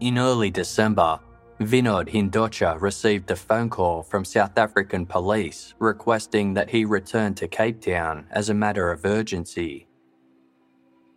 In 0.00 0.18
early 0.18 0.50
December, 0.50 1.20
Vinod 1.60 2.10
Hindocha 2.10 2.78
received 2.82 3.30
a 3.30 3.36
phone 3.36 3.70
call 3.70 4.02
from 4.02 4.26
South 4.26 4.58
African 4.58 5.06
police 5.06 5.74
requesting 5.78 6.52
that 6.52 6.68
he 6.68 6.84
return 6.84 7.34
to 7.34 7.48
Cape 7.48 7.80
Town 7.80 8.26
as 8.30 8.50
a 8.50 8.54
matter 8.54 8.90
of 8.90 9.06
urgency. 9.06 9.88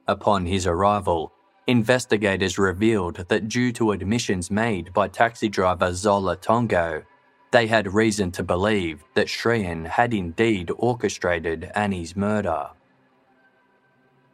Upon 0.08 0.46
his 0.46 0.66
arrival, 0.66 1.34
investigators 1.68 2.58
revealed 2.58 3.26
that 3.28 3.50
due 3.50 3.74
to 3.74 3.92
admissions 3.92 4.50
made 4.50 4.94
by 4.94 5.10
taxi 5.10 5.50
driver 5.50 5.94
Zola 5.94 6.38
Tongo, 6.38 7.04
they 7.52 7.68
had 7.68 7.94
reason 7.94 8.32
to 8.32 8.44
believe 8.44 9.04
that 9.16 9.28
Shrien 9.28 9.86
had 9.86 10.14
indeed 10.14 10.72
orchestrated 10.78 11.72
Annie's 11.76 12.16
murder. 12.16 12.70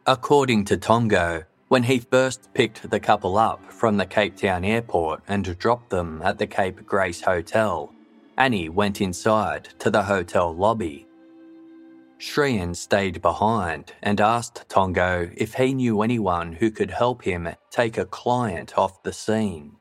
According 0.06 0.66
to 0.66 0.76
Tongo, 0.76 1.44
when 1.68 1.82
he 1.82 1.98
first 1.98 2.52
picked 2.54 2.90
the 2.90 3.00
couple 3.00 3.36
up 3.36 3.72
from 3.72 3.96
the 3.96 4.06
Cape 4.06 4.36
Town 4.36 4.64
airport 4.64 5.22
and 5.26 5.58
dropped 5.58 5.90
them 5.90 6.22
at 6.24 6.38
the 6.38 6.46
Cape 6.46 6.86
Grace 6.86 7.22
Hotel, 7.22 7.92
Annie 8.38 8.68
went 8.68 9.00
inside 9.00 9.70
to 9.80 9.90
the 9.90 10.04
hotel 10.04 10.54
lobby. 10.54 11.06
Shrien 12.18 12.74
stayed 12.76 13.20
behind 13.20 13.92
and 14.02 14.20
asked 14.20 14.68
Tongo 14.68 15.30
if 15.36 15.54
he 15.54 15.74
knew 15.74 16.02
anyone 16.02 16.52
who 16.52 16.70
could 16.70 16.90
help 16.90 17.22
him 17.22 17.48
take 17.70 17.98
a 17.98 18.06
client 18.06 18.78
off 18.78 19.02
the 19.02 19.12
scene. 19.12 19.75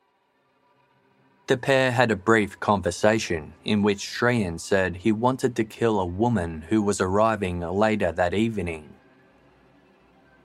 The 1.48 1.58
pair 1.58 1.92
had 1.92 2.10
a 2.10 2.16
brief 2.16 2.60
conversation 2.60 3.54
in 3.64 3.84
which 3.84 4.00
Shrien 4.00 4.60
said 4.60 4.96
he 4.96 5.12
wanted 5.12 5.56
to 5.56 5.64
kill 5.64 6.00
a 6.00 6.06
woman 6.06 6.64
who 6.70 6.82
was 6.82 7.00
arriving 7.00 7.60
later 7.60 8.12
that 8.12 8.34
evening. 8.34 8.90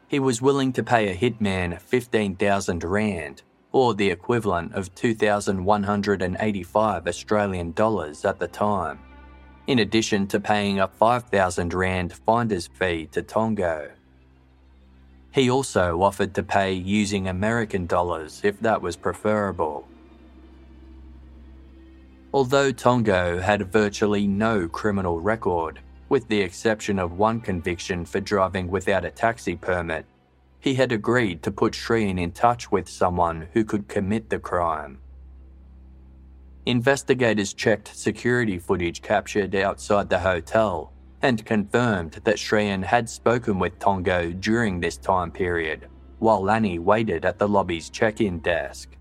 He 0.09 0.19
was 0.19 0.43
willing 0.43 0.75
to 0.75 0.83
pay 0.83 1.09
a 1.09 1.17
hitman 1.17 1.81
15,000 1.81 2.85
Rand, 2.85 3.41
or 3.73 3.95
the 3.95 4.11
equivalent 4.11 4.75
of 4.75 4.95
2,185 4.95 7.07
Australian 7.07 7.73
dollars 7.73 8.27
at 8.27 8.39
the 8.39 8.49
time, 8.49 8.99
in 9.67 9.79
addition 9.79 10.27
to 10.27 10.39
paying 10.39 10.81
a 10.81 10.89
5,000 10.89 11.73
Rand 11.73 12.13
finder's 12.13 12.67
fee 12.67 13.07
to 13.13 13.23
Tongo. 13.23 13.91
He 15.33 15.49
also 15.49 16.03
offered 16.03 16.35
to 16.35 16.43
pay 16.43 16.75
using 16.75 17.27
American 17.27 17.87
dollars 17.87 18.43
if 18.45 18.61
that 18.61 18.83
was 18.83 18.97
preferable. 18.97 19.87
Although 22.33 22.71
Tongo 22.71 23.41
had 23.41 23.73
virtually 23.73 24.29
no 24.29 24.69
criminal 24.69 25.21
record, 25.21 25.81
with 26.09 26.29
the 26.29 26.41
exception 26.41 27.01
of 27.01 27.19
one 27.19 27.41
conviction 27.41 28.05
for 28.05 28.21
driving 28.21 28.71
without 28.71 29.05
a 29.05 29.11
taxi 29.11 29.57
permit, 29.57 30.07
he 30.61 30.75
had 30.75 30.93
agreed 30.93 31.43
to 31.43 31.51
put 31.51 31.73
Shrien 31.73 32.21
in 32.21 32.31
touch 32.31 32.71
with 32.71 32.89
someone 32.89 33.49
who 33.53 33.65
could 33.65 33.89
commit 33.89 34.31
the 34.31 34.39
crime. 34.39 34.99
Investigators 36.67 37.53
checked 37.53 37.97
security 37.97 38.59
footage 38.59 39.03
captured 39.03 39.57
outside 39.57 40.09
the 40.09 40.21
hotel 40.21 40.93
and 41.23 41.45
confirmed 41.45 42.21
that 42.25 42.37
Shrien 42.37 42.85
had 42.85 43.09
spoken 43.09 43.59
with 43.59 43.79
Tongo 43.81 44.39
during 44.41 44.79
this 44.79 44.97
time 44.97 45.33
period, 45.33 45.89
while 46.21 46.49
Annie 46.49 46.79
waited 46.79 47.25
at 47.25 47.39
the 47.39 47.49
lobby's 47.49 47.91
check 47.91 48.21
in 48.21 48.39
desk. 48.39 48.97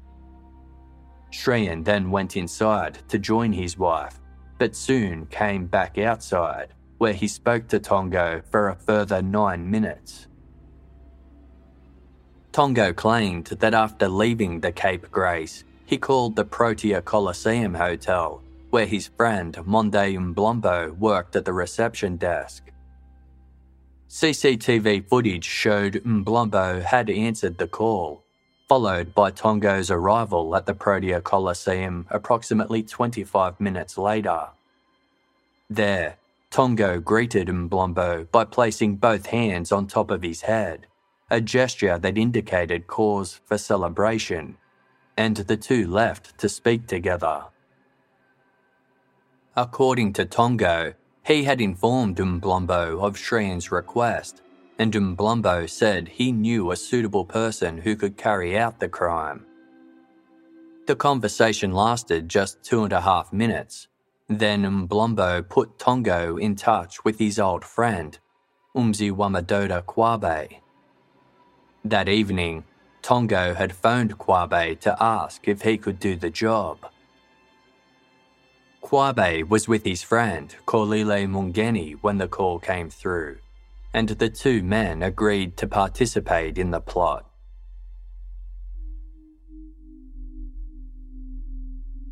Shrien 1.32 1.84
then 1.84 2.12
went 2.12 2.36
inside 2.36 3.00
to 3.08 3.20
join 3.20 3.54
his 3.54 3.78
wife, 3.78 4.20
but 4.58 4.76
soon 4.76 5.26
came 5.28 5.66
back 5.66 5.98
outside, 5.98 6.74
where 6.98 7.14
he 7.14 7.28
spoke 7.28 7.68
to 7.70 7.80
Tongo 7.80 8.42
for 8.50 8.70
a 8.70 8.76
further 8.76 9.22
nine 9.22 9.70
minutes. 9.70 10.28
Tongo 12.52 12.96
claimed 12.96 13.46
that 13.46 13.74
after 13.74 14.08
leaving 14.08 14.60
the 14.60 14.72
Cape 14.72 15.10
Grace, 15.12 15.64
he 15.86 15.98
called 15.98 16.36
the 16.36 16.46
Protea 16.46 17.02
Coliseum 17.02 17.74
Hotel, 17.74 18.42
where 18.70 18.86
his 18.86 19.08
friend 19.08 19.58
Monde 19.66 19.94
Mblombo 19.94 20.98
worked 20.98 21.36
at 21.36 21.46
the 21.46 21.54
reception 21.54 22.18
desk. 22.18 22.72
CCTV 24.10 25.08
footage 25.08 25.46
showed 25.46 26.02
Mblombo 26.04 26.82
had 26.84 27.10
answered 27.10 27.58
the 27.60 27.68
call, 27.68 28.26
followed 28.70 29.16
by 29.16 29.32
Tongo's 29.32 29.90
arrival 29.90 30.56
at 30.56 30.68
the 30.68 30.76
Protea 30.76 31.22
Coliseum 31.22 32.06
approximately 32.12 32.84
25 32.84 33.60
minutes 33.60 33.98
later. 33.98 34.50
There, 35.68 36.18
Tongo 36.52 37.04
greeted 37.04 37.48
Mblombo 37.48 38.30
by 38.32 38.46
placing 38.46 38.98
both 38.98 39.26
hands 39.26 39.72
on 39.72 39.88
top 39.88 40.12
of 40.12 40.22
his 40.22 40.42
head, 40.42 40.86
a 41.32 41.42
gesture 41.42 41.98
that 41.98 42.16
indicated 42.16 42.86
cause 42.86 43.42
for 43.44 43.58
celebration 43.58 44.58
and 45.18 45.36
the 45.38 45.58
two 45.58 45.88
left 45.88 46.38
to 46.38 46.48
speak 46.48 46.86
together. 46.86 47.46
According 49.58 50.14
to 50.14 50.26
Tongo, 50.28 50.94
he 51.26 51.44
had 51.44 51.60
informed 51.60 52.18
Mblombo 52.18 53.04
of 53.04 53.18
Shrien's 53.18 53.72
request, 53.72 54.44
and 54.80 54.94
Mblombo 54.94 55.70
said 55.70 56.08
he 56.08 56.32
knew 56.32 56.72
a 56.72 56.76
suitable 56.76 57.26
person 57.26 57.78
who 57.78 57.98
could 57.98 58.18
carry 58.18 58.58
out 58.58 58.80
the 58.80 58.88
crime. 58.88 59.46
The 60.88 60.96
conversation 60.96 61.72
lasted 61.74 62.30
just 62.30 62.64
two 62.64 62.84
and 62.84 62.94
a 62.94 63.02
half 63.02 63.32
minutes. 63.32 63.90
Then 64.30 64.64
Mblombo 64.64 65.48
put 65.50 65.78
Tongo 65.78 66.42
in 66.42 66.56
touch 66.56 67.04
with 67.04 67.20
his 67.20 67.40
old 67.40 67.66
friend, 67.66 68.18
Mziwamadoda 68.76 69.84
Qwabe. 69.84 70.62
That 71.84 72.08
evening, 72.08 72.64
Tongo 73.02 73.56
had 73.56 73.74
phoned 73.74 74.18
Qwabe 74.18 74.80
to 74.80 74.96
ask 75.04 75.48
if 75.48 75.62
he 75.62 75.78
could 75.78 76.00
do 76.00 76.16
the 76.16 76.30
job. 76.30 76.78
Qwabe 78.82 79.48
was 79.50 79.68
with 79.68 79.84
his 79.84 80.02
friend 80.04 80.56
Xolile 80.66 81.28
Mngeni 81.28 81.98
when 82.02 82.18
the 82.18 82.28
call 82.28 82.60
came 82.60 82.90
through, 82.90 83.38
and 83.94 84.10
the 84.10 84.30
two 84.30 84.62
men 84.64 85.04
agreed 85.04 85.58
to 85.58 85.68
participate 85.68 86.58
in 86.58 86.72
the 86.72 86.82
plot. 86.82 87.26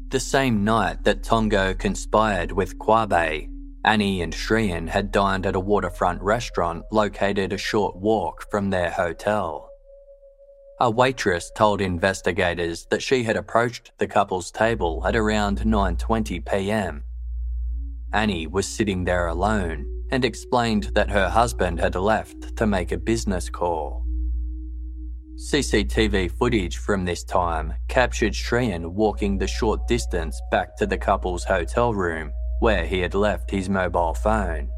The 0.09 0.19
same 0.19 0.63
night 0.63 1.03
that 1.03 1.23
Tongo 1.23 1.73
conspired 1.77 2.53
with 2.53 2.79
Qwabe, 2.79 3.49
Annie 3.83 4.21
and 4.21 4.33
Shrien 4.33 4.87
had 4.87 5.11
dined 5.11 5.45
at 5.45 5.55
a 5.55 5.59
waterfront 5.59 6.21
restaurant 6.21 6.83
located 6.91 7.51
a 7.51 7.57
short 7.57 7.95
walk 7.95 8.49
from 8.49 8.69
their 8.69 8.89
hotel. 8.89 9.69
A 10.79 10.89
waitress 10.89 11.51
told 11.55 11.81
investigators 11.81 12.85
that 12.89 13.01
she 13.01 13.23
had 13.23 13.35
approached 13.35 13.91
the 13.97 14.07
couple's 14.07 14.51
table 14.51 15.03
at 15.05 15.15
around 15.15 15.59
9:20 15.59 16.45
p.m. 16.45 17.03
Annie 18.13 18.47
was 18.47 18.67
sitting 18.67 19.03
there 19.03 19.27
alone 19.27 19.85
and 20.11 20.23
explained 20.23 20.85
that 20.95 21.09
her 21.09 21.29
husband 21.29 21.79
had 21.79 21.95
left 21.95 22.55
to 22.57 22.65
make 22.65 22.91
a 22.91 22.97
business 22.97 23.49
call. 23.49 24.05
CCTV 25.37 26.31
footage 26.31 26.77
from 26.77 27.05
this 27.05 27.23
time 27.23 27.73
captured 27.87 28.33
Shrien 28.33 28.87
walking 28.87 29.37
the 29.37 29.45
short 29.45 29.87
distance 29.87 30.41
back 30.49 30.75
to 30.77 30.87
the 30.87 30.97
couple's 30.97 31.43
hotel 31.43 31.93
room 31.93 32.31
where 32.59 32.85
he 32.85 33.01
had 33.01 33.13
left 33.13 33.51
his 33.51 33.69
mobile 33.69 34.15
phone. 34.15 34.69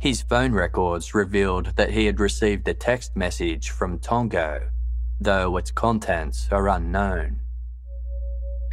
His 0.00 0.20
phone 0.20 0.52
records 0.52 1.14
revealed 1.14 1.76
that 1.76 1.90
he 1.90 2.04
had 2.04 2.20
received 2.20 2.68
a 2.68 2.74
text 2.74 3.16
message 3.16 3.70
from 3.70 3.98
Tongo, 3.98 4.68
though 5.18 5.56
its 5.56 5.70
contents 5.70 6.48
are 6.50 6.68
unknown. 6.68 7.40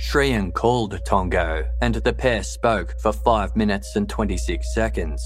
Shrien 0.09 0.53
called 0.53 0.99
Tongo 1.05 1.69
and 1.81 1.95
the 1.95 2.13
pair 2.13 2.43
spoke 2.43 2.95
for 3.01 3.13
5 3.13 3.55
minutes 3.55 3.95
and 3.95 4.09
26 4.09 4.73
seconds. 4.73 5.23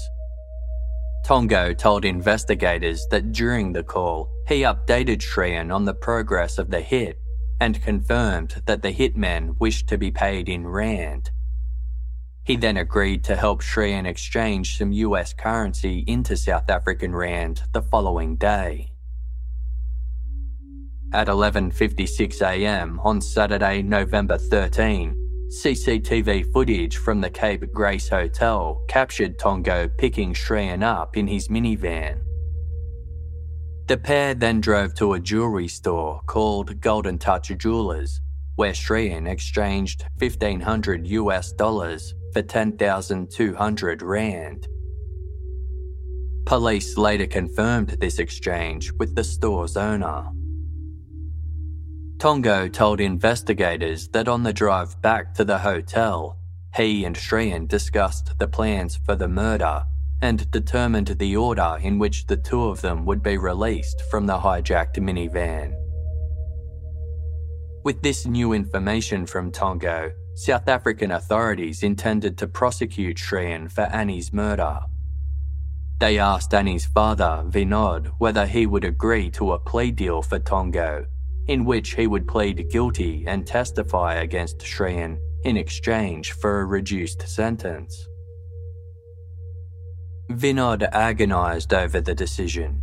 Tongo 1.26 1.76
told 1.76 2.04
investigators 2.04 3.06
that 3.10 3.32
during 3.32 3.72
the 3.72 3.82
call, 3.82 4.30
he 4.46 4.62
updated 4.62 5.20
Shrien 5.20 5.74
on 5.74 5.84
the 5.84 5.94
progress 5.94 6.58
of 6.58 6.70
the 6.70 6.80
hit 6.80 7.18
and 7.60 7.82
confirmed 7.82 8.62
that 8.66 8.82
the 8.82 8.92
hitmen 8.92 9.56
wished 9.58 9.88
to 9.88 9.98
be 9.98 10.10
paid 10.10 10.48
in 10.48 10.66
Rand 10.66 11.30
he 12.46 12.54
then 12.54 12.76
agreed 12.76 13.24
to 13.24 13.34
help 13.34 13.60
Shrien 13.60 14.06
exchange 14.06 14.78
some 14.78 14.92
US 14.92 15.32
currency 15.32 16.04
into 16.06 16.36
South 16.36 16.70
African 16.70 17.12
Rand 17.12 17.62
the 17.72 17.82
following 17.82 18.36
day. 18.36 18.92
At 21.12 21.28
11.56am 21.28 23.04
on 23.04 23.20
Saturday, 23.20 23.80
November 23.80 24.36
13, 24.38 25.14
CCTV 25.48 26.52
footage 26.52 26.96
from 26.96 27.20
the 27.20 27.30
Cape 27.30 27.72
Grace 27.72 28.08
Hotel 28.08 28.82
captured 28.88 29.38
Tongo 29.38 29.88
picking 29.96 30.34
Shrien 30.34 30.82
up 30.82 31.16
in 31.16 31.28
his 31.28 31.48
minivan. 31.48 32.18
The 33.86 33.96
pair 33.96 34.34
then 34.34 34.60
drove 34.60 34.94
to 34.96 35.12
a 35.12 35.20
jewelry 35.20 35.68
store 35.68 36.20
called 36.26 36.80
Golden 36.80 37.18
Touch 37.18 37.52
Jewelers, 37.56 38.20
where 38.56 38.72
Shrien 38.72 39.28
exchanged 39.28 40.04
1500 40.18 41.06
US 41.06 41.52
dollars 41.52 42.14
for 42.32 42.42
10,200 42.42 44.02
Rand. 44.02 44.66
Police 46.46 46.96
later 46.96 47.26
confirmed 47.26 47.90
this 48.00 48.18
exchange 48.18 48.92
with 48.98 49.14
the 49.14 49.24
store's 49.24 49.76
owner. 49.76 50.26
Tongo 52.18 52.66
told 52.72 53.00
investigators 53.00 54.08
that 54.08 54.26
on 54.26 54.42
the 54.42 54.52
drive 54.52 55.00
back 55.02 55.34
to 55.34 55.44
the 55.44 55.58
hotel, 55.58 56.38
he 56.74 57.04
and 57.04 57.14
Shrien 57.14 57.68
discussed 57.68 58.38
the 58.38 58.48
plans 58.48 58.96
for 59.04 59.16
the 59.16 59.28
murder 59.28 59.84
and 60.22 60.50
determined 60.50 61.08
the 61.08 61.36
order 61.36 61.76
in 61.82 61.98
which 61.98 62.26
the 62.26 62.38
two 62.38 62.64
of 62.64 62.80
them 62.80 63.04
would 63.04 63.22
be 63.22 63.36
released 63.36 64.02
from 64.10 64.26
the 64.26 64.38
hijacked 64.38 64.96
minivan. 64.96 65.74
With 67.84 68.00
this 68.02 68.26
new 68.26 68.54
information 68.54 69.26
from 69.26 69.52
Tongo, 69.52 70.12
South 70.34 70.68
African 70.68 71.10
authorities 71.10 71.82
intended 71.82 72.38
to 72.38 72.46
prosecute 72.46 73.18
Shrien 73.18 73.70
for 73.70 73.82
Annie's 73.82 74.32
murder. 74.32 74.80
They 76.00 76.18
asked 76.18 76.54
Annie's 76.54 76.86
father, 76.86 77.44
Vinod, 77.46 78.12
whether 78.18 78.46
he 78.46 78.66
would 78.66 78.84
agree 78.84 79.30
to 79.32 79.52
a 79.52 79.58
plea 79.58 79.90
deal 79.90 80.22
for 80.22 80.38
Tongo, 80.38 81.06
in 81.48 81.64
which 81.64 81.94
he 81.94 82.06
would 82.06 82.26
plead 82.26 82.70
guilty 82.70 83.24
and 83.26 83.46
testify 83.46 84.14
against 84.14 84.58
Shrien 84.58 85.18
in 85.44 85.56
exchange 85.56 86.32
for 86.32 86.60
a 86.60 86.66
reduced 86.66 87.28
sentence. 87.28 88.06
Vinod 90.30 90.88
agonized 90.92 91.72
over 91.72 92.00
the 92.00 92.14
decision. 92.14 92.82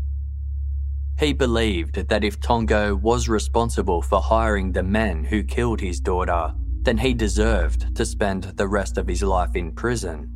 He 1.20 1.34
believed 1.34 2.07
that 2.07 2.24
if 2.24 2.39
Tongo 2.39 2.95
was 2.95 3.30
responsible 3.30 4.01
for 4.01 4.22
hiring 4.22 4.72
the 4.72 4.84
men 4.84 5.26
who 5.26 5.43
killed 5.43 5.82
his 5.82 5.99
daughter, 5.99 6.53
then 6.84 6.97
he 6.97 7.14
deserved 7.14 7.95
to 7.95 8.05
spend 8.05 8.43
the 8.43 8.68
rest 8.68 8.97
of 8.97 9.07
his 9.07 9.24
life 9.24 9.55
in 9.55 9.74
prison. 9.74 10.30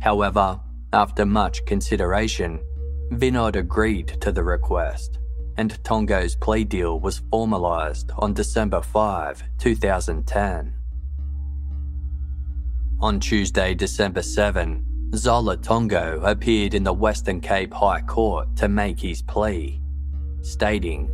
However, 0.00 0.60
after 0.92 1.24
much 1.24 1.64
consideration, 1.64 2.60
Vinod 3.12 3.56
agreed 3.56 4.20
to 4.20 4.32
the 4.32 4.42
request, 4.42 5.18
and 5.56 5.82
Tongo's 5.84 6.36
plea 6.36 6.64
deal 6.64 7.00
was 7.00 7.20
formalised 7.20 8.10
on 8.18 8.34
December 8.34 8.80
5, 8.80 9.42
2010. 9.58 10.74
On 13.00 13.20
Tuesday, 13.20 13.74
December 13.74 14.22
7, 14.22 15.10
Zola 15.14 15.56
Tongo 15.56 16.22
appeared 16.24 16.74
in 16.74 16.84
the 16.84 16.92
Western 16.92 17.40
Cape 17.40 17.72
High 17.72 18.00
Court 18.00 18.54
to 18.56 18.68
make 18.68 19.00
his 19.00 19.22
plea, 19.22 19.80
stating 20.40 21.12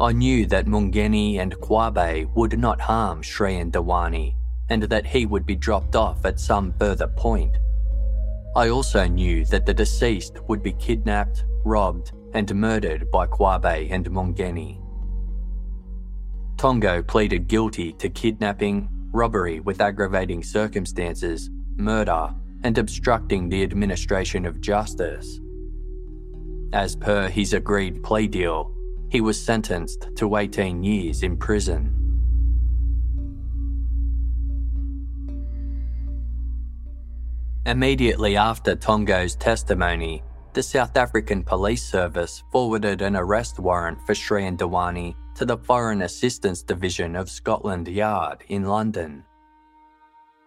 I 0.00 0.12
knew 0.12 0.46
that 0.46 0.66
Mngeni 0.66 1.40
and 1.40 1.56
Qwabe 1.56 2.32
would 2.36 2.56
not 2.56 2.80
harm 2.80 3.20
Shrien 3.20 3.72
Dewani 3.72 4.34
and 4.68 4.84
that 4.84 5.06
he 5.06 5.26
would 5.26 5.44
be 5.44 5.56
dropped 5.56 5.96
off 5.96 6.24
at 6.24 6.38
some 6.38 6.72
further 6.78 7.08
point. 7.08 7.58
I 8.54 8.68
also 8.68 9.06
knew 9.06 9.44
that 9.46 9.66
the 9.66 9.74
deceased 9.74 10.38
would 10.48 10.62
be 10.62 10.72
kidnapped, 10.74 11.44
robbed, 11.64 12.12
and 12.34 12.54
murdered 12.54 13.10
by 13.10 13.26
Qwabe 13.26 13.90
and 13.90 14.08
Mngeni. 14.10 14.80
Tongo 16.56 17.06
pleaded 17.06 17.46
guilty 17.46 17.92
to 17.94 18.08
kidnapping, 18.08 18.88
robbery 19.12 19.60
with 19.60 19.80
aggravating 19.80 20.42
circumstances, 20.42 21.50
murder, 21.76 22.34
and 22.64 22.76
obstructing 22.78 23.48
the 23.48 23.62
administration 23.62 24.44
of 24.44 24.60
justice. 24.60 25.40
As 26.72 26.96
per 26.96 27.28
his 27.28 27.52
agreed 27.52 28.02
plea 28.02 28.26
deal, 28.26 28.74
he 29.10 29.20
was 29.20 29.42
sentenced 29.42 30.08
to 30.16 30.36
18 30.36 30.82
years 30.82 31.22
in 31.22 31.36
prison. 31.36 31.94
Immediately 37.64 38.36
after 38.36 38.74
Tongo's 38.74 39.34
testimony, 39.36 40.22
the 40.58 40.62
South 40.64 40.96
African 40.96 41.44
Police 41.44 41.88
Service 41.88 42.42
forwarded 42.50 43.00
an 43.00 43.14
arrest 43.14 43.60
warrant 43.60 44.04
for 44.04 44.12
Shrien 44.12 44.56
Dewani 44.56 45.14
to 45.36 45.44
the 45.44 45.56
Foreign 45.56 46.02
Assistance 46.02 46.64
Division 46.64 47.14
of 47.14 47.30
Scotland 47.30 47.86
Yard 47.86 48.42
in 48.48 48.64
London. 48.64 49.22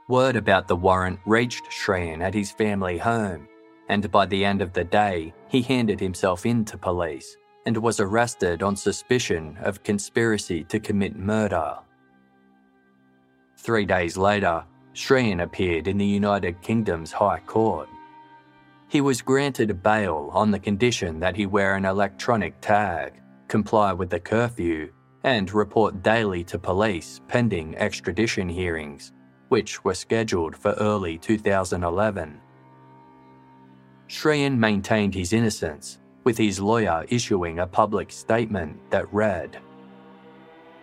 Word 0.10 0.36
about 0.36 0.68
the 0.68 0.76
warrant 0.76 1.18
reached 1.26 1.64
Shrien 1.72 2.20
at 2.20 2.34
his 2.34 2.52
family 2.52 2.98
home, 2.98 3.48
and 3.88 4.12
by 4.12 4.26
the 4.26 4.44
end 4.44 4.62
of 4.62 4.74
the 4.74 4.84
day, 4.84 5.34
he 5.48 5.62
handed 5.62 6.02
himself 6.02 6.46
in 6.46 6.66
to 6.66 6.78
police 6.78 7.38
and 7.66 7.78
was 7.78 8.02
arrested 8.02 8.62
on 8.62 8.76
suspicion 8.76 9.58
of 9.62 9.82
conspiracy 9.82 10.66
to 10.66 10.82
commit 10.82 11.16
murder. 11.16 11.78
Three 13.56 13.86
days 13.86 14.18
later, 14.18 14.66
Shrien 14.94 15.42
appeared 15.42 15.88
in 15.88 15.98
the 15.98 16.06
United 16.06 16.62
Kingdom's 16.62 17.14
High 17.14 17.40
Court. 17.46 17.88
He 18.92 19.00
was 19.00 19.22
granted 19.22 19.82
bail 19.82 20.30
on 20.34 20.52
the 20.52 20.60
condition 20.60 21.22
that 21.22 21.38
he 21.38 21.46
wear 21.46 21.76
an 21.76 21.86
electronic 21.86 22.60
tag, 22.60 23.14
comply 23.48 23.94
with 23.94 24.10
the 24.10 24.20
curfew, 24.20 24.92
and 25.24 25.50
report 25.54 26.04
daily 26.04 26.44
to 26.44 26.60
police 26.60 27.22
pending 27.30 27.78
extradition 27.78 28.50
hearings, 28.50 29.14
which 29.48 29.82
were 29.86 29.94
scheduled 29.94 30.58
for 30.58 30.74
early 30.74 31.18
2011. 31.18 32.42
Shrien 34.10 34.58
maintained 34.58 35.16
his 35.16 35.32
innocence, 35.32 35.98
with 36.26 36.38
his 36.38 36.60
lawyer 36.60 37.06
issuing 37.08 37.60
a 37.60 37.68
public 37.68 38.12
statement 38.12 38.78
that 38.90 39.14
read 39.14 39.58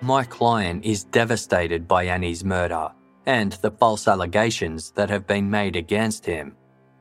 My 0.01 0.25
client 0.25 0.83
is 0.83 1.05
devastated 1.05 1.87
by 1.87 2.05
Annie's 2.05 2.43
murder 2.43 2.91
and 3.27 3.53
the 3.61 3.73
false 3.73 4.09
allegations 4.09 4.93
that 4.93 5.11
have 5.11 5.27
been 5.27 5.51
made 5.51 5.77
against 5.77 6.25
him 6.25 6.57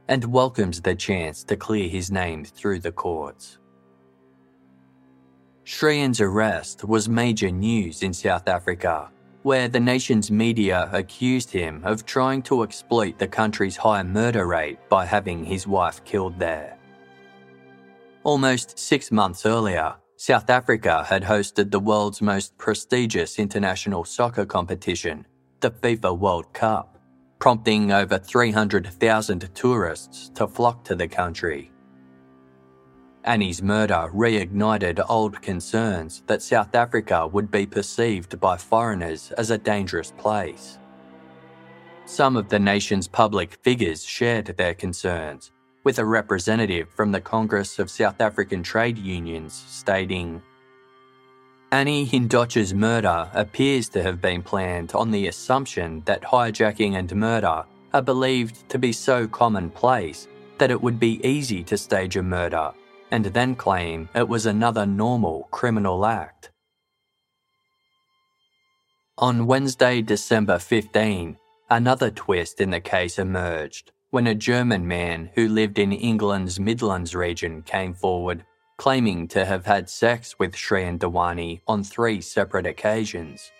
and 0.08 0.24
welcomes 0.26 0.82
the 0.82 0.96
chance 0.96 1.44
to 1.44 1.56
clear 1.56 1.90
his 1.90 2.10
name 2.12 2.46
through 2.46 2.80
the 2.80 2.92
courts. 2.92 3.58
Shrien's 5.64 6.22
arrest 6.22 6.86
was 6.86 7.10
major 7.10 7.52
news 7.52 8.02
in 8.02 8.14
South 8.14 8.48
Africa, 8.48 9.12
where 9.44 9.68
the 9.68 9.80
nation's 9.80 10.32
media 10.32 10.90
accused 10.94 11.52
him 11.52 11.82
of 11.84 12.06
trying 12.06 12.42
to 12.44 12.64
exploit 12.64 13.18
the 13.18 13.28
country's 13.28 13.76
high 13.76 14.04
murder 14.04 14.48
rate 14.48 14.80
by 14.88 15.06
having 15.06 15.44
his 15.44 15.68
wife 15.68 16.04
killed 16.06 16.40
there. 16.40 16.78
Almost 18.24 18.80
six 18.80 19.12
months 19.12 19.46
earlier, 19.46 19.96
South 20.16 20.50
Africa 20.50 21.04
had 21.04 21.24
hosted 21.24 21.70
the 21.70 21.80
world's 21.80 22.22
most 22.22 22.58
prestigious 22.58 23.38
international 23.38 24.04
soccer 24.04 24.46
competition, 24.46 25.26
the 25.60 25.72
FIFA 25.72 26.18
World 26.18 26.52
Cup 26.54 26.97
prompting 27.40 27.92
over 27.92 28.18
300,000 28.18 29.50
tourists 29.54 30.30
to 30.36 30.48
flock 30.48 30.84
to 30.84 30.96
the 30.96 31.08
country. 31.08 31.72
Annie's 33.24 33.62
murder 33.62 34.10
reignited 34.14 35.04
old 35.10 35.42
concerns 35.42 36.24
that 36.28 36.42
South 36.42 36.74
Africa 36.74 37.28
would 37.28 37.52
be 37.52 37.66
perceived 37.66 38.40
by 38.40 38.56
foreigners 38.56 39.32
as 39.34 39.52
a 39.52 39.58
dangerous 39.58 40.12
place. 40.18 40.78
Some 42.06 42.38
of 42.38 42.48
the 42.48 42.60
nation's 42.60 43.08
public 43.08 43.56
figures 43.64 44.06
shared 44.06 44.46
their 44.46 44.74
concerns, 44.74 45.52
with 45.84 46.00
a 46.00 46.06
representative 46.06 46.90
from 46.90 47.12
the 47.12 47.20
Congress 47.20 47.80
of 47.80 47.92
South 47.92 48.22
African 48.22 48.64
Trade 48.64 48.98
Unions 48.98 49.54
stating 49.68 50.42
Annie 51.72 52.06
Hindocha's 52.06 52.74
murder 52.74 53.30
appears 53.34 53.90
to 53.90 54.02
have 54.02 54.22
been 54.22 54.42
planned 54.42 54.94
on 54.94 55.12
the 55.12 55.28
assumption 55.28 56.02
that 56.06 56.22
hijacking 56.22 56.94
and 56.94 57.14
murder 57.14 57.66
are 57.94 58.02
believed 58.02 58.70
to 58.70 58.80
be 58.80 58.94
so 58.94 59.28
commonplace 59.28 60.30
that 60.60 60.72
it 60.72 60.82
would 60.82 60.98
be 60.98 61.20
easy 61.28 61.64
to 61.66 61.78
stage 61.78 62.16
a 62.16 62.24
murder 62.24 62.72
and 63.12 63.26
then 63.26 63.54
claim 63.54 64.08
it 64.16 64.28
was 64.28 64.46
another 64.46 64.86
normal 64.86 65.50
criminal 65.52 66.06
act. 66.06 66.52
On 69.18 69.46
Wednesday, 69.46 70.02
December 70.02 70.60
15, 70.60 71.38
another 71.70 72.12
twist 72.12 72.62
in 72.62 72.70
the 72.70 72.80
case 72.80 73.20
emerged 73.20 73.92
when 74.12 74.28
a 74.28 74.36
German 74.36 74.88
man 74.88 75.30
who 75.36 75.50
lived 75.50 75.80
in 75.80 75.92
England's 75.92 76.62
Midlands 76.62 77.14
region 77.14 77.62
came 77.62 77.94
forward 77.94 78.46
claiming 78.78 79.28
to 79.28 79.44
have 79.44 79.66
had 79.66 79.90
sex 79.90 80.38
with 80.38 80.56
Shrien 80.56 81.00
Dewani 81.00 81.62
on 81.68 81.84
three 81.84 82.22
separate 82.22 82.66
occasions. 82.66 83.52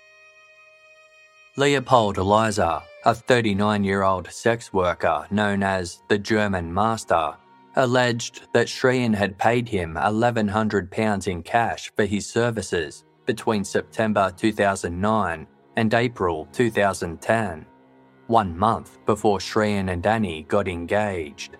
Leopold 1.56 2.18
Eliza, 2.18 2.84
a 3.04 3.16
39 3.16 3.84
year 3.84 4.04
old 4.04 4.32
sex 4.32 4.72
worker 4.72 5.26
known 5.32 5.64
as 5.64 6.04
the 6.08 6.20
German 6.20 6.72
Master, 6.72 7.36
alleged 7.76 8.48
that 8.54 8.68
Shrien 8.68 9.14
had 9.14 9.38
paid 9.38 9.68
him 9.68 9.96
£1,100 9.96 11.28
in 11.28 11.42
cash 11.42 11.92
for 11.96 12.06
his 12.06 12.28
services 12.28 13.06
between 13.26 13.64
September 13.64 14.32
2009 14.38 15.48
and 15.78 15.94
April 15.94 16.48
2010, 16.54 17.66
one 18.28 18.58
month 18.58 18.98
before 19.06 19.40
Shrien 19.40 19.92
and 19.92 20.06
Annie 20.06 20.44
got 20.44 20.68
engaged. 20.68 21.58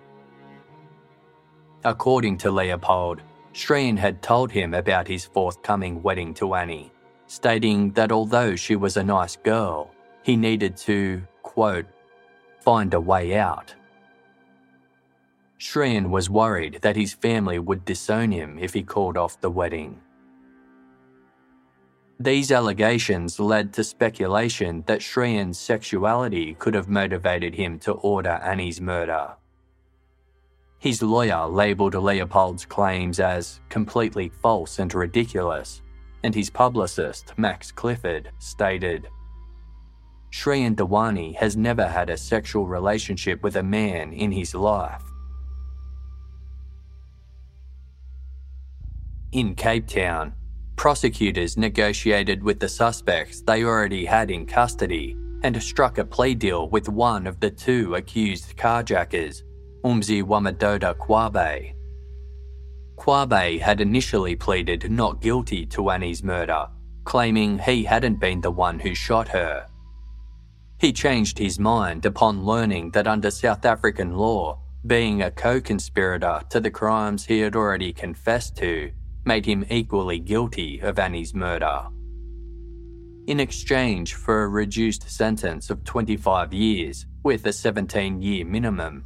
According 1.84 2.38
to 2.38 2.50
Leopold, 2.50 3.22
Shrien 3.58 3.98
had 3.98 4.22
told 4.22 4.52
him 4.52 4.72
about 4.72 5.08
his 5.08 5.24
forthcoming 5.24 6.00
wedding 6.00 6.32
to 6.34 6.54
Annie, 6.54 6.92
stating 7.26 7.90
that 7.94 8.12
although 8.12 8.54
she 8.54 8.76
was 8.76 8.96
a 8.96 9.02
nice 9.02 9.34
girl, 9.34 9.90
he 10.22 10.36
needed 10.36 10.76
to, 10.76 11.20
quote, 11.42 11.86
find 12.60 12.94
a 12.94 13.00
way 13.00 13.36
out. 13.36 13.74
Shrien 15.58 16.08
was 16.08 16.30
worried 16.30 16.78
that 16.82 16.94
his 16.94 17.14
family 17.14 17.58
would 17.58 17.84
disown 17.84 18.30
him 18.30 18.60
if 18.60 18.72
he 18.74 18.82
called 18.84 19.16
off 19.16 19.40
the 19.40 19.50
wedding. 19.50 20.00
These 22.20 22.52
allegations 22.52 23.40
led 23.40 23.72
to 23.72 23.82
speculation 23.82 24.84
that 24.86 25.00
Shrien's 25.00 25.58
sexuality 25.58 26.54
could 26.54 26.74
have 26.74 26.88
motivated 26.88 27.56
him 27.56 27.80
to 27.80 27.92
order 27.94 28.40
Annie's 28.52 28.80
murder. 28.80 29.34
His 30.80 31.02
lawyer 31.02 31.46
labelled 31.46 31.94
Leopold's 31.94 32.64
claims 32.64 33.18
as 33.18 33.60
completely 33.68 34.28
false 34.28 34.78
and 34.78 34.94
ridiculous, 34.94 35.82
and 36.22 36.32
his 36.32 36.50
publicist, 36.50 37.34
Max 37.36 37.72
Clifford, 37.72 38.30
stated 38.38 39.08
Shrien 40.30 40.76
Dewani 40.76 41.34
has 41.34 41.56
never 41.56 41.86
had 41.88 42.10
a 42.10 42.16
sexual 42.16 42.68
relationship 42.68 43.42
with 43.42 43.56
a 43.56 43.62
man 43.62 44.12
in 44.12 44.30
his 44.30 44.54
life. 44.54 45.02
In 49.32 49.56
Cape 49.56 49.88
Town, 49.88 50.32
prosecutors 50.76 51.56
negotiated 51.56 52.40
with 52.42 52.60
the 52.60 52.68
suspects 52.68 53.40
they 53.40 53.64
already 53.64 54.04
had 54.04 54.30
in 54.30 54.46
custody 54.46 55.16
and 55.42 55.60
struck 55.60 55.98
a 55.98 56.04
plea 56.04 56.36
deal 56.36 56.68
with 56.68 56.88
one 56.88 57.26
of 57.26 57.40
the 57.40 57.50
two 57.50 57.96
accused 57.96 58.56
carjackers 58.56 59.42
Umzi 59.84 60.22
Wamadoda 60.22 60.94
Kwabe. 60.96 61.74
Qwabe 62.96 63.60
had 63.60 63.80
initially 63.80 64.34
pleaded 64.34 64.90
not 64.90 65.20
guilty 65.20 65.64
to 65.66 65.90
Annie's 65.90 66.22
murder, 66.22 66.66
claiming 67.04 67.58
he 67.58 67.84
hadn't 67.84 68.18
been 68.18 68.40
the 68.40 68.50
one 68.50 68.80
who 68.80 68.94
shot 68.94 69.28
her. 69.28 69.66
He 70.80 70.92
changed 70.92 71.38
his 71.38 71.58
mind 71.58 72.06
upon 72.06 72.44
learning 72.44 72.90
that 72.90 73.06
under 73.06 73.30
South 73.30 73.64
African 73.64 74.16
law, 74.16 74.58
being 74.86 75.22
a 75.22 75.30
co 75.30 75.60
conspirator 75.60 76.40
to 76.50 76.60
the 76.60 76.70
crimes 76.70 77.24
he 77.24 77.40
had 77.40 77.54
already 77.54 77.92
confessed 77.92 78.56
to 78.56 78.90
made 79.24 79.44
him 79.44 79.64
equally 79.70 80.18
guilty 80.18 80.80
of 80.80 80.98
Annie's 80.98 81.34
murder. 81.34 81.86
In 83.26 83.40
exchange 83.40 84.14
for 84.14 84.44
a 84.44 84.48
reduced 84.48 85.08
sentence 85.10 85.68
of 85.70 85.84
25 85.84 86.52
years 86.54 87.06
with 87.22 87.44
a 87.46 87.52
17 87.52 88.22
year 88.22 88.44
minimum, 88.44 89.04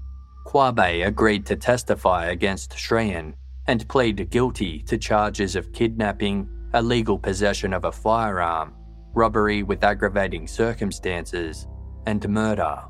Qwabe 0.53 1.07
agreed 1.07 1.47
to 1.47 1.57
testify 1.57 2.27
against 2.27 2.75
Shrien 2.77 3.33
and 3.69 3.89
plead 3.89 4.29
guilty 4.29 4.83
to 4.83 4.99
charges 4.99 5.57
of 5.57 5.73
kidnapping, 5.73 6.47
illegal 6.75 7.19
possession 7.19 7.73
of 7.73 7.87
a 7.87 7.93
firearm, 7.93 8.75
robbery 9.15 9.63
with 9.63 9.83
aggravating 9.83 10.47
circumstances, 10.47 11.67
and 12.07 12.29
murder. 12.29 12.83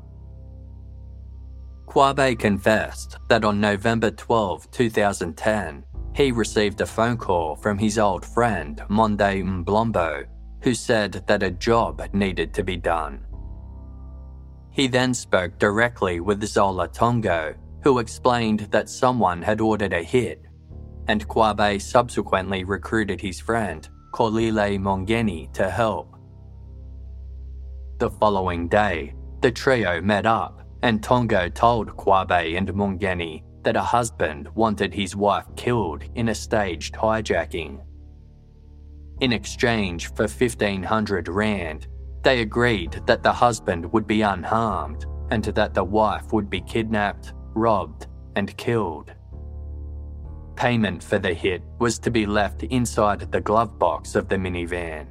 Qwabe 1.85 2.37
confessed 2.37 3.15
that 3.29 3.45
on 3.45 3.61
November 3.61 4.11
12, 4.11 4.69
2010, 4.69 5.85
he 6.17 6.33
received 6.33 6.81
a 6.81 6.85
phone 6.85 7.15
call 7.15 7.55
from 7.55 7.77
his 7.77 7.97
old 7.97 8.25
friend 8.25 8.83
Monde 8.89 9.19
Mblombo, 9.19 10.25
who 10.63 10.73
said 10.73 11.23
that 11.27 11.43
a 11.43 11.51
job 11.51 12.09
needed 12.11 12.53
to 12.55 12.63
be 12.63 12.75
done. 12.75 13.25
He 14.73 14.87
then 14.87 15.13
spoke 15.13 15.59
directly 15.59 16.19
with 16.19 16.43
Zola 16.43 16.87
Tongo, 16.87 17.55
who 17.83 17.99
explained 17.99 18.61
that 18.71 18.89
someone 18.89 19.41
had 19.41 19.61
ordered 19.61 19.93
a 19.93 20.01
hit, 20.01 20.43
and 21.07 21.27
Qwabe 21.27 21.79
subsequently 21.79 22.63
recruited 22.63 23.21
his 23.21 23.39
friend, 23.39 23.87
Xolile 24.13 24.79
Mngeni, 24.79 25.53
to 25.53 25.69
help. 25.69 26.17
The 27.99 28.09
following 28.09 28.67
day, 28.67 29.13
the 29.41 29.51
trio 29.51 30.01
met 30.01 30.25
up 30.25 30.63
and 30.81 31.01
Tongo 31.01 31.53
told 31.53 31.95
Qwabe 31.95 32.57
and 32.57 32.67
Mngeni 32.67 33.43
that 33.63 33.75
a 33.75 33.81
husband 33.81 34.49
wanted 34.55 34.93
his 34.93 35.15
wife 35.15 35.45
killed 35.55 36.03
in 36.15 36.29
a 36.29 36.35
staged 36.35 36.95
hijacking. 36.95 37.79
In 39.21 39.31
exchange 39.31 40.07
for 40.07 40.23
1500 40.23 41.29
Rand, 41.29 41.87
they 42.23 42.41
agreed 42.41 43.01
that 43.05 43.21
the 43.21 43.31
husband 43.31 43.91
would 43.91 44.07
be 44.07 44.21
unharmed 44.21 45.05
and 45.29 45.43
that 45.43 45.73
the 45.73 45.83
wife 45.83 46.31
would 46.31 46.49
be 46.49 46.61
kidnapped, 46.61 47.33
robbed, 47.53 48.07
and 48.35 48.55
killed. 48.57 49.13
Payment 50.55 51.03
for 51.03 51.19
the 51.19 51.33
hit 51.33 51.61
was 51.79 51.99
to 51.99 52.11
be 52.11 52.25
left 52.25 52.63
inside 52.63 53.31
the 53.31 53.41
glove 53.41 53.77
box 53.77 54.15
of 54.15 54.29
the 54.29 54.35
minivan. 54.35 55.07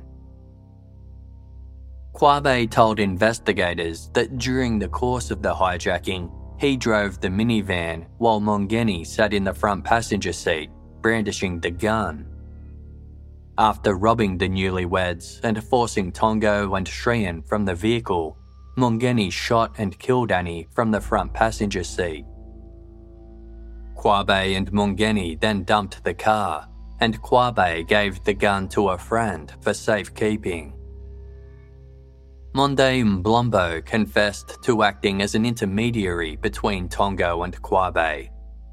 Qwabe 2.14 2.70
told 2.70 3.00
investigators 3.00 4.10
that 4.14 4.38
during 4.38 4.78
the 4.78 4.88
course 4.88 5.30
of 5.30 5.42
the 5.42 5.52
hijacking, 5.52 6.30
he 6.60 6.76
drove 6.76 7.20
the 7.20 7.28
minivan 7.28 8.06
while 8.18 8.40
Mngeni 8.40 9.06
sat 9.06 9.32
in 9.32 9.44
the 9.44 9.54
front 9.54 9.82
passenger 9.84 10.32
seat, 10.32 10.70
brandishing 11.00 11.58
the 11.58 11.70
gun. 11.70 12.31
After 13.58 13.96
robbing 13.96 14.38
the 14.38 14.48
newlyweds 14.48 15.40
and 15.44 15.62
forcing 15.62 16.10
Tongo 16.10 16.74
and 16.74 16.86
Shrien 16.86 17.46
from 17.46 17.66
the 17.66 17.74
vehicle, 17.74 18.38
Mngeni 18.78 19.30
shot 19.30 19.74
and 19.76 19.98
killed 19.98 20.32
Annie 20.32 20.68
from 20.74 20.90
the 20.90 21.00
front 21.00 21.34
passenger 21.34 21.84
seat. 21.84 22.24
Qwabe 23.94 24.56
and 24.56 24.72
Mngeni 24.72 25.38
then 25.38 25.64
dumped 25.64 26.02
the 26.02 26.14
car, 26.14 26.66
and 27.00 27.20
Qwabe 27.20 27.86
gave 27.86 28.24
the 28.24 28.32
gun 28.32 28.68
to 28.68 28.88
a 28.88 28.98
friend 28.98 29.52
for 29.60 29.74
safekeeping. 29.74 30.72
Monde 32.54 32.78
Mbolombo 32.78 33.84
confessed 33.84 34.62
to 34.62 34.82
acting 34.82 35.20
as 35.20 35.34
an 35.34 35.44
intermediary 35.44 36.36
between 36.36 36.88
Tongo 36.88 37.44
and 37.44 37.60
Qwabe, 37.60 38.30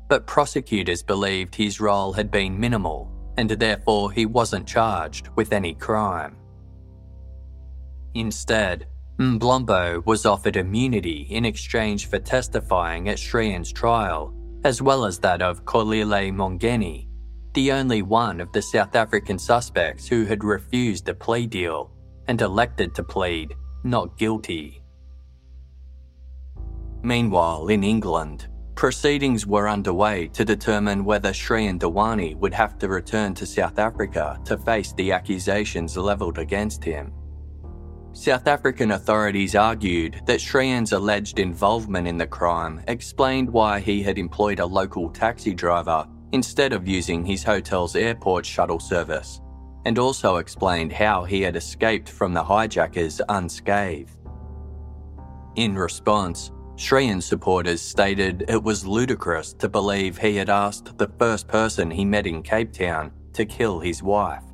but 0.08 0.26
prosecutors 0.26 1.04
believed 1.04 1.54
his 1.54 1.82
role 1.82 2.14
had 2.14 2.32
been 2.32 2.58
minimal 2.58 3.12
and 3.40 3.52
therefore 3.52 4.12
he 4.12 4.26
wasn't 4.26 4.68
charged 4.68 5.30
with 5.38 5.54
any 5.54 5.74
crime. 5.74 6.36
Instead, 8.14 8.86
Mbolombo 9.18 10.06
was 10.06 10.26
offered 10.26 10.58
immunity 10.58 11.26
in 11.30 11.46
exchange 11.46 12.08
for 12.08 12.20
testifying 12.20 13.08
at 13.08 13.18
Shrien's 13.18 13.72
trial, 13.72 14.34
as 14.66 14.82
well 14.82 15.06
as 15.06 15.20
that 15.20 15.42
of 15.42 15.64
Xolile 15.64 16.34
Mngeni, 16.34 17.08
the 17.54 17.72
only 17.72 18.02
one 18.02 18.42
of 18.42 18.52
the 18.52 18.62
South 18.62 18.94
African 18.94 19.40
suspects 19.40 20.06
who 20.06 20.26
had 20.26 20.44
refused 20.44 21.08
a 21.08 21.14
plea 21.14 21.48
deal 21.48 21.92
and 22.28 22.42
elected 22.42 22.94
to 22.96 23.04
plead 23.04 23.56
not 23.86 24.18
guilty. 24.18 24.84
Meanwhile, 27.04 27.70
in 27.70 27.86
England, 27.86 28.50
proceedings 28.80 29.46
were 29.46 29.68
underway 29.68 30.30
to 30.30 30.46
determine 30.46 31.04
whether 31.04 31.32
Shrien 31.32 31.78
Dewani 31.78 32.34
would 32.38 32.54
have 32.54 32.80
to 32.80 32.88
return 32.88 33.34
to 33.34 33.46
South 33.46 33.78
Africa 33.78 34.40
to 34.46 34.58
face 34.58 34.94
the 34.94 35.12
accusations 35.12 35.98
levelled 35.98 36.38
against 36.38 36.82
him. 36.82 37.12
South 38.14 38.48
African 38.48 38.92
authorities 38.92 39.54
argued 39.54 40.22
that 40.28 40.40
Shrien's 40.40 40.94
alleged 40.94 41.40
involvement 41.40 42.08
in 42.08 42.18
the 42.18 42.26
crime 42.26 42.82
explained 42.88 43.50
why 43.50 43.82
he 43.82 44.02
had 44.02 44.18
employed 44.18 44.62
a 44.62 44.66
local 44.66 45.10
taxi 45.10 45.54
driver 45.54 46.08
instead 46.32 46.72
of 46.72 46.88
using 46.88 47.26
his 47.26 47.44
hotel's 47.44 47.98
airport 47.98 48.46
shuttle 48.46 48.80
service 48.80 49.42
and 49.84 50.00
also 50.00 50.38
explained 50.38 50.94
how 50.94 51.26
he 51.26 51.42
had 51.42 51.58
escaped 51.58 52.08
from 52.08 52.34
the 52.34 52.44
hijackers 52.44 53.20
unscathed. 53.28 54.16
In 55.58 55.76
response, 55.76 56.52
Shrien 56.80 57.22
supporters 57.22 57.82
stated 57.82 58.46
it 58.48 58.64
was 58.64 58.88
ludicrous 58.88 59.52
to 59.56 59.68
believe 59.68 60.18
he 60.18 60.38
had 60.38 60.50
asked 60.50 60.98
the 60.98 61.12
first 61.20 61.46
person 61.46 61.92
he 61.92 62.06
met 62.06 62.26
in 62.26 62.42
Cape 62.42 62.72
Town 62.72 63.12
to 63.34 63.46
kill 63.46 63.82
his 63.82 64.02
wife. 64.02 64.46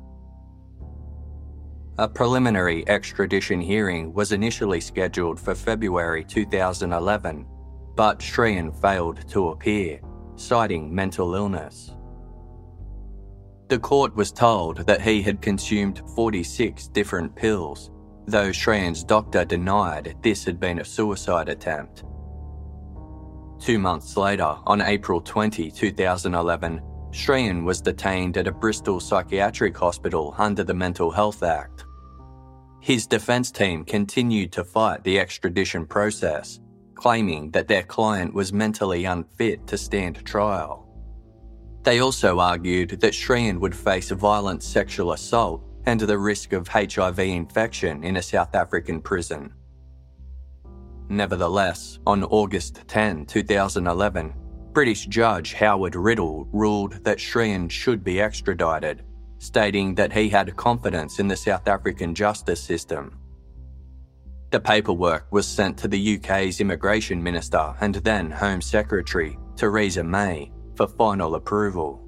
A 1.98 2.08
preliminary 2.08 2.86
extradition 2.88 3.60
hearing 3.60 4.12
was 4.12 4.32
initially 4.32 4.80
scheduled 4.80 5.38
for 5.38 5.54
February 5.54 6.24
2011, 6.24 7.46
but 7.94 8.18
Shrien 8.18 8.74
failed 8.82 9.26
to 9.30 9.50
appear, 9.50 10.00
citing 10.34 10.92
mental 10.92 11.36
illness. 11.36 11.94
The 13.68 13.78
court 13.78 14.16
was 14.16 14.32
told 14.32 14.78
that 14.78 15.00
he 15.00 15.22
had 15.22 15.40
consumed 15.40 16.02
46 16.16 16.88
different 16.88 17.36
pills, 17.36 17.92
though 18.26 18.50
Shrien's 18.50 19.04
doctor 19.04 19.44
denied 19.44 20.16
this 20.22 20.44
had 20.44 20.58
been 20.58 20.80
a 20.80 20.84
suicide 20.84 21.48
attempt. 21.48 22.02
Two 23.60 23.78
months 23.78 24.16
later, 24.16 24.56
on 24.66 24.80
April 24.80 25.20
20, 25.20 25.70
2011, 25.70 26.80
Shrien 27.10 27.64
was 27.64 27.80
detained 27.80 28.36
at 28.36 28.46
a 28.46 28.52
Bristol 28.52 29.00
psychiatric 29.00 29.76
hospital 29.76 30.34
under 30.36 30.62
the 30.62 30.74
Mental 30.74 31.10
Health 31.10 31.42
Act. 31.42 31.84
His 32.80 33.06
defence 33.06 33.50
team 33.50 33.84
continued 33.84 34.52
to 34.52 34.64
fight 34.64 35.02
the 35.02 35.18
extradition 35.18 35.86
process, 35.86 36.60
claiming 36.94 37.50
that 37.52 37.68
their 37.68 37.82
client 37.82 38.34
was 38.34 38.52
mentally 38.52 39.06
unfit 39.06 39.66
to 39.66 39.78
stand 39.78 40.24
trial. 40.24 40.86
They 41.82 42.00
also 42.00 42.38
argued 42.38 43.00
that 43.00 43.12
Shrien 43.12 43.58
would 43.60 43.74
face 43.74 44.10
violent 44.10 44.62
sexual 44.62 45.12
assault 45.12 45.62
and 45.86 46.00
the 46.00 46.18
risk 46.18 46.52
of 46.52 46.68
HIV 46.68 47.18
infection 47.20 48.04
in 48.04 48.16
a 48.16 48.22
South 48.22 48.54
African 48.54 49.00
prison. 49.00 49.52
Nevertheless, 51.08 51.98
on 52.06 52.24
August 52.24 52.82
10, 52.88 53.26
2011, 53.26 54.34
British 54.72 55.06
Judge 55.06 55.54
Howard 55.54 55.94
Riddle 55.94 56.48
ruled 56.52 57.04
that 57.04 57.18
Shrien 57.18 57.70
should 57.70 58.02
be 58.02 58.20
extradited, 58.20 59.04
stating 59.38 59.94
that 59.94 60.12
he 60.12 60.28
had 60.28 60.56
confidence 60.56 61.18
in 61.18 61.28
the 61.28 61.36
South 61.36 61.68
African 61.68 62.14
justice 62.14 62.60
system. 62.60 63.18
The 64.50 64.60
paperwork 64.60 65.26
was 65.30 65.46
sent 65.46 65.78
to 65.78 65.88
the 65.88 66.16
UK's 66.16 66.60
Immigration 66.60 67.22
Minister 67.22 67.74
and 67.80 67.96
then 67.96 68.30
Home 68.30 68.60
Secretary, 68.60 69.38
Theresa 69.56 70.04
May, 70.04 70.52
for 70.74 70.86
final 70.86 71.36
approval. 71.36 72.02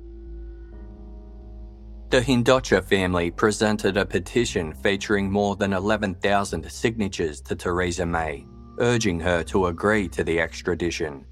The 2.10 2.20
Hindocha 2.20 2.82
family 2.84 3.30
presented 3.30 3.96
a 3.96 4.06
petition 4.06 4.72
featuring 4.72 5.30
more 5.30 5.56
than 5.56 5.72
11,000 5.72 6.70
signatures 6.70 7.40
to 7.42 7.54
Theresa 7.54 8.06
May, 8.06 8.46
urging 8.78 9.20
her 9.20 9.42
to 9.44 9.66
agree 9.66 10.08
to 10.08 10.24
the 10.24 10.40
extradition. 10.40 11.24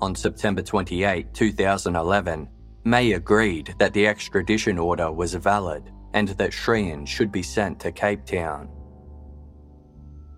On 0.00 0.14
September 0.14 0.62
28, 0.62 1.32
2011, 1.32 2.48
May 2.84 3.12
agreed 3.12 3.74
that 3.78 3.94
the 3.94 4.06
extradition 4.06 4.78
order 4.78 5.10
was 5.10 5.34
valid 5.34 5.90
and 6.12 6.28
that 6.28 6.50
Shrien 6.50 7.06
should 7.06 7.32
be 7.32 7.42
sent 7.42 7.80
to 7.80 7.92
Cape 7.92 8.24
Town. 8.26 8.68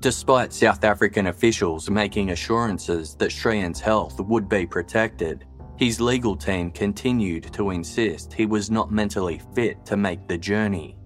Despite 0.01 0.53
South 0.53 0.84
African 0.84 1.26
officials 1.26 1.90
making 1.90 2.30
assurances 2.30 3.14
that 3.16 3.30
Shrien's 3.30 3.80
health 3.80 4.20
would 4.20 4.49
be 4.49 4.66
protected, 4.66 5.44
his 5.76 6.01
legal 6.01 6.36
team 6.36 6.70
continued 6.70 7.53
to 7.53 7.70
insist 7.70 8.32
he 8.32 8.47
was 8.47 8.70
not 8.70 8.92
mentally 8.92 9.40
fit 9.55 9.84
to 9.86 9.97
make 9.97 10.28
the 10.28 10.38
journey. 10.38 10.97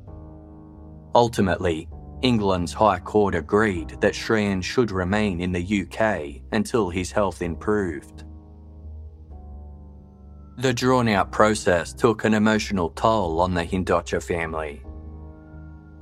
Ultimately, 1.15 1.89
England's 2.23 2.73
High 2.73 2.99
Court 2.99 3.35
agreed 3.35 4.01
that 4.01 4.13
Shrien 4.13 4.63
should 4.63 4.91
remain 4.91 5.41
in 5.41 5.53
the 5.53 5.83
UK 5.83 6.43
until 6.53 6.91
his 6.91 7.11
health 7.11 7.41
improved. 7.41 8.25
The 10.59 10.75
drawn 10.75 11.09
out 11.09 11.33
process 11.33 11.95
took 11.95 12.25
an 12.25 12.35
emotional 12.35 12.91
toll 12.91 13.41
on 13.41 13.55
the 13.55 13.65
Hindocha 13.65 14.23
family. 14.23 14.83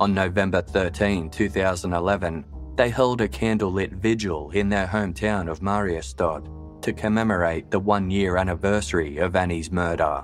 On 0.01 0.13
November 0.13 0.61
13, 0.61 1.29
2011, 1.29 2.45
they 2.75 2.89
held 2.89 3.21
a 3.21 3.27
candlelit 3.27 3.93
vigil 3.93 4.51
in 4.51 4.67
their 4.67 4.87
hometown 4.87 5.49
of 5.49 5.61
Mariestad 5.61 6.81
to 6.81 6.91
commemorate 6.91 7.71
the 7.71 7.79
one 7.79 8.11
year 8.11 8.35
anniversary 8.35 9.17
of 9.17 9.37
Annie's 9.37 9.71
murder. 9.71 10.23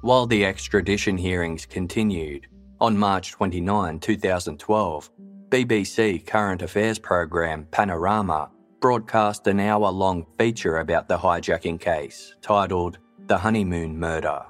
While 0.00 0.28
the 0.28 0.44
extradition 0.44 1.18
hearings 1.18 1.66
continued, 1.66 2.46
on 2.80 2.96
March 2.96 3.32
29, 3.32 3.98
2012, 3.98 5.10
BBC 5.48 6.24
current 6.24 6.62
affairs 6.62 7.00
program 7.00 7.66
Panorama 7.72 8.48
broadcast 8.80 9.48
an 9.48 9.58
hour 9.58 9.90
long 9.90 10.24
feature 10.38 10.78
about 10.78 11.08
the 11.08 11.18
hijacking 11.18 11.80
case 11.80 12.36
titled 12.40 12.98
The 13.26 13.36
Honeymoon 13.36 13.98
Murder. 13.98 14.44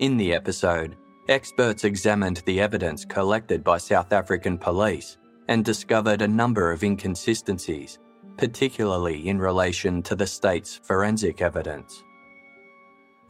In 0.00 0.18
the 0.18 0.34
episode, 0.34 0.96
experts 1.30 1.84
examined 1.84 2.42
the 2.44 2.60
evidence 2.60 3.06
collected 3.06 3.64
by 3.64 3.78
South 3.78 4.12
African 4.12 4.58
police 4.58 5.16
and 5.48 5.64
discovered 5.64 6.20
a 6.20 6.28
number 6.28 6.70
of 6.70 6.84
inconsistencies, 6.84 7.98
particularly 8.36 9.28
in 9.28 9.38
relation 9.38 10.02
to 10.02 10.14
the 10.14 10.26
state's 10.26 10.76
forensic 10.76 11.40
evidence. 11.40 12.02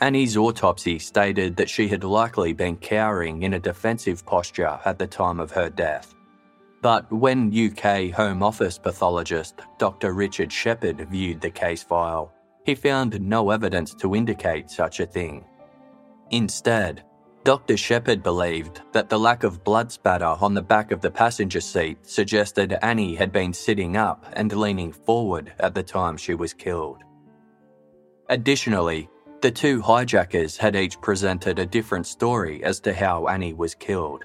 Annie's 0.01 0.37
autopsy 0.37 0.99
stated 0.99 1.57
that 1.57 1.71
she 1.71 1.89
had 1.89 2.05
likely 2.05 2.53
been 2.53 2.77
cowering 2.77 3.43
in 3.45 3.55
a 3.55 3.59
defensive 3.59 4.27
posture 4.27 4.79
at 4.85 4.99
the 4.99 5.07
time 5.07 5.41
of 5.41 5.51
her 5.51 5.71
death. 5.71 6.15
But 6.83 7.11
when 7.11 7.51
UK 7.51 8.11
Home 8.11 8.43
Office 8.43 8.79
pathologist 8.79 9.61
Dr. 9.79 10.13
Richard 10.13 10.53
Shepherd 10.53 11.09
viewed 11.09 11.41
the 11.41 11.51
case 11.51 11.83
file, 11.83 12.31
he 12.65 12.75
found 12.75 13.19
no 13.21 13.51
evidence 13.51 13.95
to 13.95 14.15
indicate 14.15 14.71
such 14.71 15.01
a 15.01 15.07
thing. 15.07 15.45
Instead, 16.31 17.03
Dr. 17.45 17.77
Shepherd 17.77 18.23
believed 18.23 18.83
that 18.93 19.09
the 19.09 19.19
lack 19.19 19.45
of 19.45 19.65
blood 19.65 19.91
spatter 19.91 20.37
on 20.41 20.53
the 20.53 20.63
back 20.63 20.91
of 20.91 21.01
the 21.01 21.11
passenger 21.11 21.61
seat 21.61 22.05
suggested 22.05 22.77
Annie 22.83 23.15
had 23.15 23.33
been 23.33 23.53
sitting 23.53 23.97
up 23.97 24.27
and 24.35 24.53
leaning 24.53 24.93
forward 24.93 25.53
at 25.61 25.75
the 25.75 25.83
time 25.83 26.17
she 26.17 26.35
was 26.35 26.53
killed. 26.53 27.03
Additionally, 28.29 29.09
the 29.43 29.51
two 29.51 29.81
hijackers 29.83 30.57
had 30.57 30.75
each 30.77 31.01
presented 31.01 31.59
a 31.59 31.67
different 31.67 32.07
story 32.07 32.65
as 32.65 32.81
to 32.81 32.93
how 32.93 33.27
Annie 33.29 33.53
was 33.53 33.75
killed. 33.75 34.25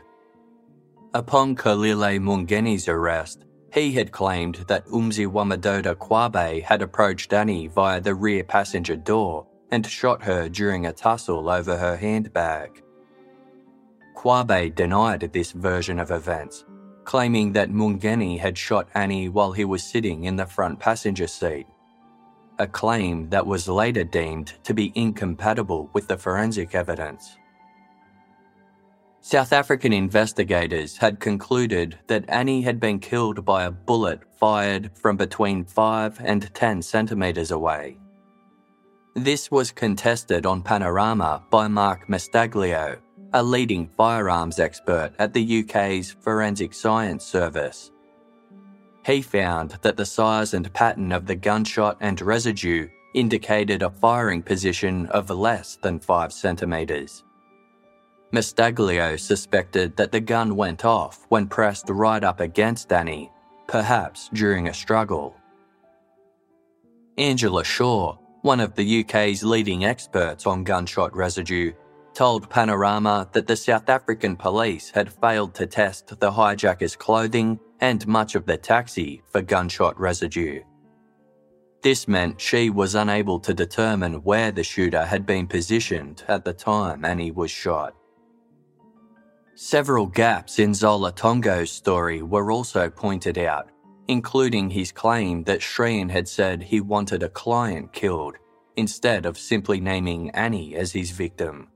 Upon 1.13 1.55
Xolile 1.55 2.19
Mngeni's 2.19 2.87
arrest, 2.87 3.45
he 3.73 3.91
had 3.91 4.11
claimed 4.11 4.55
that 4.67 4.87
Mziwamadoda 4.87 5.95
Qwabe 5.95 6.63
had 6.63 6.81
approached 6.81 7.33
Annie 7.33 7.67
via 7.67 8.01
the 8.01 8.15
rear 8.15 8.43
passenger 8.43 8.95
door 8.95 9.45
and 9.71 9.85
shot 9.85 10.23
her 10.23 10.49
during 10.49 10.85
a 10.85 10.93
tussle 10.93 11.49
over 11.49 11.77
her 11.77 11.95
handbag. 11.95 12.81
Qwabe 14.15 14.75
denied 14.75 15.29
this 15.33 15.51
version 15.51 15.99
of 15.99 16.11
events, 16.11 16.65
claiming 17.05 17.53
that 17.53 17.71
Mngeni 17.71 18.39
had 18.39 18.57
shot 18.57 18.87
Annie 18.93 19.29
while 19.29 19.51
he 19.51 19.65
was 19.65 19.83
sitting 19.83 20.25
in 20.25 20.35
the 20.35 20.45
front 20.45 20.79
passenger 20.79 21.27
seat, 21.27 21.65
a 22.61 22.67
claim 22.67 23.29
that 23.29 23.47
was 23.47 23.67
later 23.67 24.03
deemed 24.03 24.53
to 24.63 24.73
be 24.73 24.91
incompatible 24.93 25.89
with 25.93 26.07
the 26.07 26.17
forensic 26.17 26.75
evidence. 26.75 27.37
South 29.21 29.51
African 29.53 29.93
investigators 29.93 30.97
had 30.97 31.19
concluded 31.19 31.97
that 32.07 32.25
Annie 32.27 32.61
had 32.61 32.79
been 32.79 32.99
killed 32.99 33.43
by 33.45 33.63
a 33.63 33.71
bullet 33.71 34.21
fired 34.39 34.91
from 34.95 35.17
between 35.17 35.63
5 35.63 36.21
and 36.23 36.53
10 36.53 36.81
centimetres 36.81 37.51
away. 37.51 37.97
This 39.15 39.51
was 39.51 39.71
contested 39.71 40.45
on 40.45 40.63
Panorama 40.63 41.43
by 41.49 41.67
Mark 41.67 42.07
Mastaglio, 42.07 42.97
a 43.33 43.43
leading 43.43 43.89
firearms 43.97 44.59
expert 44.59 45.13
at 45.19 45.33
the 45.33 45.63
UK's 45.63 46.11
Forensic 46.11 46.73
Science 46.73 47.23
Service. 47.23 47.91
He 49.05 49.21
found 49.21 49.77
that 49.81 49.97
the 49.97 50.05
size 50.05 50.53
and 50.53 50.71
pattern 50.73 51.11
of 51.11 51.25
the 51.25 51.35
gunshot 51.35 51.97
and 52.01 52.21
residue 52.21 52.87
indicated 53.13 53.81
a 53.81 53.89
firing 53.89 54.43
position 54.43 55.07
of 55.07 55.29
less 55.29 55.77
than 55.81 55.99
5 55.99 56.31
centimetres. 56.31 57.23
Mastaglio 58.31 59.19
suspected 59.19 59.97
that 59.97 60.11
the 60.11 60.21
gun 60.21 60.55
went 60.55 60.85
off 60.85 61.25
when 61.29 61.47
pressed 61.47 61.89
right 61.89 62.23
up 62.23 62.39
against 62.39 62.93
Annie, 62.93 63.29
perhaps 63.67 64.29
during 64.33 64.67
a 64.67 64.73
struggle. 64.73 65.35
Angela 67.17 67.63
Shaw, 67.63 68.15
one 68.43 68.61
of 68.61 68.75
the 68.75 69.01
UK's 69.01 69.43
leading 69.43 69.83
experts 69.83 70.45
on 70.45 70.63
gunshot 70.63 71.13
residue, 71.15 71.73
told 72.13 72.49
Panorama 72.49 73.27
that 73.33 73.47
the 73.47 73.55
South 73.55 73.89
African 73.89 74.35
police 74.35 74.89
had 74.89 75.11
failed 75.11 75.53
to 75.55 75.67
test 75.67 76.07
the 76.07 76.31
hijacker's 76.31 76.95
clothing 76.95 77.59
and 77.81 78.07
much 78.07 78.35
of 78.35 78.45
the 78.45 78.57
taxi 78.57 79.21
for 79.31 79.41
gunshot 79.41 79.99
residue. 79.99 80.61
This 81.81 82.07
meant 82.07 82.39
she 82.39 82.69
was 82.69 82.93
unable 82.93 83.39
to 83.39 83.55
determine 83.55 84.23
where 84.23 84.51
the 84.51 84.63
shooter 84.63 85.03
had 85.03 85.25
been 85.25 85.47
positioned 85.47 86.23
at 86.27 86.45
the 86.45 86.53
time 86.53 87.03
Annie 87.03 87.31
was 87.31 87.49
shot. 87.49 87.95
Several 89.55 90.05
gaps 90.05 90.59
in 90.59 90.73
Zola 90.75 91.11
Tongo's 91.11 91.71
story 91.71 92.21
were 92.21 92.51
also 92.51 92.89
pointed 92.89 93.39
out, 93.39 93.69
including 94.07 94.69
his 94.69 94.91
claim 94.91 95.43
that 95.45 95.59
Shrien 95.59 96.09
had 96.09 96.27
said 96.27 96.61
he 96.61 96.81
wanted 96.81 97.23
a 97.23 97.29
client 97.29 97.91
killed, 97.93 98.35
instead 98.75 99.25
of 99.25 99.37
simply 99.37 99.79
naming 99.79 100.29
Annie 100.31 100.75
as 100.75 100.91
his 100.91 101.09
victim. 101.11 101.67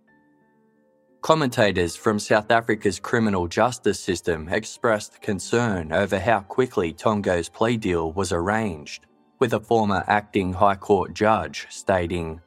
Commentators 1.26 1.96
from 1.96 2.20
South 2.20 2.52
Africa's 2.52 3.00
criminal 3.00 3.48
justice 3.48 4.00
system 4.00 4.48
expressed 4.48 5.20
concern 5.24 5.92
over 5.92 6.20
how 6.20 6.42
quickly 6.42 6.94
Tongo's 6.94 7.50
plea 7.50 7.78
deal 7.78 8.12
was 8.12 8.32
arranged, 8.32 9.08
with 9.40 9.54
a 9.54 9.60
former 9.60 10.04
acting 10.06 10.54
High 10.54 10.76
Court 10.76 11.16
judge 11.16 11.66
stating, 11.72 12.42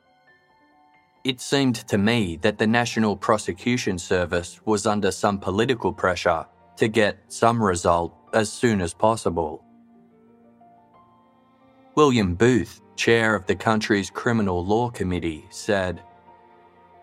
It 1.25 1.41
seemed 1.41 1.75
to 1.89 1.99
me 1.99 2.37
that 2.43 2.59
the 2.59 2.69
National 2.69 3.17
Prosecution 3.17 3.99
Service 3.99 4.61
was 4.65 4.87
under 4.87 5.11
some 5.11 5.41
political 5.41 5.93
pressure 5.93 6.47
to 6.77 6.87
get 6.87 7.19
some 7.27 7.61
result 7.61 8.15
as 8.33 8.49
soon 8.49 8.81
as 8.81 8.95
possible. 8.95 9.65
William 11.97 12.37
Booth, 12.37 12.81
chair 12.95 13.35
of 13.35 13.45
the 13.47 13.57
country's 13.57 14.09
Criminal 14.09 14.65
Law 14.65 14.89
Committee, 14.89 15.47
said, 15.51 16.01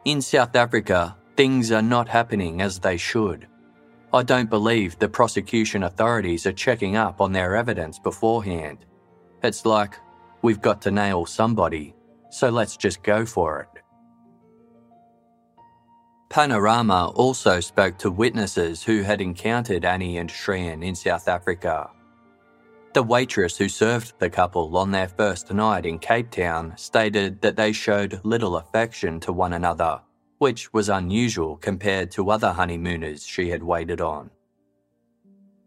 In 0.05 0.21
South 0.21 0.55
Africa, 0.55 1.17
Things 1.35 1.69
are 1.73 1.81
not 1.81 2.07
happening 2.07 2.61
as 2.61 2.79
they 2.79 2.95
should. 2.95 3.47
I 4.13 4.23
don't 4.23 4.49
believe 4.49 4.97
the 4.97 5.09
prosecution 5.09 5.83
authorities 5.83 6.45
are 6.45 6.53
checking 6.53 6.95
up 6.95 7.19
on 7.19 7.33
their 7.33 7.57
evidence 7.57 7.99
beforehand. 7.99 8.85
It's 9.43 9.65
like, 9.65 9.99
we've 10.41 10.61
got 10.61 10.81
to 10.83 10.91
nail 10.91 11.25
somebody, 11.25 11.93
so 12.29 12.49
let's 12.49 12.77
just 12.77 13.03
go 13.03 13.25
for 13.25 13.59
it. 13.59 13.81
Panorama 16.29 17.11
also 17.15 17.59
spoke 17.59 17.97
to 17.97 18.09
witnesses 18.09 18.81
who 18.81 19.01
had 19.01 19.19
encountered 19.19 19.83
Annie 19.83 20.17
and 20.17 20.29
Shrien 20.29 20.85
in 20.85 20.95
South 20.95 21.27
Africa. 21.27 21.89
The 22.93 23.03
waitress 23.03 23.57
who 23.57 23.67
served 23.67 24.13
the 24.19 24.29
couple 24.29 24.77
on 24.77 24.91
their 24.91 25.09
first 25.09 25.53
night 25.53 25.85
in 25.85 25.99
Cape 25.99 26.31
Town 26.31 26.73
stated 26.77 27.41
that 27.41 27.57
they 27.57 27.73
showed 27.73 28.21
little 28.23 28.55
affection 28.55 29.19
to 29.19 29.33
one 29.33 29.51
another 29.51 29.99
which 30.37 30.71
was 30.73 30.89
unusual 30.89 31.57
compared 31.57 32.11
to 32.11 32.29
other 32.29 32.51
honeymooners 32.51 33.25
she 33.25 33.49
had 33.49 33.63
waited 33.63 34.01
on. 34.01 34.29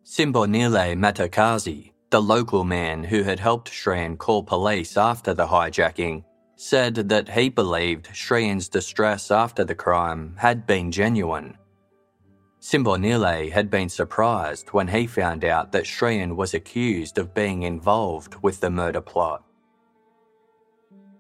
Simbonile 0.05 0.97
Madikazi, 0.97 1.93
the 2.11 2.23
local 2.23 2.65
man 2.65 3.05
who 3.05 3.23
had 3.23 3.39
helped 3.39 3.71
Shrien 3.71 4.17
call 4.17 4.43
police 4.43 4.97
after 4.97 5.35
the 5.35 5.47
hijacking, 5.47 6.25
said 6.57 6.95
that 6.95 7.29
he 7.29 7.49
believed 7.49 8.07
Shrien's 8.07 8.69
distress 8.69 9.31
after 9.31 9.65
the 9.65 9.75
crime 9.75 10.35
had 10.39 10.67
been 10.67 10.91
genuine. 10.91 11.57
Simbonile 12.61 13.53
had 13.53 13.71
been 13.71 13.89
surprised 13.89 14.71
when 14.71 14.89
he 14.89 15.07
found 15.07 15.45
out 15.45 15.71
that 15.73 15.85
Shrien 15.85 16.35
was 16.35 16.55
accused 16.55 17.19
of 17.19 17.35
being 17.35 17.63
involved 17.63 18.35
with 18.43 18.61
the 18.61 18.71
murder 18.71 19.01
plot. 19.01 19.45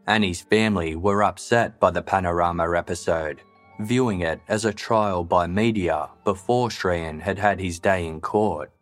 Annie's 0.08 0.40
family 0.40 0.96
were 0.96 1.22
upset 1.22 1.78
by 1.78 1.90
the 1.90 2.00
Panorama 2.00 2.74
episode, 2.74 3.42
viewing 3.78 4.22
it 4.22 4.40
as 4.48 4.64
a 4.64 4.72
trial 4.72 5.22
by 5.22 5.46
media 5.46 6.08
before 6.24 6.70
Shrien 6.70 7.20
had 7.20 7.38
had 7.38 7.60
his 7.60 7.78
day 7.78 8.06
in 8.06 8.22
court. 8.22 8.72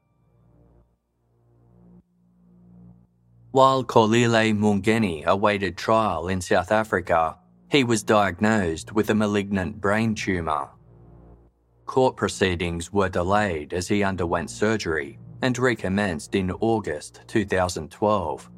While 3.50 3.82
Xolile 3.82 4.54
Mngeni 4.54 5.24
awaited 5.24 5.76
trial 5.76 6.28
in 6.28 6.40
South 6.40 6.70
Africa, 6.70 7.36
he 7.72 7.82
was 7.82 8.04
diagnosed 8.04 8.92
with 8.92 9.10
a 9.10 9.14
malignant 9.14 9.80
brain 9.80 10.14
tumour. 10.14 10.70
Court 11.86 12.16
proceedings 12.16 12.92
were 12.92 13.08
delayed 13.08 13.72
as 13.72 13.88
he 13.88 14.04
underwent 14.04 14.48
surgery 14.48 15.18
and 15.42 15.58
recommenced 15.58 16.36
in 16.36 16.52
August 16.52 17.22
2012. 17.26 18.48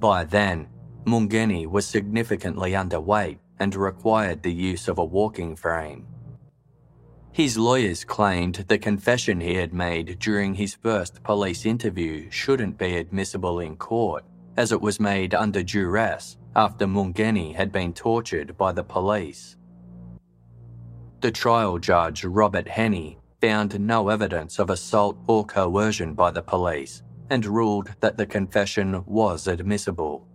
By 0.00 0.24
then, 0.24 0.68
Mngeni 1.04 1.66
was 1.66 1.86
significantly 1.86 2.72
underweight 2.72 3.38
and 3.58 3.74
required 3.74 4.42
the 4.42 4.52
use 4.52 4.88
of 4.88 4.98
a 4.98 5.04
walking 5.04 5.54
frame. 5.54 6.06
His 7.32 7.58
lawyers 7.58 8.04
claimed 8.04 8.64
the 8.68 8.78
confession 8.78 9.40
he 9.40 9.54
had 9.54 9.74
made 9.74 10.18
during 10.20 10.54
his 10.54 10.74
first 10.74 11.22
police 11.22 11.66
interview 11.66 12.30
shouldn't 12.30 12.78
be 12.78 12.96
admissible 12.96 13.60
in 13.60 13.76
court, 13.76 14.24
as 14.56 14.70
it 14.70 14.80
was 14.80 15.00
made 15.00 15.34
under 15.34 15.62
duress 15.62 16.36
after 16.54 16.86
Mngeni 16.86 17.54
had 17.54 17.72
been 17.72 17.92
tortured 17.92 18.56
by 18.56 18.72
the 18.72 18.84
police. 18.84 19.56
The 21.20 21.32
trial 21.32 21.78
judge, 21.78 22.24
Robert 22.24 22.68
Henney, 22.68 23.18
found 23.40 23.78
no 23.80 24.08
evidence 24.08 24.58
of 24.58 24.70
assault 24.70 25.18
or 25.26 25.44
coercion 25.44 26.14
by 26.14 26.30
the 26.30 26.42
police 26.42 27.02
and 27.30 27.44
ruled 27.44 27.90
that 28.00 28.16
the 28.16 28.26
confession 28.26 29.02
was 29.06 29.48
admissible. 29.48 30.26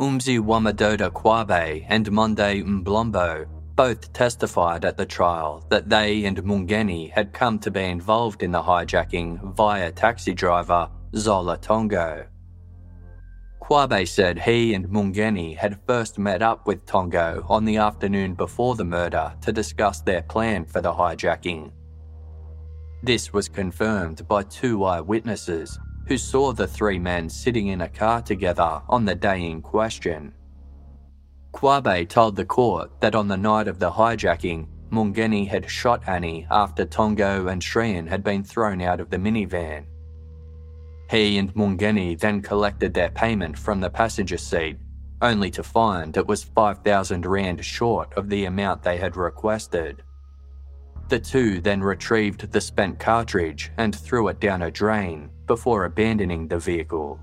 Mziwamadoda 0.00 1.10
Qwabe 1.10 1.84
and 1.90 2.10
Monde 2.10 2.64
Mbolombo 2.64 3.46
both 3.76 4.10
testified 4.14 4.86
at 4.86 4.96
the 4.96 5.04
trial 5.04 5.62
that 5.68 5.90
they 5.90 6.24
and 6.24 6.42
Mngeni 6.42 7.10
had 7.10 7.34
come 7.34 7.58
to 7.58 7.70
be 7.70 7.82
involved 7.82 8.42
in 8.42 8.50
the 8.50 8.62
hijacking 8.62 9.54
via 9.54 9.92
taxi 9.92 10.32
driver 10.32 10.88
Zola 11.14 11.58
Tongo. 11.58 12.26
Qwabe 13.62 14.08
said 14.08 14.38
he 14.38 14.72
and 14.72 14.88
Mngeni 14.88 15.54
had 15.58 15.78
first 15.86 16.18
met 16.18 16.40
up 16.40 16.66
with 16.66 16.86
Tongo 16.86 17.44
on 17.50 17.66
the 17.66 17.76
afternoon 17.76 18.32
before 18.32 18.76
the 18.76 18.84
murder 18.84 19.34
to 19.42 19.52
discuss 19.52 20.00
their 20.00 20.22
plan 20.22 20.64
for 20.64 20.80
the 20.80 20.94
hijacking. 20.94 21.72
This 23.02 23.34
was 23.34 23.50
confirmed 23.50 24.26
by 24.26 24.44
two 24.44 24.82
eyewitnesses 24.82 25.78
who 26.06 26.18
saw 26.18 26.52
the 26.52 26.66
three 26.66 26.98
men 26.98 27.28
sitting 27.28 27.68
in 27.68 27.82
a 27.82 27.88
car 27.88 28.22
together 28.22 28.82
on 28.88 29.04
the 29.04 29.14
day 29.14 29.46
in 29.46 29.62
question. 29.62 30.32
Qwabe 31.52 32.08
told 32.08 32.36
the 32.36 32.44
court 32.44 33.00
that 33.00 33.14
on 33.14 33.28
the 33.28 33.36
night 33.36 33.68
of 33.68 33.78
the 33.78 33.90
hijacking, 33.90 34.66
Mngeni 34.90 35.46
had 35.46 35.70
shot 35.70 36.02
Annie 36.08 36.46
after 36.50 36.84
Tongo 36.84 37.46
and 37.46 37.62
Shrien 37.62 38.08
had 38.08 38.24
been 38.24 38.42
thrown 38.42 38.80
out 38.80 39.00
of 39.00 39.10
the 39.10 39.18
minivan. 39.18 39.84
He 41.10 41.38
and 41.38 41.52
Mngeni 41.54 42.18
then 42.18 42.42
collected 42.42 42.94
their 42.94 43.10
payment 43.10 43.58
from 43.58 43.80
the 43.80 43.90
passenger 43.90 44.38
seat, 44.38 44.78
only 45.22 45.50
to 45.50 45.62
find 45.62 46.16
it 46.16 46.26
was 46.26 46.42
5,000 46.42 47.26
Rand 47.26 47.64
short 47.64 48.12
of 48.14 48.28
the 48.28 48.44
amount 48.46 48.82
they 48.82 48.96
had 48.96 49.16
requested. 49.16 50.02
The 51.10 51.18
two 51.18 51.60
then 51.60 51.82
retrieved 51.82 52.52
the 52.52 52.60
spent 52.60 53.00
cartridge 53.00 53.72
and 53.78 53.94
threw 53.94 54.28
it 54.28 54.38
down 54.38 54.62
a 54.62 54.70
drain 54.70 55.28
before 55.48 55.84
abandoning 55.84 56.46
the 56.46 56.60
vehicle. 56.60 57.18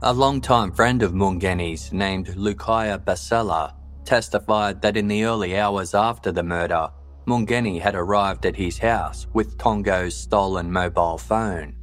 A 0.00 0.10
longtime 0.10 0.72
friend 0.72 1.02
of 1.02 1.12
Mngeni's 1.12 1.92
named 1.92 2.28
Lukaya 2.28 2.98
Basela 2.98 3.74
testified 4.06 4.80
that 4.80 4.96
in 4.96 5.06
the 5.06 5.24
early 5.24 5.58
hours 5.58 5.94
after 5.94 6.32
the 6.32 6.42
murder, 6.42 6.88
Mngeni 7.26 7.78
had 7.78 7.94
arrived 7.94 8.46
at 8.46 8.56
his 8.56 8.78
house 8.78 9.26
with 9.34 9.58
Tongo's 9.58 10.16
stolen 10.16 10.72
mobile 10.72 11.18
phone. 11.18 11.76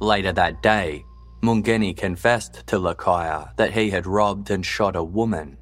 Later 0.00 0.30
that 0.32 0.62
day, 0.62 1.04
Mngeni 1.42 1.96
confessed 1.96 2.64
to 2.68 2.78
Lukaya 2.78 3.56
that 3.56 3.72
he 3.72 3.90
had 3.90 4.06
robbed 4.06 4.52
and 4.52 4.64
shot 4.64 4.94
a 4.94 5.02
woman. 5.02 5.58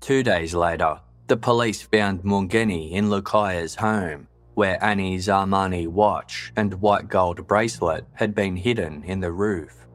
Two 0.00 0.22
days 0.22 0.54
later, 0.54 1.00
the 1.26 1.36
police 1.36 1.80
found 1.80 2.22
Mngeni 2.22 2.92
in 2.92 3.08
Lukaya's 3.08 3.76
home, 3.76 4.28
where 4.54 4.82
Annie's 4.84 5.26
Armani 5.26 5.88
watch 5.88 6.52
and 6.54 6.74
white 6.74 7.08
gold 7.08 7.46
bracelet 7.46 8.06
had 8.12 8.34
been 8.34 8.56
hidden 8.56 9.02
in 9.04 9.20
the 9.20 9.32
roof. 9.32 9.86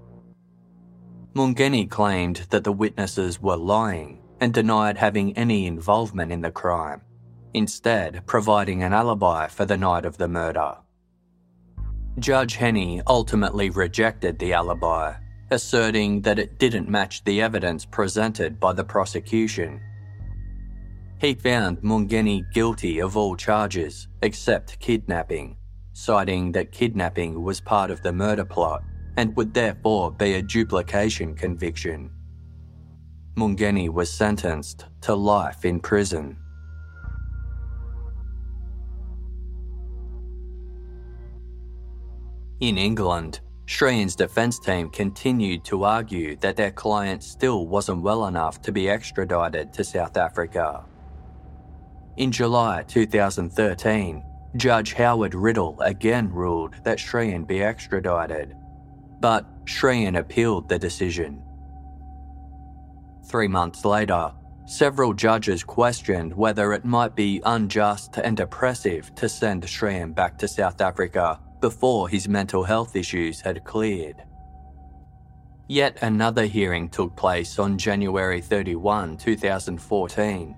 Mngeni 1.35 1.89
claimed 1.89 2.47
that 2.49 2.63
the 2.63 2.71
witnesses 2.71 3.39
were 3.39 3.55
lying 3.55 4.23
and 4.39 4.53
denied 4.53 4.97
having 4.97 5.37
any 5.37 5.67
involvement 5.67 6.31
in 6.31 6.41
the 6.41 6.51
crime, 6.51 7.01
instead, 7.53 8.25
providing 8.25 8.81
an 8.81 8.93
alibi 8.93 9.47
for 9.47 9.65
the 9.65 9.77
night 9.77 10.05
of 10.05 10.17
the 10.17 10.27
murder. 10.27 10.77
Judge 12.17 12.55
Henney 12.55 13.01
ultimately 13.05 13.69
rejected 13.69 14.39
the 14.39 14.53
alibi, 14.53 15.13
asserting 15.51 16.21
that 16.21 16.39
it 16.39 16.57
didn't 16.57 16.89
match 16.89 17.23
the 17.23 17.41
evidence 17.41 17.85
presented 17.85 18.59
by 18.59 18.73
the 18.73 18.83
prosecution 18.83 19.79
he 21.19 21.33
found 21.33 21.81
Mngeni 21.81 22.51
guilty 22.53 22.99
of 23.01 23.17
all 23.17 23.35
charges 23.35 24.07
except 24.21 24.79
kidnapping, 24.79 25.57
citing 25.91 26.51
that 26.53 26.71
kidnapping 26.71 27.43
was 27.43 27.59
part 27.59 27.91
of 27.91 28.01
the 28.01 28.13
murder 28.13 28.45
plot 28.45 28.83
and 29.17 29.35
would 29.35 29.53
therefore 29.53 30.11
be 30.11 30.35
a 30.35 30.41
duplication 30.41 31.35
conviction. 31.35 32.09
Mngeni 33.35 33.89
was 33.89 34.11
sentenced 34.11 34.85
to 35.01 35.13
life 35.13 35.65
in 35.65 35.81
prison. 35.81 36.37
In 42.61 42.77
England, 42.77 43.41
Shrien's 43.65 44.15
defence 44.15 44.57
team 44.59 44.89
continued 44.89 45.63
to 45.65 45.83
argue 45.83 46.35
that 46.37 46.55
their 46.55 46.71
client 46.71 47.23
still 47.23 47.67
wasn't 47.67 48.01
well 48.01 48.25
enough 48.27 48.61
to 48.63 48.71
be 48.71 48.89
extradited 48.89 49.71
to 49.73 49.83
South 49.83 50.17
Africa. 50.17 50.85
In 52.19 52.33
July 52.33 52.83
2013, 52.83 54.25
Judge 54.57 54.91
Howard 54.91 55.33
Riddle 55.33 55.79
again 55.79 56.29
ruled 56.29 56.75
that 56.83 56.97
Shrien 56.97 57.47
be 57.47 57.63
extradited, 57.63 58.57
but 59.21 59.45
Shrien 59.63 60.19
appealed 60.19 60.67
the 60.67 60.77
decision. 60.77 61.41
Three 63.23 63.47
months 63.47 63.85
later, 63.85 64.33
several 64.65 65.13
judges 65.13 65.63
questioned 65.63 66.35
whether 66.35 66.73
it 66.73 66.83
might 66.83 67.15
be 67.15 67.41
unjust 67.45 68.17
and 68.17 68.37
oppressive 68.41 69.15
to 69.15 69.29
send 69.29 69.63
Shrien 69.63 70.13
back 70.13 70.37
to 70.39 70.47
South 70.49 70.81
Africa 70.81 71.39
before 71.61 72.09
his 72.09 72.27
mental 72.27 72.65
health 72.65 72.97
issues 72.97 73.39
had 73.39 73.63
cleared. 73.63 74.21
Yet 75.69 75.99
another 76.01 76.47
hearing 76.47 76.89
took 76.89 77.15
place 77.15 77.57
on 77.59 77.77
January 77.77 78.41
31, 78.41 79.15
2014, 79.15 80.55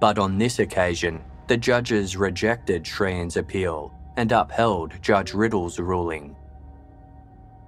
but 0.00 0.18
on 0.18 0.38
this 0.38 0.58
occasion, 0.58 1.22
the 1.46 1.56
judges 1.56 2.16
rejected 2.16 2.86
Shrien's 2.86 3.36
appeal 3.36 3.92
and 4.16 4.32
upheld 4.32 4.92
Judge 5.02 5.34
Riddle's 5.34 5.78
ruling. 5.78 6.36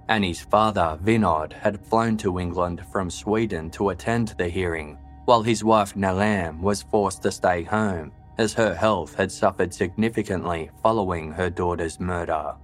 Annie's 0.09 0.39
father, 0.41 0.97
Vinod, 1.03 1.51
had 1.51 1.85
flown 1.85 2.15
to 2.17 2.39
England 2.39 2.81
from 2.91 3.09
Sweden 3.09 3.69
to 3.71 3.89
attend 3.89 4.29
the 4.37 4.47
hearing, 4.47 4.97
while 5.25 5.41
his 5.41 5.63
wife 5.63 5.95
Nilam 5.95 6.61
was 6.61 6.83
forced 6.83 7.21
to 7.23 7.31
stay 7.31 7.63
home 7.63 8.13
as 8.37 8.53
her 8.53 8.73
health 8.73 9.15
had 9.15 9.31
suffered 9.31 9.73
significantly 9.73 10.69
following 10.81 11.31
her 11.31 11.49
daughter's 11.49 11.99
murder. 11.99 12.55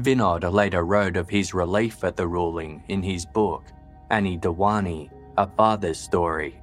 Vinod 0.00 0.50
later 0.52 0.84
wrote 0.84 1.16
of 1.16 1.28
his 1.28 1.52
relief 1.52 2.04
at 2.04 2.16
the 2.16 2.26
ruling 2.26 2.82
in 2.88 3.02
his 3.02 3.26
book, 3.26 3.64
Annie 4.10 4.38
Dewani, 4.38 5.10
A 5.36 5.46
Father's 5.46 5.98
Story. 5.98 6.60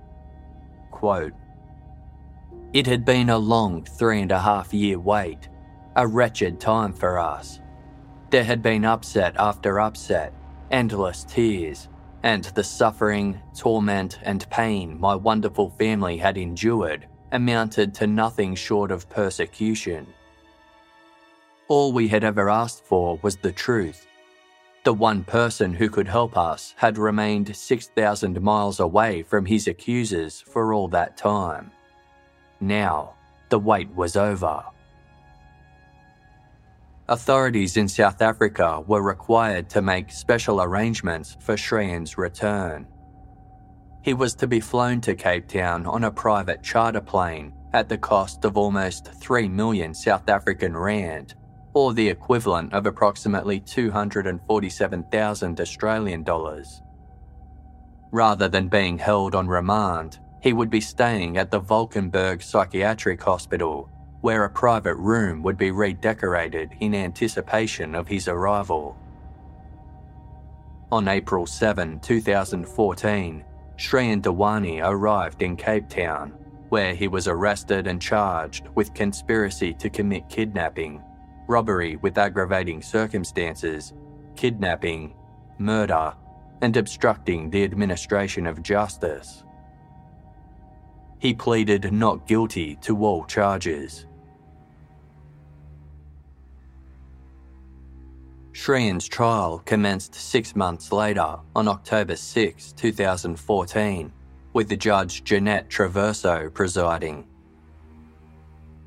Quote, 0.92 1.34
it 2.74 2.88
had 2.88 3.06
been 3.06 3.30
a 3.30 3.38
long 3.38 3.84
three 3.84 4.22
and 4.22 4.32
a 4.32 4.40
half 4.40 4.74
year 4.74 4.98
wait, 5.00 5.48
a 5.96 6.08
wretched 6.08 6.60
time 6.60 6.92
for 6.92 7.20
us. 7.20 7.60
There 8.32 8.44
had 8.44 8.64
been 8.64 8.84
upset 8.84 9.36
after 9.38 9.80
upset, 9.80 10.34
endless 10.72 11.24
tears, 11.24 11.88
and 12.24 12.44
the 12.56 12.64
suffering, 12.64 13.40
torment, 13.56 14.18
and 14.24 14.50
pain 14.50 15.00
my 15.00 15.14
wonderful 15.14 15.70
family 15.78 16.18
had 16.18 16.38
endured 16.38 17.08
amounted 17.32 17.96
to 17.96 18.08
nothing 18.08 18.54
short 18.56 18.92
of 18.92 19.10
persecution. 19.10 20.08
All 21.68 21.92
we 21.92 22.08
had 22.08 22.24
ever 22.24 22.50
asked 22.50 22.86
for 22.86 23.20
was 23.24 23.36
the 23.38 23.52
truth. 23.52 24.08
The 24.84 24.94
one 24.94 25.24
person 25.24 25.74
who 25.74 25.90
could 25.90 26.08
help 26.08 26.38
us 26.38 26.76
had 26.78 26.98
remained 26.98 27.56
6,000 27.56 28.40
miles 28.42 28.80
away 28.80 29.24
from 29.24 29.46
his 29.46 29.68
accusers 29.68 30.42
for 30.42 30.74
all 30.74 30.88
that 30.90 31.18
time. 31.18 31.72
Now, 32.64 33.16
the 33.50 33.60
wait 33.60 33.94
was 33.94 34.16
over. 34.16 34.64
Authorities 37.10 37.76
in 37.76 37.90
South 37.90 38.22
Africa 38.22 38.82
were 38.88 39.02
required 39.02 39.70
to 39.72 39.82
make 39.82 40.10
special 40.10 40.62
arrangements 40.62 41.36
for 41.42 41.58
Shrien's 41.58 42.18
return. 42.18 42.88
He 44.02 44.14
was 44.14 44.34
to 44.36 44.48
be 44.48 44.62
flown 44.62 45.02
to 45.02 45.14
Cape 45.14 45.50
Town 45.50 45.86
on 45.86 46.06
a 46.06 46.12
private 46.12 46.64
charter 46.64 47.02
plane 47.02 47.52
at 47.74 47.90
the 47.90 47.98
cost 47.98 48.46
of 48.46 48.56
almost 48.56 49.14
3 49.14 49.50
million 49.50 49.94
South 49.94 50.30
African 50.30 50.78
Rand, 50.78 51.36
or 51.74 51.94
the 51.94 52.08
equivalent 52.08 52.72
of 52.72 52.86
approximately 52.86 53.60
247,000 53.60 55.60
Australian 55.60 56.24
dollars. 56.24 56.82
Rather 58.14 58.48
than 58.48 58.70
being 58.70 58.98
held 58.98 59.36
on 59.36 59.50
remand, 59.50 60.20
he 60.44 60.52
would 60.52 60.70
be 60.70 60.82
staying 60.82 61.38
at 61.38 61.50
the 61.50 61.60
Valkenburg 61.60 62.44
Psychiatric 62.44 63.24
Hospital, 63.24 63.90
where 64.20 64.44
a 64.44 64.50
private 64.50 64.96
room 64.96 65.42
would 65.42 65.58
be 65.58 65.72
redecorated 65.72 66.72
in 66.82 66.94
anticipation 66.94 67.96
of 67.96 68.10
his 68.10 68.28
arrival. 68.28 68.98
On 70.92 71.08
April 71.08 71.46
7, 71.46 71.98
2014, 72.02 73.46
Shrien 73.78 74.22
Dewani 74.22 74.82
arrived 74.84 75.42
in 75.42 75.56
Cape 75.56 75.88
Town, 75.88 76.32
where 76.68 76.94
he 76.94 77.08
was 77.08 77.30
arrested 77.30 77.88
and 77.88 78.02
charged 78.02 78.68
with 78.76 78.94
conspiracy 78.94 79.74
to 79.76 79.90
commit 79.90 80.28
kidnapping, 80.28 81.02
robbery 81.48 81.96
with 81.96 82.18
aggravating 82.18 82.82
circumstances, 82.82 83.94
kidnapping, 84.36 85.16
murder, 85.58 86.14
and 86.62 86.76
obstructing 86.76 87.50
the 87.50 87.64
administration 87.64 88.46
of 88.46 88.62
justice 88.62 89.46
he 91.24 91.34
pleaded 91.34 91.94
not 91.94 92.28
guilty 92.28 92.76
to 92.82 93.06
all 93.06 93.24
charges. 93.24 94.08
Shrien's 98.52 99.08
trial 99.08 99.62
commenced 99.66 100.14
six 100.14 100.54
months 100.54 100.92
later, 100.92 101.38
on 101.56 101.70
October 101.70 102.18
6, 102.18 102.74
2014, 102.74 104.12
with 104.52 104.68
the 104.68 104.76
Judge 104.76 105.24
Jeanette 105.24 105.70
Traverso 105.70 106.54
presiding. 106.54 107.26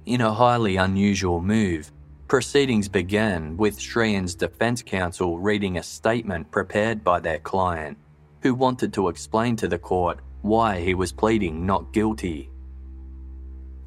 In 0.04 0.20
a 0.20 0.30
highly 0.30 0.76
unusual 0.76 1.40
move, 1.40 1.90
proceedings 2.28 2.86
began 2.86 3.56
with 3.56 3.80
Shrien's 3.80 4.34
defence 4.34 4.82
counsel 4.82 5.38
reading 5.38 5.78
a 5.78 5.82
statement 5.82 6.50
prepared 6.50 7.02
by 7.02 7.18
their 7.18 7.38
client, 7.38 7.96
who 8.42 8.54
wanted 8.54 8.92
to 8.92 9.08
explain 9.08 9.56
to 9.56 9.68
the 9.68 9.78
court 9.78 10.20
why 10.46 10.80
he 10.80 10.94
was 10.94 11.12
pleading 11.12 11.66
not 11.66 11.92
guilty. 11.92 12.50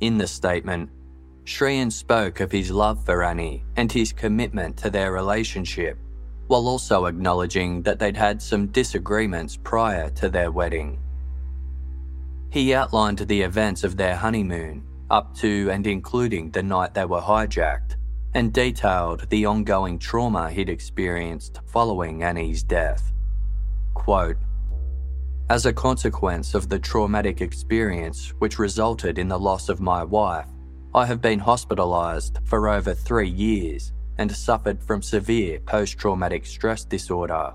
In 0.01 0.17
the 0.17 0.27
statement, 0.27 0.89
Shrien 1.45 1.91
spoke 1.91 2.41
of 2.41 2.51
his 2.51 2.69
love 2.69 3.03
for 3.03 3.23
Annie 3.23 3.63
and 3.75 3.91
his 3.91 4.13
commitment 4.13 4.77
to 4.77 4.89
their 4.89 5.11
relationship, 5.11 5.97
while 6.47 6.67
also 6.67 7.05
acknowledging 7.05 7.81
that 7.83 7.99
they'd 7.99 8.15
had 8.15 8.41
some 8.41 8.67
disagreements 8.67 9.57
prior 9.57 10.09
to 10.11 10.29
their 10.29 10.51
wedding. 10.51 10.99
He 12.51 12.73
outlined 12.73 13.19
the 13.19 13.41
events 13.41 13.83
of 13.83 13.97
their 13.97 14.15
honeymoon, 14.15 14.83
up 15.09 15.35
to 15.37 15.69
and 15.71 15.85
including 15.87 16.51
the 16.51 16.63
night 16.63 16.93
they 16.93 17.05
were 17.05 17.21
hijacked, 17.21 17.95
and 18.33 18.53
detailed 18.53 19.27
the 19.29 19.45
ongoing 19.45 19.97
trauma 19.97 20.51
he'd 20.51 20.69
experienced 20.69 21.61
following 21.65 22.23
Annie's 22.23 22.63
death. 22.63 23.11
Quote, 23.93 24.37
As 25.49 25.65
a 25.65 25.73
consequence 25.73 26.53
of 26.53 26.69
the 26.69 26.77
traumatic 26.77 27.41
experience 27.41 28.35
which 28.37 28.59
resulted 28.59 29.17
in 29.17 29.27
the 29.27 29.39
loss 29.39 29.67
of 29.67 29.81
my 29.81 30.03
wife, 30.03 30.45
I 30.93 31.07
have 31.07 31.23
been 31.23 31.39
hospitalised 31.39 32.45
for 32.45 32.69
over 32.69 32.93
three 32.93 33.29
years 33.29 33.91
and 34.19 34.31
suffered 34.31 34.83
from 34.83 35.01
severe 35.01 35.59
post 35.61 35.97
traumatic 35.97 36.45
stress 36.45 36.83
disorder. 36.83 37.53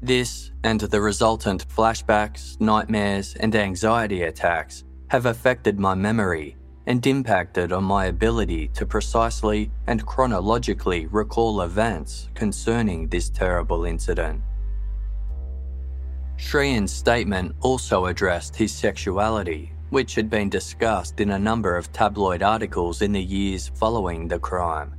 This 0.00 0.52
and 0.62 0.80
the 0.80 1.00
resultant 1.00 1.66
flashbacks, 1.66 2.60
nightmares, 2.60 3.34
and 3.34 3.56
anxiety 3.56 4.22
attacks 4.22 4.84
have 5.08 5.26
affected 5.26 5.80
my 5.80 5.96
memory 5.96 6.56
and 6.86 7.04
impacted 7.04 7.72
on 7.72 7.82
my 7.82 8.04
ability 8.06 8.68
to 8.74 8.86
precisely 8.86 9.72
and 9.88 10.06
chronologically 10.06 11.06
recall 11.06 11.62
events 11.62 12.28
concerning 12.34 13.08
this 13.08 13.28
terrible 13.28 13.86
incident. 13.86 14.40
Shrien's 16.36 16.92
statement 16.92 17.54
also 17.60 18.06
addressed 18.06 18.56
his 18.56 18.72
sexuality, 18.72 19.72
which 19.90 20.14
had 20.14 20.28
been 20.28 20.48
discussed 20.48 21.20
in 21.20 21.30
a 21.30 21.38
number 21.38 21.76
of 21.76 21.92
tabloid 21.92 22.42
articles 22.42 23.02
in 23.02 23.12
the 23.12 23.22
years 23.22 23.70
following 23.74 24.28
the 24.28 24.38
crime. 24.38 24.94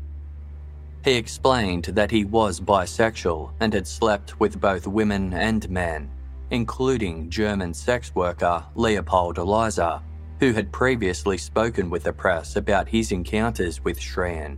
He 1.03 1.13
explained 1.13 1.85
that 1.85 2.09
he 2.09 2.25
was 2.25 2.59
bisexual 2.59 3.51
and 3.59 3.73
had 3.73 3.87
slept 3.87 4.39
with 4.39 4.59
both 4.59 4.87
women 4.87 5.33
and 5.33 5.69
men, 5.69 6.09
including 6.49 7.29
German 7.29 7.73
sex 7.73 8.13
worker 8.15 8.65
Leopold 8.75 9.37
Eliza, 9.37 10.01
who 10.39 10.51
had 10.51 10.71
previously 10.71 11.37
spoken 11.37 11.89
with 11.89 12.03
the 12.03 12.13
press 12.13 12.55
about 12.55 12.89
his 12.89 13.11
encounters 13.11 13.83
with 13.83 13.99
Shrien. 13.99 14.57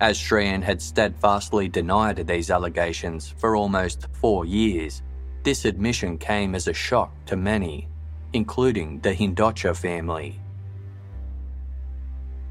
As 0.00 0.18
Shrien 0.18 0.62
had 0.62 0.82
steadfastly 0.82 1.68
denied 1.68 2.26
these 2.26 2.50
allegations 2.50 3.34
for 3.38 3.56
almost 3.56 4.08
four 4.12 4.44
years, 4.44 5.02
this 5.44 5.66
admission 5.66 6.16
came 6.18 6.54
as 6.54 6.66
a 6.66 6.72
shock 6.72 7.12
to 7.26 7.36
many, 7.36 7.86
including 8.32 8.98
the 9.00 9.14
Hindocha 9.14 9.76
family. 9.76 10.40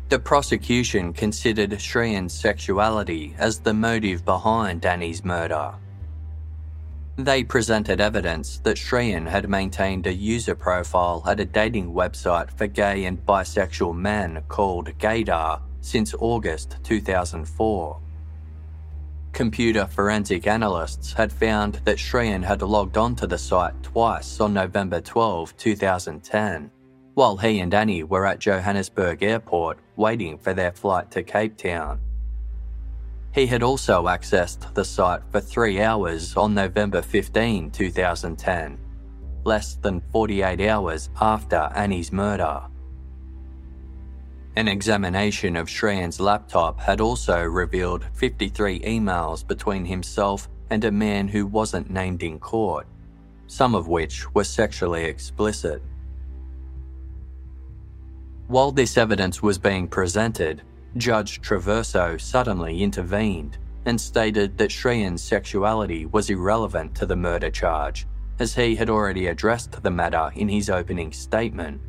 The 0.09 0.19
prosecution 0.19 1.11
considered 1.11 1.71
Shrien's 1.71 2.33
sexuality 2.33 3.35
as 3.39 3.59
the 3.59 3.73
motive 3.73 4.23
behind 4.23 4.81
Danny's 4.81 5.25
murder. 5.25 5.73
They 7.15 7.43
presented 7.43 7.99
evidence 7.99 8.59
that 8.59 8.77
Shrien 8.77 9.27
had 9.27 9.49
maintained 9.49 10.05
a 10.05 10.13
user 10.13 10.55
profile 10.55 11.23
at 11.27 11.39
a 11.39 11.45
dating 11.45 11.93
website 11.93 12.51
for 12.51 12.67
gay 12.67 13.05
and 13.05 13.23
bisexual 13.25 13.95
men 13.95 14.43
called 14.47 14.97
Gaydar 14.99 15.61
since 15.81 16.13
August 16.19 16.77
2004. 16.83 18.02
Computer 19.33 19.87
forensic 19.87 20.45
analysts 20.45 21.11
had 21.11 21.33
found 21.33 21.81
that 21.85 21.97
Shrien 21.97 22.43
had 22.43 22.61
logged 22.61 22.97
onto 22.97 23.25
the 23.25 23.37
site 23.37 23.73
twice 23.81 24.39
on 24.39 24.53
November 24.53 25.01
12, 25.01 25.57
2010, 25.57 26.69
while 27.15 27.37
he 27.37 27.59
and 27.59 27.73
Annie 27.73 28.03
were 28.03 28.27
at 28.27 28.37
Johannesburg 28.37 29.23
Airport 29.23 29.79
waiting 29.95 30.37
for 30.37 30.53
their 30.53 30.71
flight 30.71 31.09
to 31.11 31.23
Cape 31.23 31.57
Town. 31.57 31.99
He 33.31 33.47
had 33.47 33.63
also 33.63 34.05
accessed 34.05 34.71
the 34.75 34.85
site 34.85 35.21
for 35.31 35.41
three 35.41 35.81
hours 35.81 36.37
on 36.37 36.53
November 36.53 37.01
15, 37.01 37.71
2010, 37.71 38.77
less 39.45 39.73
than 39.77 40.03
48 40.11 40.61
hours 40.61 41.09
after 41.19 41.71
Annie's 41.73 42.11
murder. 42.11 42.61
An 44.55 44.67
examination 44.67 45.55
of 45.55 45.67
Shrien's 45.67 46.19
laptop 46.19 46.79
had 46.79 47.01
also 47.01 47.41
revealed 47.41 48.05
53 48.13 48.81
emails 48.81 49.45
between 49.45 49.83
himself 49.83 50.47
and 50.69 50.83
a 50.85 50.91
man 50.91 51.27
who 51.27 51.47
wasn't 51.47 51.89
named 51.89 52.21
in 52.21 52.39
court, 52.39 52.85
some 53.47 53.73
of 53.73 53.87
which 53.87 54.31
were 54.35 54.43
sexually 54.43 55.05
explicit. 55.05 55.81
While 58.47 58.71
this 58.71 58.95
evidence 58.95 59.41
was 59.41 59.57
being 59.57 59.87
presented, 59.87 60.61
Judge 60.97 61.41
Traverso 61.41 62.21
suddenly 62.21 62.83
intervened 62.83 63.57
and 63.85 63.99
stated 63.99 64.57
that 64.59 64.71
Shrien's 64.71 65.23
sexuality 65.23 66.05
was 66.05 66.29
irrelevant 66.29 66.93
to 66.95 67.07
the 67.07 67.15
murder 67.15 67.49
charge, 67.49 68.05
as 68.37 68.53
he 68.53 68.75
had 68.75 68.89
already 68.89 69.27
addressed 69.27 69.81
the 69.81 69.89
matter 69.89 70.31
in 70.35 70.47
his 70.47 70.69
opening 70.69 71.11
statement. 71.11 71.81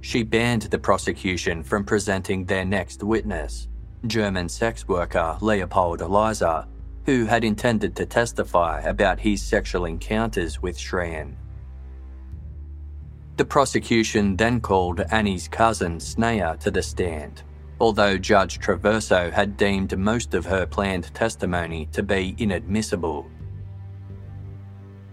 She 0.00 0.22
banned 0.22 0.62
the 0.62 0.78
prosecution 0.78 1.62
from 1.62 1.84
presenting 1.84 2.44
their 2.44 2.64
next 2.64 3.02
witness, 3.02 3.68
German 4.06 4.48
sex 4.48 4.86
worker 4.86 5.36
Leopold 5.40 6.00
Eliza, 6.00 6.68
who 7.04 7.24
had 7.24 7.42
intended 7.42 7.96
to 7.96 8.06
testify 8.06 8.80
about 8.80 9.18
his 9.18 9.42
sexual 9.42 9.86
encounters 9.86 10.62
with 10.62 10.78
Shrien. 10.78 11.34
The 13.36 13.44
prosecution 13.44 14.36
then 14.36 14.60
called 14.60 15.00
Annie's 15.10 15.48
cousin 15.48 15.98
Sneha 15.98 16.58
to 16.60 16.70
the 16.70 16.82
stand, 16.82 17.42
although 17.80 18.18
Judge 18.18 18.58
Traverso 18.58 19.30
had 19.32 19.56
deemed 19.56 19.96
most 19.96 20.34
of 20.34 20.44
her 20.44 20.66
planned 20.66 21.14
testimony 21.14 21.88
to 21.92 22.02
be 22.02 22.34
inadmissible. 22.38 23.30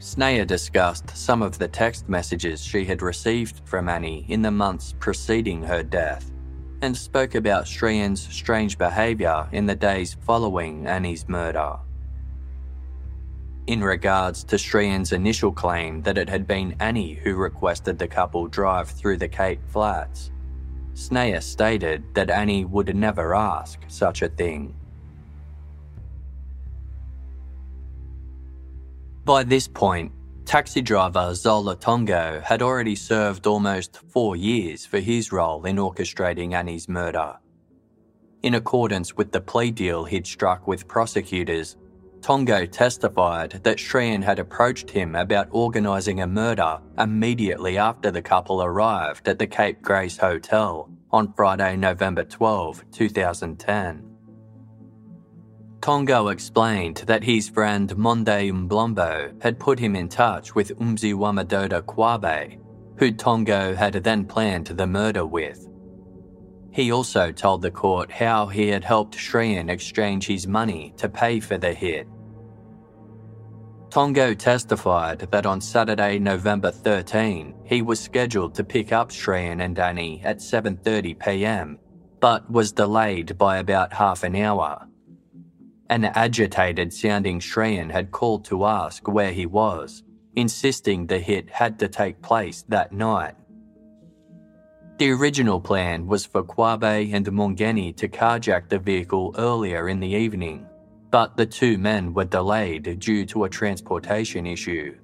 Sneha 0.06 0.46
discussed 0.46 1.18
some 1.18 1.42
of 1.42 1.58
the 1.58 1.68
text 1.68 2.08
messages 2.08 2.64
she 2.64 2.86
had 2.86 3.02
received 3.02 3.62
from 3.66 3.90
Annie 3.90 4.24
in 4.30 4.44
the 4.44 4.52
months 4.52 4.94
preceding 5.00 5.64
her 5.64 5.82
death 5.82 6.32
and 6.84 6.96
spoke 6.96 7.34
about 7.34 7.68
Shrien's 7.68 8.22
strange 8.22 8.78
behaviour 8.78 9.50
in 9.52 9.66
the 9.66 9.74
days 9.74 10.16
following 10.22 10.86
Annie's 10.86 11.28
murder. 11.28 11.80
In 13.66 13.84
regards 13.84 14.44
to 14.44 14.60
Shrien's 14.60 15.12
initial 15.12 15.52
claim 15.52 16.04
that 16.04 16.20
it 16.20 16.30
had 16.30 16.46
been 16.46 16.76
Annie 16.80 17.16
who 17.16 17.34
requested 17.34 17.98
the 17.98 18.08
couple 18.08 18.48
drive 18.48 18.88
through 18.88 19.18
the 19.18 19.28
Cape 19.28 19.62
Flats, 19.70 20.30
Sneha 20.94 21.42
stated 21.42 22.04
that 22.14 22.30
Annie 22.30 22.66
would 22.66 22.96
never 22.96 23.34
ask 23.34 23.80
such 23.88 24.22
a 24.22 24.30
thing. 24.30 24.76
By 29.26 29.42
this 29.42 29.68
point, 29.68 30.12
taxi 30.46 30.84
driver 30.84 31.34
Zola 31.34 31.76
Tongo 31.76 32.44
had 32.44 32.62
already 32.62 32.96
served 32.96 33.48
almost 33.48 33.98
four 34.08 34.36
years 34.36 34.86
for 34.86 35.00
his 35.00 35.32
role 35.32 35.66
in 35.66 35.78
orchestrating 35.78 36.54
Annie's 36.54 36.88
murder. 36.88 37.40
In 38.44 38.54
accordance 38.54 39.18
with 39.18 39.32
the 39.32 39.42
plea 39.42 39.72
deal 39.72 40.06
he'd 40.06 40.28
struck 40.28 40.68
with 40.68 40.88
prosecutors, 40.88 41.76
Tongo 42.22 42.72
testified 42.72 43.62
that 43.64 43.80
Shrien 43.80 44.24
had 44.24 44.38
approached 44.38 44.92
him 44.92 45.16
about 45.16 45.48
organising 45.50 46.22
a 46.22 46.28
murder 46.28 46.80
immediately 47.00 47.80
after 47.80 48.12
the 48.12 48.22
couple 48.22 48.62
arrived 48.62 49.28
at 49.28 49.40
the 49.40 49.48
Cape 49.48 49.82
Grace 49.82 50.18
Hotel 50.18 50.88
on 51.10 51.34
Friday, 51.34 51.76
November 51.78 52.24
12, 52.24 52.92
2010. 52.92 54.15
Tongo 55.86 56.30
explained 56.30 57.04
that 57.06 57.24
his 57.24 57.48
friend 57.48 57.96
Monde 57.96 58.26
Mbolombo 58.26 59.40
had 59.44 59.60
put 59.60 59.78
him 59.78 59.96
in 59.96 60.10
touch 60.10 60.56
with 60.56 60.76
Mziwamadoda 60.80 61.84
Qwabe, 61.84 62.60
who 62.98 63.12
Tongo 63.12 63.76
had 63.76 63.94
then 63.94 64.26
planned 64.26 64.66
the 64.66 64.88
murder 64.88 65.28
with. 65.28 65.70
He 66.72 66.92
also 66.92 67.32
told 67.32 67.62
the 67.62 67.70
court 67.70 68.10
how 68.10 68.48
he 68.48 68.70
had 68.70 68.84
helped 68.84 69.16
Shrien 69.16 69.70
exchange 69.70 70.26
his 70.26 70.48
money 70.48 70.92
to 70.98 71.08
pay 71.08 71.40
for 71.40 71.60
the 71.60 71.72
hit 71.72 72.08
Tongo 73.92 74.34
testified 74.34 75.20
that 75.20 75.46
on 75.46 75.62
Saturday, 75.62 76.18
November 76.18 76.72
13, 76.72 77.54
he 77.64 77.84
was 77.84 78.00
scheduled 78.00 78.56
to 78.56 78.64
pick 78.64 78.92
up 78.92 79.12
Shrien 79.12 79.64
and 79.64 79.78
Annie 79.78 80.20
at 80.26 80.40
7:30 80.40 81.20
p.m., 81.20 81.78
but 82.20 82.50
was 82.50 82.72
delayed 82.72 83.38
by 83.38 83.60
about 83.60 83.94
half 83.94 84.24
an 84.24 84.36
hour. 84.36 84.88
An 85.90 86.06
agitated 86.06 86.92
sounding 86.92 87.40
Shrien 87.40 87.92
had 87.92 88.12
called 88.12 88.44
to 88.46 88.66
ask 88.66 89.08
where 89.08 89.32
he 89.32 89.46
was, 89.46 90.04
insisting 90.36 91.06
the 91.06 91.20
hit 91.20 91.50
had 91.50 91.78
to 91.80 91.88
take 91.88 92.22
place 92.22 92.64
that 92.70 92.92
night. 92.92 93.36
The 94.98 95.12
original 95.12 95.60
plan 95.60 96.08
was 96.08 96.26
for 96.26 96.42
Qwabe 96.42 97.14
and 97.14 97.26
Mngeni 97.26 97.96
to 97.98 98.08
carjack 98.08 98.70
the 98.70 98.80
vehicle 98.80 99.36
earlier 99.38 99.90
in 99.90 100.00
the 100.00 100.08
evening, 100.08 100.66
but 101.12 101.38
the 101.38 101.46
two 101.46 101.78
men 101.78 102.14
were 102.14 102.26
delayed 102.26 103.00
due 103.00 103.26
to 103.28 103.44
a 103.44 103.50
transportation 103.50 104.48
issue. 104.48 104.98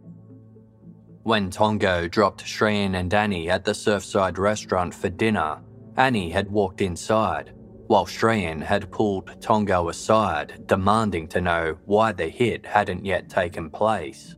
When 1.24 1.52
Tongo 1.52 2.10
dropped 2.10 2.44
Shrien 2.44 2.96
and 2.96 3.14
Annie 3.14 3.52
at 3.52 3.66
the 3.66 3.74
Surfside 3.74 4.40
restaurant 4.40 4.96
for 4.96 5.10
dinner, 5.10 5.60
Annie 5.98 6.32
had 6.32 6.50
walked 6.50 6.82
inside, 6.82 7.52
while 7.92 8.06
Shrien 8.06 8.62
had 8.62 8.90
pulled 8.90 9.28
Tongo 9.42 9.90
aside, 9.90 10.66
demanding 10.66 11.28
to 11.28 11.42
know 11.42 11.78
why 11.84 12.14
the 12.14 12.30
hit 12.30 12.66
hadn't 12.66 13.04
yet 13.04 13.28
taken 13.28 13.70
place. 13.70 14.34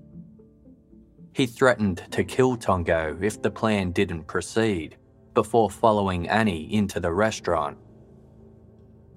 He 1.33 1.45
threatened 1.45 2.01
to 2.09 2.23
kill 2.23 2.57
Tongo 2.57 3.15
if 3.21 3.43
the 3.43 3.51
plan 3.51 3.91
didn't 3.91 4.25
proceed, 4.25 4.97
before 5.35 5.69
following 5.69 6.27
Annie 6.27 6.73
into 6.73 6.99
the 6.99 7.13
restaurant. 7.13 7.77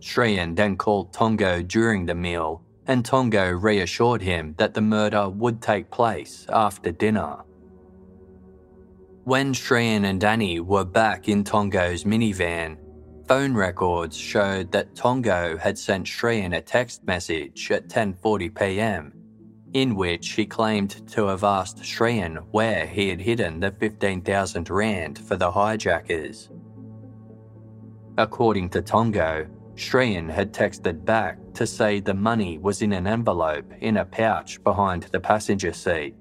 Shrien 0.00 0.54
then 0.54 0.76
called 0.76 1.14
Tongo 1.14 1.66
during 1.66 2.04
the 2.04 2.14
meal, 2.14 2.62
and 2.86 3.06
Tongo 3.06 3.58
reassured 3.58 4.20
him 4.20 4.54
that 4.58 4.74
the 4.74 4.82
murder 4.82 5.30
would 5.30 5.62
take 5.62 5.90
place 5.90 6.44
after 6.50 6.92
dinner. 6.92 7.38
When 9.24 9.54
Shrien 9.54 10.04
and 10.04 10.22
Annie 10.22 10.60
were 10.60 10.84
back 10.84 11.26
in 11.26 11.42
Tongo's 11.42 12.04
minivan, 12.04 12.76
phone 13.26 13.54
records 13.54 14.16
showed 14.16 14.70
that 14.70 14.94
Tongo 14.94 15.58
had 15.58 15.76
sent 15.76 16.06
Shrien 16.06 16.56
a 16.56 16.60
text 16.60 17.04
message 17.04 17.70
at 17.70 17.88
10:40 17.88 18.54
p.m. 18.54 19.12
in 19.72 19.96
which 19.96 20.32
he 20.32 20.46
claimed 20.46 21.06
to 21.08 21.26
have 21.26 21.42
asked 21.42 21.82
Shrien 21.82 22.44
where 22.52 22.86
he 22.86 23.08
had 23.08 23.20
hidden 23.20 23.60
the 23.60 23.72
15,000 23.72 24.70
rand 24.70 25.18
for 25.18 25.36
the 25.36 25.50
hijackers. 25.50 26.50
According 28.16 28.70
to 28.70 28.82
Tongo, 28.82 29.48
Shrien 29.74 30.30
had 30.30 30.54
texted 30.54 31.04
back 31.04 31.38
to 31.54 31.66
say 31.66 32.00
the 32.00 32.14
money 32.14 32.58
was 32.58 32.80
in 32.80 32.92
an 32.92 33.06
envelope 33.06 33.70
in 33.80 33.98
a 33.98 34.04
pouch 34.04 34.62
behind 34.62 35.02
the 35.04 35.20
passenger 35.20 35.72
seat. 35.72 36.14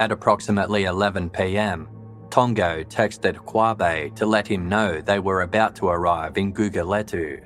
At 0.00 0.10
approximately 0.10 0.84
11 0.84 1.30
pm, 1.30 1.88
Tongo 2.32 2.82
texted 2.84 3.34
Qwabe 3.34 4.16
to 4.16 4.24
let 4.24 4.48
him 4.48 4.66
know 4.66 5.02
they 5.02 5.18
were 5.18 5.42
about 5.42 5.76
to 5.76 5.88
arrive 5.88 6.38
in 6.38 6.54
Guguletu. 6.54 7.42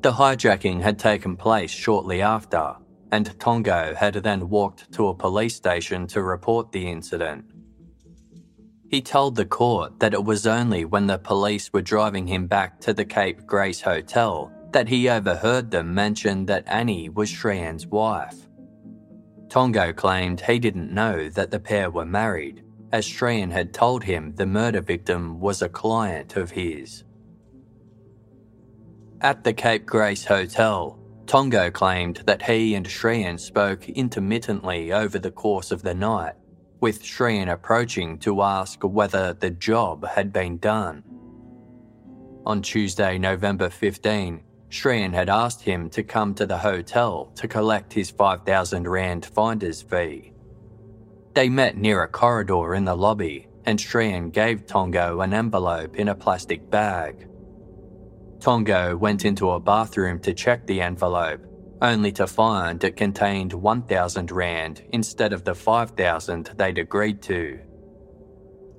The 0.00 0.10
hijacking 0.10 0.82
had 0.82 0.98
taken 0.98 1.36
place 1.36 1.70
shortly 1.70 2.22
after, 2.22 2.74
and 3.12 3.38
Tongo 3.38 3.94
had 3.94 4.14
then 4.14 4.48
walked 4.48 4.90
to 4.94 5.06
a 5.06 5.14
police 5.14 5.54
station 5.54 6.08
to 6.08 6.22
report 6.22 6.72
the 6.72 6.90
incident. 6.90 7.44
He 8.90 9.00
told 9.00 9.36
the 9.36 9.46
court 9.46 10.00
that 10.00 10.12
it 10.12 10.24
was 10.24 10.48
only 10.48 10.84
when 10.84 11.06
the 11.06 11.18
police 11.18 11.72
were 11.72 11.82
driving 11.82 12.26
him 12.26 12.48
back 12.48 12.80
to 12.80 12.92
the 12.92 13.04
Cape 13.04 13.46
Grace 13.46 13.80
Hotel 13.80 14.52
that 14.72 14.88
he 14.88 15.08
overheard 15.08 15.70
them 15.70 15.94
mention 15.94 16.46
that 16.46 16.66
Annie 16.66 17.10
was 17.10 17.30
Shrien's 17.30 17.86
wife. 17.86 18.48
Tongo 19.46 19.92
claimed 19.94 20.40
he 20.40 20.58
didn't 20.58 20.92
know 20.92 21.28
that 21.28 21.52
the 21.52 21.60
pair 21.60 21.92
were 21.92 22.04
married, 22.04 22.64
as 22.96 23.50
had 23.50 23.74
told 23.74 24.04
him 24.04 24.32
the 24.36 24.46
murder 24.46 24.80
victim 24.80 25.38
was 25.38 25.60
a 25.60 25.68
client 25.68 26.34
of 26.36 26.50
his. 26.50 27.04
At 29.20 29.44
the 29.44 29.52
Cape 29.52 29.84
Grace 29.84 30.24
Hotel, 30.24 30.98
Tongo 31.26 31.70
claimed 31.70 32.22
that 32.24 32.40
he 32.40 32.74
and 32.74 32.86
Shrien 32.86 33.38
spoke 33.38 33.86
intermittently 33.90 34.92
over 34.92 35.18
the 35.18 35.30
course 35.30 35.72
of 35.72 35.82
the 35.82 35.92
night, 35.92 36.36
with 36.80 37.02
Shrien 37.02 37.52
approaching 37.52 38.18
to 38.20 38.40
ask 38.40 38.82
whether 38.82 39.34
the 39.34 39.50
job 39.50 40.06
had 40.06 40.32
been 40.32 40.56
done. 40.56 41.02
On 42.46 42.62
Tuesday, 42.62 43.18
November 43.18 43.68
15, 43.68 44.40
Shrien 44.70 45.12
had 45.12 45.28
asked 45.28 45.60
him 45.60 45.90
to 45.90 46.02
come 46.02 46.32
to 46.34 46.46
the 46.46 46.56
hotel 46.56 47.30
to 47.34 47.46
collect 47.46 47.92
his 47.92 48.10
5,000 48.10 48.88
Rand 48.88 49.26
finder's 49.26 49.82
fee. 49.82 50.32
They 51.36 51.50
met 51.50 51.76
near 51.76 52.02
a 52.02 52.08
corridor 52.08 52.74
in 52.74 52.86
the 52.86 52.96
lobby, 52.96 53.46
and 53.66 53.78
Shrien 53.78 54.32
gave 54.32 54.64
Tongo 54.64 55.20
an 55.20 55.34
envelope 55.34 55.96
in 55.96 56.08
a 56.08 56.14
plastic 56.14 56.70
bag. 56.70 57.28
Tongo 58.38 58.96
went 58.96 59.26
into 59.26 59.50
a 59.50 59.60
bathroom 59.60 60.18
to 60.20 60.32
check 60.32 60.66
the 60.66 60.80
envelope, 60.80 61.42
only 61.82 62.10
to 62.12 62.26
find 62.26 62.82
it 62.82 62.96
contained 62.96 63.52
1,000 63.52 64.32
Rand 64.32 64.82
instead 64.94 65.34
of 65.34 65.44
the 65.44 65.54
5,000 65.54 66.52
they'd 66.56 66.78
agreed 66.78 67.20
to. 67.24 67.60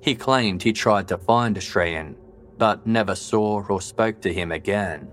He 0.02 0.16
claimed 0.16 0.64
he 0.64 0.72
tried 0.72 1.06
to 1.08 1.16
find 1.16 1.56
Shrien, 1.58 2.16
but 2.58 2.88
never 2.88 3.14
saw 3.14 3.62
or 3.68 3.80
spoke 3.80 4.20
to 4.22 4.34
him 4.34 4.50
again. 4.50 5.06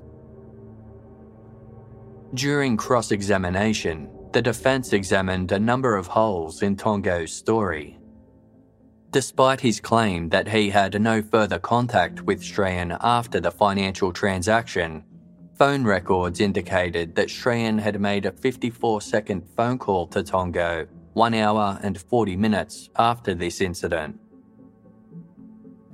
During 2.33 2.75
cross 2.75 3.11
examination, 3.11 4.09
the 4.35 4.41
defence 4.41 4.91
examined 4.91 5.53
a 5.53 5.57
number 5.57 5.95
of 5.95 6.07
holes 6.07 6.61
in 6.61 6.75
Tongo's 6.75 7.31
story. 7.31 7.97
Despite 9.11 9.61
his 9.61 9.79
claim 9.79 10.27
that 10.27 10.49
he 10.49 10.69
had 10.69 11.01
no 11.01 11.21
further 11.21 11.57
contact 11.57 12.21
with 12.23 12.41
Shrien 12.41 12.97
after 12.99 13.39
the 13.39 13.49
financial 13.49 14.11
transaction, 14.11 15.05
phone 15.57 15.85
records 15.85 16.41
indicated 16.41 17.15
that 17.15 17.29
Shrien 17.29 17.79
had 17.79 18.01
made 18.01 18.25
a 18.25 18.31
54 18.33 18.99
second 18.99 19.47
phone 19.55 19.77
call 19.77 20.05
to 20.07 20.21
Tongo 20.21 20.85
1 21.13 21.33
hour 21.33 21.79
and 21.81 21.97
40 21.97 22.35
minutes 22.35 22.89
after 22.97 23.33
this 23.33 23.61
incident. 23.61 24.19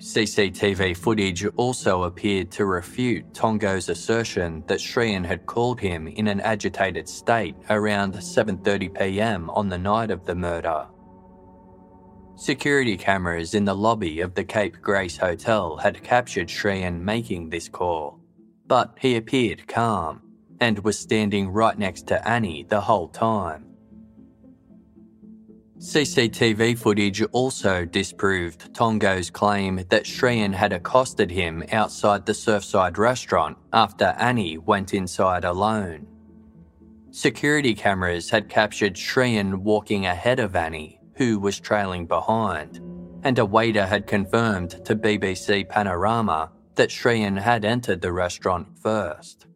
CCTV 0.02 0.98
footage 0.98 1.46
also 1.58 2.04
appeared 2.04 2.50
to 2.50 2.66
refute 2.66 3.36
Tongo's 3.36 3.88
assertion 3.88 4.64
that 4.66 4.80
Shrien 4.80 5.24
had 5.24 5.46
called 5.46 5.80
him 5.80 6.08
in 6.08 6.28
an 6.28 6.42
agitated 6.42 7.08
state 7.08 7.56
around 7.70 8.16
7:30 8.16 8.98
p.m. 8.98 9.52
on 9.52 9.70
the 9.70 9.78
night 9.78 10.10
of 10.10 10.26
the 10.26 10.34
murder. 10.34 10.88
Security 12.36 12.98
cameras 12.98 13.54
in 13.54 13.64
the 13.64 13.76
lobby 13.76 14.22
of 14.22 14.34
the 14.34 14.44
Cape 14.44 14.82
Grace 14.82 15.18
Hotel 15.18 15.78
had 15.78 16.04
captured 16.04 16.48
Shrien 16.48 17.00
making 17.00 17.50
this 17.52 17.70
call, 17.70 18.20
but 18.66 18.98
he 19.00 19.18
appeared 19.18 19.68
calm 19.68 20.24
and 20.60 20.80
was 20.80 20.98
standing 20.98 21.50
right 21.50 21.78
next 21.78 22.08
to 22.08 22.28
Annie 22.28 22.64
the 22.68 22.82
whole 22.82 23.10
time. 23.10 23.71
CCTV 25.82 26.78
footage 26.78 27.24
also 27.32 27.86
disproved 27.86 28.72
Tongo's 28.72 29.32
claim 29.32 29.78
that 29.90 30.04
Shrien 30.04 30.54
had 30.54 30.74
accosted 30.74 31.32
him 31.32 31.64
outside 31.72 32.24
the 32.24 32.34
Surfside 32.34 33.00
restaurant 33.00 33.58
after 33.74 34.06
Annie 34.20 34.60
went 34.60 34.94
inside 34.94 35.44
alone. 35.44 36.06
Security 37.10 37.74
cameras 37.74 38.30
had 38.30 38.48
captured 38.48 38.94
Shrien 38.94 39.56
walking 39.56 40.06
ahead 40.06 40.40
of 40.40 40.56
Annie, 40.56 41.00
who 41.16 41.40
was 41.40 41.60
trailing 41.60 42.06
behind, 42.06 42.80
and 43.24 43.40
a 43.40 43.46
waiter 43.46 43.88
had 43.88 44.06
confirmed 44.06 44.86
to 44.86 44.96
BBC 44.96 45.68
Panorama 45.68 46.52
that 46.76 46.90
Shrien 46.90 47.42
had 47.42 47.66
entered 47.66 48.02
the 48.02 48.14
restaurant 48.14 48.68
first. 48.78 49.48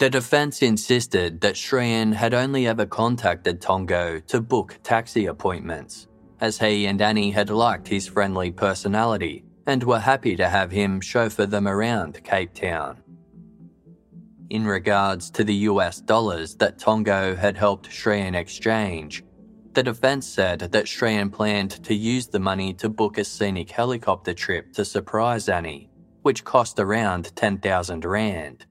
The 0.00 0.08
defence 0.08 0.62
insisted 0.62 1.42
that 1.42 1.56
Shrien 1.56 2.14
had 2.14 2.32
only 2.32 2.66
ever 2.66 2.86
contacted 2.86 3.60
Tongo 3.60 4.26
to 4.28 4.40
book 4.40 4.78
taxi 4.82 5.26
appointments, 5.26 6.08
as 6.40 6.58
he 6.58 6.86
and 6.86 7.02
Annie 7.02 7.32
had 7.32 7.50
liked 7.50 7.86
his 7.86 8.06
friendly 8.06 8.50
personality 8.50 9.44
and 9.66 9.84
were 9.84 9.98
happy 9.98 10.36
to 10.36 10.48
have 10.48 10.70
him 10.70 11.02
chauffeur 11.02 11.44
them 11.44 11.68
around 11.68 12.24
Cape 12.24 12.54
Town. 12.54 13.02
In 14.48 14.64
regards 14.64 15.30
to 15.32 15.44
the 15.44 15.68
US 15.68 16.00
dollars 16.00 16.54
that 16.54 16.78
Tongo 16.78 17.36
had 17.36 17.58
helped 17.58 17.90
Shrien 17.90 18.34
exchange, 18.34 19.22
the 19.74 19.82
defence 19.82 20.26
said 20.26 20.60
that 20.60 20.86
Shrien 20.86 21.30
planned 21.30 21.72
to 21.84 21.94
use 21.94 22.26
the 22.26 22.40
money 22.40 22.72
to 22.72 22.88
book 22.88 23.18
a 23.18 23.24
scenic 23.24 23.70
helicopter 23.70 24.32
trip 24.32 24.72
to 24.72 24.84
surprise 24.86 25.50
Annie, 25.50 25.90
which 26.22 26.42
cost 26.42 26.80
around 26.80 27.36
10,000 27.36 28.06
Rand. 28.06 28.64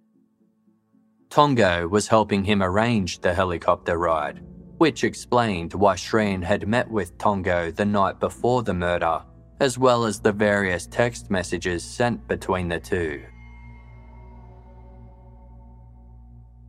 Tongo 1.29 1.87
was 1.87 2.07
helping 2.07 2.43
him 2.43 2.63
arrange 2.63 3.19
the 3.19 3.33
helicopter 3.33 3.97
ride, 3.99 4.41
which 4.79 5.03
explained 5.03 5.73
why 5.75 5.93
Shrien 5.95 6.43
had 6.43 6.67
met 6.67 6.89
with 6.89 7.17
Tongo 7.19 7.69
the 7.75 7.85
night 7.85 8.19
before 8.19 8.63
the 8.63 8.73
murder, 8.73 9.21
as 9.59 9.77
well 9.77 10.05
as 10.05 10.19
the 10.19 10.31
various 10.31 10.87
text 10.87 11.29
messages 11.29 11.83
sent 11.83 12.27
between 12.27 12.67
the 12.67 12.79
two. 12.79 13.21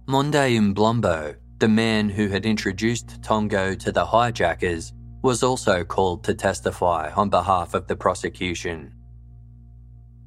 Monde 0.06 0.34
Mbolombo, 0.34 1.36
the 1.58 1.68
man 1.68 2.10
who 2.10 2.28
had 2.28 2.44
introduced 2.44 3.22
Tongo 3.22 3.78
to 3.78 3.92
the 3.92 4.04
hijackers, 4.04 4.92
was 5.22 5.42
also 5.42 5.84
called 5.84 6.22
to 6.24 6.34
testify 6.34 7.10
on 7.12 7.30
behalf 7.30 7.72
of 7.72 7.86
the 7.86 7.96
prosecution. 7.96 8.92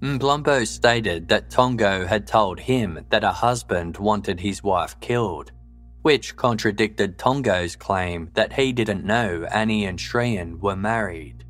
Mbolombo 0.04 0.68
stated 0.68 1.30
that 1.30 1.50
Tongo 1.50 2.06
had 2.06 2.28
told 2.28 2.60
him 2.60 3.06
that 3.10 3.24
a 3.24 3.32
husband 3.32 3.96
wanted 3.96 4.38
his 4.38 4.62
wife 4.62 5.00
killed, 5.00 5.54
which 6.02 6.36
contradicted 6.36 7.18
Tongo's 7.18 7.78
claim 7.78 8.30
that 8.34 8.52
he 8.52 8.74
didn't 8.74 9.06
know 9.06 9.48
Annie 9.50 9.86
and 9.86 9.98
Shrien 9.98 10.60
were 10.60 10.76
married. 10.76 11.46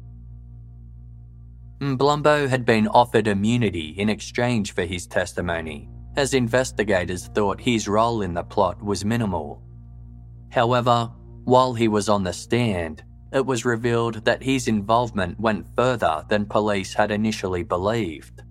Mbolombo 1.79 2.47
had 2.47 2.63
been 2.63 2.87
offered 2.89 3.27
immunity 3.27 3.95
in 3.97 4.07
exchange 4.07 4.73
for 4.73 4.83
his 4.83 5.07
testimony, 5.07 5.89
as 6.15 6.35
investigators 6.35 7.31
thought 7.33 7.59
his 7.59 7.87
role 7.87 8.21
in 8.21 8.35
the 8.35 8.43
plot 8.43 8.79
was 8.83 9.03
minimal. 9.03 9.63
However, 10.51 11.11
While 11.45 11.73
he 11.73 11.89
was 11.89 12.07
on 12.07 12.23
the 12.23 12.31
stand, 12.31 13.03
it 13.33 13.45
was 13.45 13.65
revealed 13.65 14.23
that 14.25 14.43
his 14.43 14.67
involvement 14.67 15.39
went 15.39 15.65
further 15.75 16.23
than 16.29 16.45
police 16.45 16.93
had 16.93 17.11
initially 17.11 17.63
believed. 17.63 18.43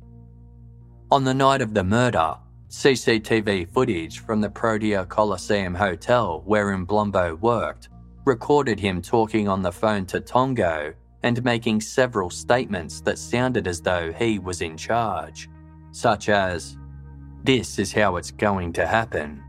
On 1.10 1.24
the 1.24 1.34
night 1.34 1.62
of 1.62 1.72
the 1.72 1.84
murder, 1.84 2.36
CCTV 2.68 3.72
footage 3.72 4.20
from 4.20 4.40
the 4.40 4.50
Protea 4.50 5.04
Coliseum 5.06 5.74
Hotel 5.74 6.42
where 6.46 6.76
Mbolombo 6.76 7.38
worked 7.40 7.90
recorded 8.24 8.80
him 8.80 9.02
talking 9.02 9.46
on 9.46 9.62
the 9.62 9.70
phone 9.70 10.06
to 10.06 10.20
Tongo 10.20 10.94
and 11.22 11.44
making 11.44 11.80
several 11.80 12.30
statements 12.30 13.00
that 13.02 13.18
sounded 13.18 13.68
as 13.68 13.80
though 13.80 14.12
he 14.12 14.38
was 14.38 14.62
in 14.62 14.76
charge, 14.76 15.48
such 15.92 16.28
as, 16.28 16.76
This 17.44 17.78
is 17.78 17.92
how 17.92 18.16
it's 18.16 18.30
going 18.30 18.72
to 18.74 18.86
happen. 18.86 19.42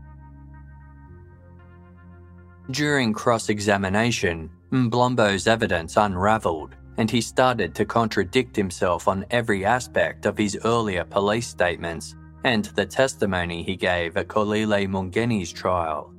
During 2.70 3.12
cross 3.12 3.48
examination, 3.48 4.50
Mbolombo's 4.74 5.46
evidence 5.46 5.96
unravelled 5.96 6.74
and 6.98 7.08
he 7.08 7.20
started 7.20 7.74
to 7.76 7.84
contradict 7.84 8.56
himself 8.56 9.06
on 9.06 9.24
every 9.30 9.64
aspect 9.64 10.26
of 10.26 10.36
his 10.36 10.58
earlier 10.64 11.04
police 11.04 11.46
statements 11.46 12.16
and 12.44 12.64
the 12.76 12.84
testimony 12.84 13.62
he 13.62 13.76
gave 13.76 14.16
at 14.16 14.28
Xolile 14.28 14.88
Mngeni's 14.88 15.52
trial. 15.52 16.12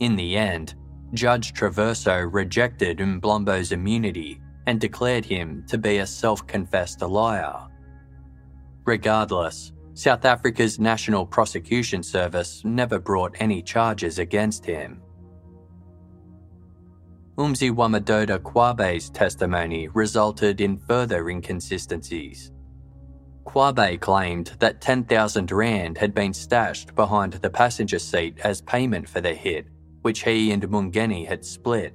In 0.00 0.16
the 0.16 0.36
end, 0.36 0.74
Judge 1.14 1.52
Traverso 1.54 2.28
rejected 2.30 2.98
Mbolombo's 2.98 3.70
immunity 3.70 4.40
and 4.66 4.80
declared 4.80 5.24
him 5.24 5.64
to 5.68 5.78
be 5.78 5.98
a 5.98 6.06
self 6.06 6.46
confessed 6.46 7.02
liar. 7.02 7.68
Regardless, 8.84 9.72
South 9.94 10.24
Africa's 10.24 10.78
National 10.78 11.24
Prosecution 11.24 12.02
Service 12.02 12.62
never 12.64 12.98
brought 12.98 13.36
any 13.40 13.62
charges 13.62 14.18
against 14.18 14.64
him. 14.64 15.02
Mziwamadoda 17.38 18.40
Qwabe's 18.40 19.10
testimony 19.10 19.86
resulted 19.86 20.60
in 20.60 20.76
further 20.76 21.30
inconsistencies. 21.30 22.50
Qwabe 23.46 24.00
claimed 24.00 24.56
that 24.58 24.80
10,000 24.80 25.52
Rand 25.52 25.96
had 25.98 26.12
been 26.12 26.34
stashed 26.34 26.96
behind 26.96 27.34
the 27.34 27.48
passenger 27.48 28.00
seat 28.00 28.40
as 28.40 28.60
payment 28.62 29.08
for 29.08 29.20
the 29.20 29.32
hit, 29.32 29.68
which 30.02 30.24
he 30.24 30.50
and 30.50 30.64
Mngeni 30.64 31.28
had 31.28 31.44
split. 31.44 31.94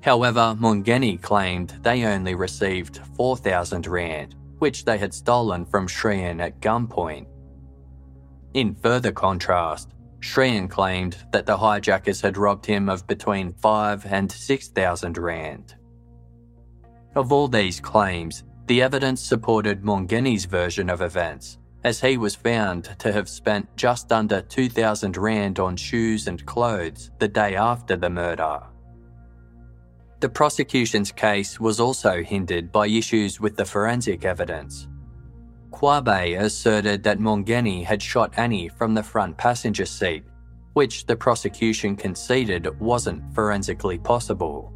However, 0.00 0.56
Mngeni 0.60 1.20
claimed 1.20 1.70
they 1.82 2.04
only 2.04 2.36
received 2.36 3.00
4,000 3.16 3.88
Rand, 3.88 4.36
which 4.60 4.84
they 4.84 4.96
had 4.96 5.12
stolen 5.12 5.66
from 5.66 5.88
Shrien 5.88 6.40
at 6.40 6.60
gunpoint. 6.60 7.26
In 8.54 8.76
further 8.76 9.10
contrast, 9.10 9.95
Shrien 10.26 10.68
claimed 10.68 11.16
that 11.30 11.46
the 11.46 11.56
hijackers 11.56 12.20
had 12.20 12.36
robbed 12.36 12.66
him 12.66 12.88
of 12.88 13.06
between 13.06 13.52
5 13.52 14.06
and 14.06 14.30
6,000 14.30 15.16
Rand. 15.16 15.76
Of 17.14 17.32
all 17.32 17.46
these 17.46 17.78
claims, 17.78 18.42
the 18.66 18.82
evidence 18.82 19.22
supported 19.22 19.82
Mngeni's 19.82 20.44
version 20.44 20.90
of 20.90 21.00
events, 21.00 21.58
as 21.84 22.00
he 22.00 22.16
was 22.18 22.34
found 22.34 22.90
to 22.98 23.12
have 23.12 23.28
spent 23.28 23.74
just 23.76 24.10
under 24.10 24.42
2,000 24.42 25.16
Rand 25.16 25.60
on 25.60 25.76
shoes 25.76 26.26
and 26.26 26.44
clothes 26.44 27.12
the 27.20 27.28
day 27.28 27.54
after 27.54 27.96
the 27.96 28.10
murder. 28.10 28.60
The 30.18 30.28
prosecution's 30.28 31.12
case 31.12 31.60
was 31.60 31.78
also 31.78 32.24
hindered 32.24 32.72
by 32.72 32.88
issues 32.88 33.40
with 33.40 33.56
the 33.56 33.64
forensic 33.64 34.24
evidence. 34.24 34.88
Qwabe 35.76 36.40
asserted 36.40 37.02
that 37.02 37.18
Mngeni 37.18 37.84
had 37.84 38.00
shot 38.00 38.32
Annie 38.38 38.68
from 38.68 38.94
the 38.94 39.02
front 39.02 39.36
passenger 39.36 39.84
seat, 39.84 40.24
which 40.72 41.04
the 41.04 41.14
prosecution 41.14 41.96
conceded 41.96 42.80
wasn't 42.80 43.22
forensically 43.34 43.98
possible. 43.98 44.72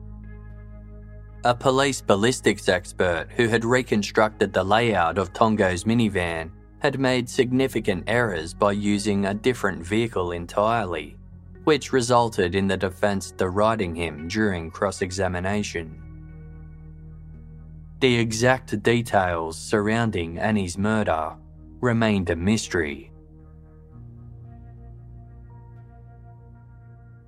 A 1.44 1.54
police 1.54 2.02
ballistics 2.02 2.68
expert 2.68 3.28
who 3.34 3.48
had 3.48 3.64
reconstructed 3.64 4.52
the 4.52 4.62
layout 4.62 5.16
of 5.16 5.32
Tongo's 5.32 5.84
minivan 5.84 6.50
had 6.80 7.00
made 7.00 7.30
significant 7.30 8.04
errors 8.06 8.52
by 8.52 8.72
using 8.72 9.24
a 9.24 9.32
different 9.32 9.82
vehicle 9.82 10.32
entirely, 10.32 11.16
which 11.64 11.94
resulted 11.94 12.54
in 12.54 12.66
the 12.66 12.76
defence 12.76 13.30
deriding 13.30 13.94
him 13.94 14.28
during 14.28 14.70
cross 14.70 15.00
examination. 15.00 15.99
The 18.00 18.18
exact 18.18 18.82
details 18.82 19.58
surrounding 19.58 20.38
Annie's 20.38 20.78
murder 20.78 21.36
remained 21.80 22.30
a 22.30 22.36
mystery. 22.36 23.12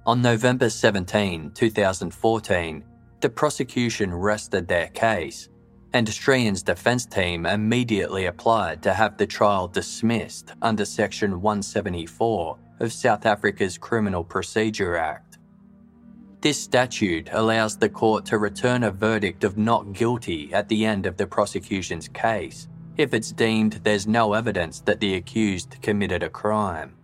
On 0.05 0.21
November 0.21 0.69
17, 0.69 1.53
2014, 1.53 2.85
the 3.21 3.29
prosecution 3.29 4.15
rested 4.15 4.67
their 4.67 4.89
case 4.89 5.49
and 5.95 6.09
Shrien's 6.09 6.63
defence 6.63 7.05
team 7.05 7.45
immediately 7.47 8.27
applied 8.27 8.83
to 8.83 8.95
have 8.95 9.17
the 9.17 9.27
trial 9.27 9.69
dismissed 9.69 10.53
under 10.63 10.85
Section 10.85 11.43
174 11.43 12.59
of 12.81 12.93
South 12.93 13.27
Africa's 13.27 13.77
Criminal 13.77 14.25
Procedure 14.25 14.97
Act. 14.97 15.32
This 16.43 16.61
statute 16.61 17.29
allows 17.31 17.77
the 17.77 17.89
court 17.89 18.27
to 18.27 18.37
return 18.37 18.83
a 18.83 18.91
verdict 18.91 19.45
of 19.45 19.57
not 19.57 19.93
guilty 19.93 20.53
at 20.53 20.69
the 20.69 20.85
end 20.85 21.07
of 21.07 21.17
the 21.17 21.27
prosecution's 21.27 22.09
case 22.09 22.67
if 22.97 23.15
it's 23.15 23.33
deemed 23.33 23.81
there's 23.85 24.07
no 24.07 24.35
evidence 24.35 24.81
that 24.81 25.01
the 25.01 25.15
accused 25.15 25.81
committed 25.81 26.23
a 26.23 26.29
crime. 26.29 26.95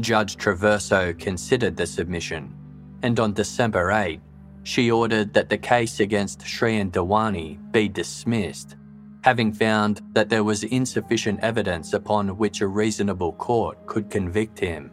Judge 0.00 0.36
Traverso 0.36 1.18
considered 1.18 1.76
the 1.76 1.86
submission, 1.86 2.54
and 3.02 3.20
on 3.20 3.32
December 3.32 3.92
8, 3.92 4.20
she 4.64 4.90
ordered 4.90 5.32
that 5.32 5.48
the 5.48 5.58
case 5.58 6.00
against 6.00 6.40
Shrien 6.40 6.90
Dewani 6.90 7.58
be 7.72 7.88
dismissed, 7.88 8.76
having 9.22 9.52
found 9.52 10.02
that 10.12 10.28
there 10.28 10.44
was 10.44 10.64
insufficient 10.64 11.40
evidence 11.40 11.92
upon 11.92 12.36
which 12.36 12.60
a 12.60 12.66
reasonable 12.66 13.32
court 13.34 13.86
could 13.86 14.10
convict 14.10 14.58
him. 14.58 14.90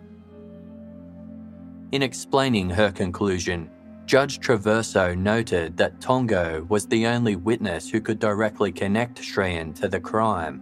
In 1.94 2.02
explaining 2.02 2.72
her 2.72 2.92
conclusion, 2.92 3.70
Judge 4.08 4.40
Traverso 4.40 5.16
noted 5.16 5.78
that 5.78 6.02
Tongo 6.02 6.68
was 6.68 6.88
the 6.88 7.06
only 7.06 7.36
witness 7.36 7.88
who 7.88 8.02
could 8.02 8.18
directly 8.18 8.72
connect 8.72 9.22
Shrien 9.22 9.76
to 9.76 9.88
the 9.88 10.00
crime, 10.00 10.60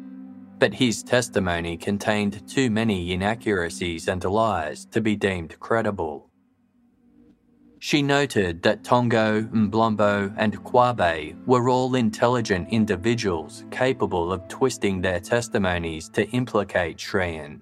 but 0.60 0.74
his 0.74 1.02
testimony 1.02 1.78
contained 1.78 2.46
too 2.50 2.70
many 2.70 3.14
inaccuracies 3.14 4.10
and 4.10 4.22
lies 4.26 4.84
to 4.88 5.00
be 5.00 5.16
deemed 5.16 5.58
credible. 5.62 6.30
She 7.80 8.02
noted 8.02 8.62
that 8.64 8.84
Tongo, 8.84 9.50
Mbolombo, 9.54 10.34
and 10.36 10.62
Qwabe 10.66 11.46
were 11.46 11.70
all 11.70 11.96
intelligent 11.96 12.68
individuals 12.72 13.64
capable 13.72 14.34
of 14.34 14.50
twisting 14.50 15.00
their 15.00 15.22
testimonies 15.22 16.10
to 16.10 16.28
implicate 16.32 16.98
Shrien. 16.98 17.62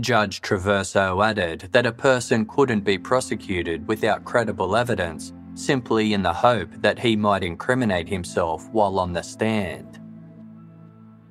Judge 0.00 0.42
Traverso 0.42 1.24
added 1.24 1.68
that 1.72 1.86
a 1.86 1.92
person 1.92 2.44
couldn't 2.44 2.84
be 2.84 2.98
prosecuted 2.98 3.88
without 3.88 4.24
credible 4.24 4.76
evidence 4.76 5.32
simply 5.54 6.12
in 6.12 6.22
the 6.22 6.32
hope 6.32 6.68
that 6.82 6.98
he 6.98 7.16
might 7.16 7.42
incriminate 7.42 8.06
himself 8.06 8.68
while 8.72 8.98
on 8.98 9.14
the 9.14 9.22
stand. 9.22 9.98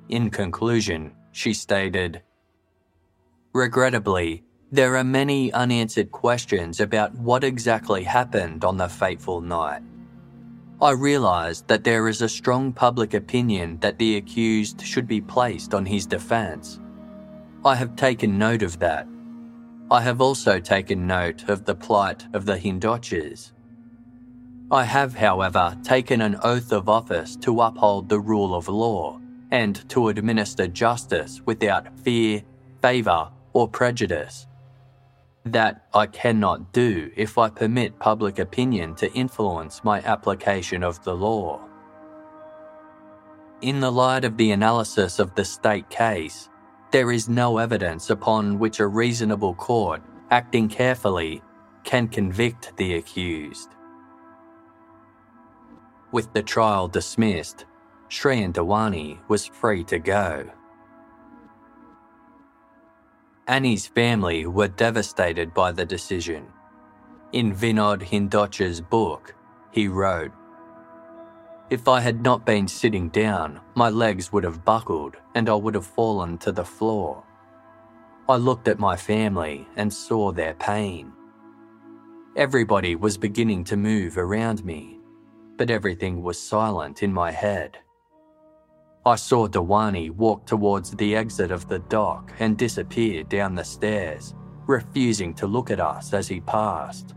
In 0.08 0.30
conclusion, 0.30 1.12
she 1.30 1.54
stated 1.54 2.22
Regrettably, 3.52 4.42
there 4.72 4.96
are 4.96 5.04
many 5.04 5.52
unanswered 5.52 6.10
questions 6.10 6.80
about 6.80 7.14
what 7.14 7.44
exactly 7.44 8.02
happened 8.02 8.64
on 8.64 8.76
the 8.76 8.88
fateful 8.88 9.40
night. 9.40 9.82
I 10.82 10.90
realise 10.90 11.60
that 11.68 11.84
there 11.84 12.08
is 12.08 12.20
a 12.20 12.28
strong 12.28 12.72
public 12.72 13.14
opinion 13.14 13.78
that 13.78 13.98
the 13.98 14.16
accused 14.16 14.82
should 14.82 15.06
be 15.06 15.20
placed 15.20 15.72
on 15.72 15.86
his 15.86 16.04
defence. 16.04 16.80
I 17.64 17.74
have 17.74 17.96
taken 17.96 18.38
note 18.38 18.62
of 18.62 18.78
that. 18.78 19.08
I 19.90 20.00
have 20.02 20.20
also 20.20 20.60
taken 20.60 21.06
note 21.06 21.48
of 21.48 21.64
the 21.64 21.74
plight 21.74 22.26
of 22.32 22.44
the 22.44 22.56
Hindochas. 22.56 23.52
I 24.70 24.84
have, 24.84 25.14
however, 25.14 25.76
taken 25.84 26.20
an 26.20 26.38
oath 26.42 26.72
of 26.72 26.88
office 26.88 27.36
to 27.36 27.60
uphold 27.60 28.08
the 28.08 28.18
rule 28.18 28.54
of 28.54 28.68
law 28.68 29.20
and 29.52 29.88
to 29.90 30.08
administer 30.08 30.66
justice 30.66 31.40
without 31.46 31.98
fear, 32.00 32.42
favour, 32.82 33.30
or 33.52 33.68
prejudice. 33.68 34.46
That 35.44 35.86
I 35.94 36.06
cannot 36.06 36.72
do 36.72 37.12
if 37.16 37.38
I 37.38 37.48
permit 37.48 38.00
public 38.00 38.40
opinion 38.40 38.96
to 38.96 39.12
influence 39.12 39.84
my 39.84 40.00
application 40.00 40.82
of 40.82 41.02
the 41.04 41.14
law. 41.14 41.60
In 43.62 43.78
the 43.78 43.92
light 43.92 44.24
of 44.24 44.36
the 44.36 44.50
analysis 44.50 45.20
of 45.20 45.34
the 45.36 45.44
state 45.44 45.88
case, 45.88 46.48
there 46.96 47.12
is 47.12 47.28
no 47.28 47.58
evidence 47.58 48.08
upon 48.08 48.58
which 48.58 48.80
a 48.80 48.86
reasonable 48.86 49.52
court, 49.56 50.02
acting 50.30 50.66
carefully, 50.66 51.42
can 51.84 52.08
convict 52.08 52.74
the 52.78 52.94
accused. 52.94 53.68
With 56.10 56.32
the 56.32 56.42
trial 56.42 56.88
dismissed, 56.88 57.66
Shrien 58.08 58.50
Dewani 58.50 59.18
was 59.28 59.44
free 59.44 59.84
to 59.84 59.98
go. 59.98 60.48
Annie's 63.46 63.86
family 63.86 64.46
were 64.46 64.68
devastated 64.68 65.52
by 65.52 65.72
the 65.72 65.84
decision. 65.84 66.46
In 67.32 67.54
Vinod 67.54 68.00
Hindocha's 68.00 68.80
book, 68.80 69.34
he 69.70 69.86
wrote, 69.86 70.32
If 71.68 71.88
I 71.88 71.98
had 71.98 72.22
not 72.22 72.46
been 72.46 72.68
sitting 72.68 73.08
down, 73.08 73.60
my 73.74 73.90
legs 73.90 74.32
would 74.32 74.44
have 74.44 74.64
buckled 74.64 75.16
and 75.34 75.48
I 75.48 75.54
would 75.54 75.74
have 75.74 75.86
fallen 75.86 76.38
to 76.38 76.52
the 76.52 76.64
floor. 76.64 77.24
I 78.28 78.36
looked 78.36 78.68
at 78.68 78.78
my 78.78 78.94
family 78.94 79.66
and 79.74 79.92
saw 79.92 80.30
their 80.30 80.54
pain. 80.54 81.12
Everybody 82.36 82.94
was 82.94 83.18
beginning 83.18 83.64
to 83.64 83.76
move 83.76 84.16
around 84.16 84.64
me, 84.64 85.00
but 85.56 85.70
everything 85.70 86.22
was 86.22 86.38
silent 86.38 87.02
in 87.02 87.12
my 87.12 87.32
head. 87.32 87.78
I 89.04 89.16
saw 89.16 89.48
Dewani 89.48 90.10
walk 90.10 90.46
towards 90.46 90.92
the 90.92 91.16
exit 91.16 91.50
of 91.50 91.66
the 91.66 91.80
dock 91.80 92.32
and 92.38 92.56
disappear 92.56 93.24
down 93.24 93.56
the 93.56 93.64
stairs, 93.64 94.34
refusing 94.68 95.34
to 95.34 95.48
look 95.48 95.72
at 95.72 95.80
us 95.80 96.12
as 96.12 96.28
he 96.28 96.40
passed. 96.40 97.14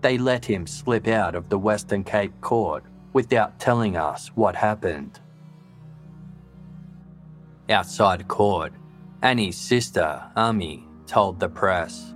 They 0.00 0.16
let 0.16 0.46
him 0.46 0.66
slip 0.66 1.08
out 1.08 1.34
of 1.34 1.50
the 1.50 1.58
Western 1.58 2.04
Cape 2.04 2.38
Court 2.40 2.84
without 3.14 3.58
telling 3.58 3.96
us 3.96 4.28
what 4.34 4.54
happened. 4.54 5.18
Outside 7.70 8.28
court, 8.28 8.74
Annie's 9.22 9.56
sister, 9.56 10.22
Ami, 10.36 10.86
told 11.06 11.40
the 11.40 11.48
press. 11.48 12.12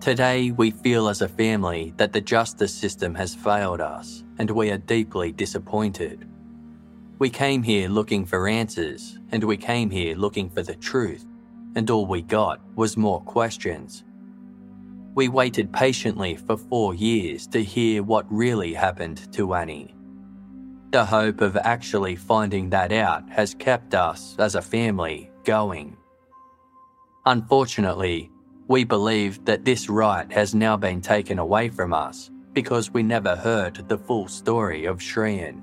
Today, 0.00 0.50
we 0.50 0.70
feel 0.70 1.08
as 1.08 1.20
a 1.20 1.28
family 1.28 1.92
that 1.98 2.12
the 2.12 2.20
justice 2.20 2.72
system 2.72 3.14
has 3.14 3.34
failed 3.34 3.80
us, 3.80 4.24
and 4.38 4.50
we 4.50 4.70
are 4.70 4.78
deeply 4.78 5.32
disappointed. 5.32 6.26
We 7.18 7.30
came 7.30 7.62
here 7.62 7.88
looking 7.88 8.24
for 8.24 8.48
answers, 8.48 9.18
and 9.32 9.44
we 9.44 9.56
came 9.56 9.90
here 9.90 10.14
looking 10.14 10.50
for 10.50 10.62
the 10.62 10.74
truth, 10.74 11.26
and 11.74 11.90
all 11.90 12.06
we 12.06 12.22
got 12.22 12.60
was 12.76 12.96
more 12.96 13.20
questions. 13.22 14.04
We 15.14 15.28
waited 15.28 15.72
patiently 15.72 16.34
for 16.34 16.56
four 16.56 16.94
years 16.94 17.46
to 17.48 17.62
hear 17.62 18.02
what 18.02 18.26
really 18.28 18.74
happened 18.74 19.32
to 19.34 19.54
Annie. 19.54 19.94
The 20.90 21.04
hope 21.04 21.40
of 21.40 21.56
actually 21.56 22.16
finding 22.16 22.70
that 22.70 22.92
out 22.92 23.28
has 23.30 23.54
kept 23.54 23.94
us, 23.94 24.34
as 24.38 24.56
a 24.56 24.62
family, 24.62 25.30
going. 25.44 25.96
Unfortunately, 27.26 28.30
we 28.66 28.82
believe 28.84 29.44
that 29.44 29.64
this 29.64 29.88
right 29.88 30.30
has 30.32 30.54
now 30.54 30.76
been 30.76 31.00
taken 31.00 31.38
away 31.38 31.68
from 31.68 31.92
us 31.92 32.30
because 32.52 32.90
we 32.90 33.02
never 33.02 33.36
heard 33.36 33.88
the 33.88 33.98
full 33.98 34.26
story 34.26 34.84
of 34.84 34.98
Shrien. 34.98 35.62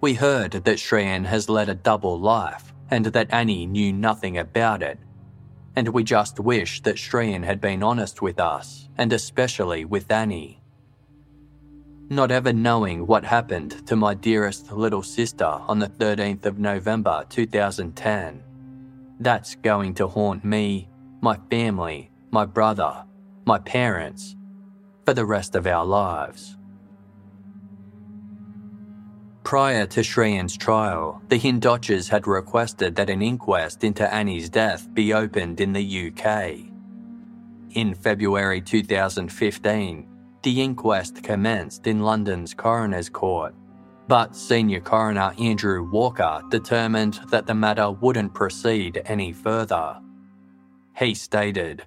We 0.00 0.14
heard 0.14 0.52
that 0.52 0.78
Shrien 0.78 1.24
has 1.24 1.48
led 1.48 1.68
a 1.68 1.74
double 1.74 2.18
life 2.18 2.72
and 2.90 3.06
that 3.06 3.32
Annie 3.32 3.66
knew 3.66 3.92
nothing 3.92 4.38
about 4.38 4.82
it. 4.82 4.98
And 5.80 5.88
we 5.88 6.04
just 6.04 6.38
wish 6.38 6.82
that 6.82 6.96
Shrien 6.96 7.42
had 7.42 7.58
been 7.58 7.82
honest 7.82 8.20
with 8.20 8.38
us, 8.38 8.90
and 8.98 9.10
especially 9.14 9.86
with 9.86 10.12
Annie. 10.12 10.60
Not 12.10 12.30
ever 12.30 12.52
knowing 12.52 13.06
what 13.06 13.24
happened 13.24 13.86
to 13.86 13.96
my 13.96 14.12
dearest 14.12 14.70
little 14.70 15.02
sister 15.02 15.46
on 15.46 15.78
the 15.78 15.86
13th 15.86 16.44
of 16.44 16.58
November 16.58 17.24
2010 17.30 18.42
that's 19.20 19.54
going 19.54 19.94
to 19.94 20.06
haunt 20.06 20.44
me, 20.44 20.90
my 21.22 21.38
family, 21.48 22.10
my 22.30 22.44
brother, 22.44 23.06
my 23.46 23.58
parents, 23.58 24.36
for 25.06 25.14
the 25.14 25.24
rest 25.24 25.54
of 25.54 25.66
our 25.66 25.86
lives. 25.86 26.58
Prior 29.42 29.86
to 29.86 30.02
Shrien's 30.02 30.56
trial, 30.56 31.20
the 31.28 31.38
Hindochas 31.38 32.08
had 32.08 32.26
requested 32.26 32.94
that 32.96 33.10
an 33.10 33.22
inquest 33.22 33.84
into 33.84 34.12
Annie's 34.12 34.48
death 34.48 34.92
be 34.94 35.12
opened 35.12 35.60
in 35.60 35.72
the 35.72 36.12
UK. 36.12 36.58
In 37.70 37.94
February 37.94 38.60
2015, 38.60 40.08
the 40.42 40.62
inquest 40.62 41.22
commenced 41.22 41.86
in 41.86 42.00
London's 42.00 42.54
Coroner's 42.54 43.08
Court 43.08 43.54
but 44.10 44.34
Senior 44.34 44.80
Coroner 44.80 45.32
Andrew 45.38 45.88
Walker 45.88 46.42
determined 46.50 47.20
that 47.30 47.46
the 47.46 47.54
matter 47.54 47.92
wouldn't 47.92 48.34
proceed 48.34 49.00
any 49.04 49.32
further. 49.32 50.00
He 50.96 51.14
stated, 51.14 51.86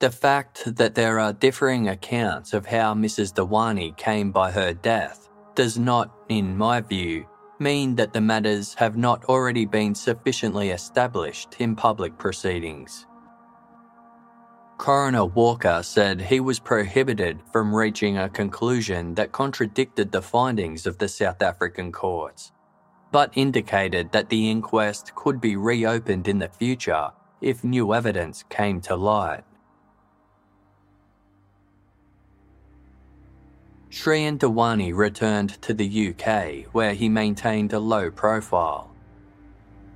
The 0.00 0.10
fact 0.10 0.64
that 0.74 0.96
there 0.96 1.20
are 1.20 1.32
differing 1.32 1.88
accounts 1.88 2.52
of 2.52 2.66
how 2.66 2.92
Mrs. 2.92 3.32
Dewani 3.32 3.96
came 3.96 4.32
by 4.32 4.50
her 4.50 4.72
death 4.72 5.23
does 5.54 5.78
not, 5.78 6.10
in 6.28 6.56
my 6.56 6.80
view, 6.80 7.26
mean 7.58 7.94
that 7.96 8.12
the 8.12 8.20
matters 8.20 8.74
have 8.74 8.96
not 8.96 9.24
already 9.26 9.64
been 9.64 9.94
sufficiently 9.94 10.70
established 10.70 11.56
in 11.58 11.76
public 11.76 12.18
proceedings. 12.18 13.06
Coroner 14.76 15.24
Walker 15.24 15.82
said 15.82 16.20
he 16.20 16.40
was 16.40 16.58
prohibited 16.58 17.40
from 17.52 17.74
reaching 17.74 18.18
a 18.18 18.28
conclusion 18.28 19.14
that 19.14 19.32
contradicted 19.32 20.10
the 20.10 20.20
findings 20.20 20.86
of 20.86 20.98
the 20.98 21.08
South 21.08 21.40
African 21.42 21.92
courts, 21.92 22.52
but 23.12 23.30
indicated 23.36 24.10
that 24.10 24.28
the 24.28 24.50
inquest 24.50 25.14
could 25.14 25.40
be 25.40 25.56
reopened 25.56 26.26
in 26.26 26.40
the 26.40 26.48
future 26.48 27.10
if 27.40 27.62
new 27.62 27.94
evidence 27.94 28.44
came 28.50 28.80
to 28.80 28.96
light. 28.96 29.44
Shrien 33.94 34.38
Dewani 34.38 34.92
returned 34.92 35.62
to 35.62 35.72
the 35.72 36.08
UK 36.08 36.66
where 36.74 36.94
he 36.94 37.08
maintained 37.08 37.72
a 37.72 37.78
low 37.78 38.10
profile. 38.10 38.90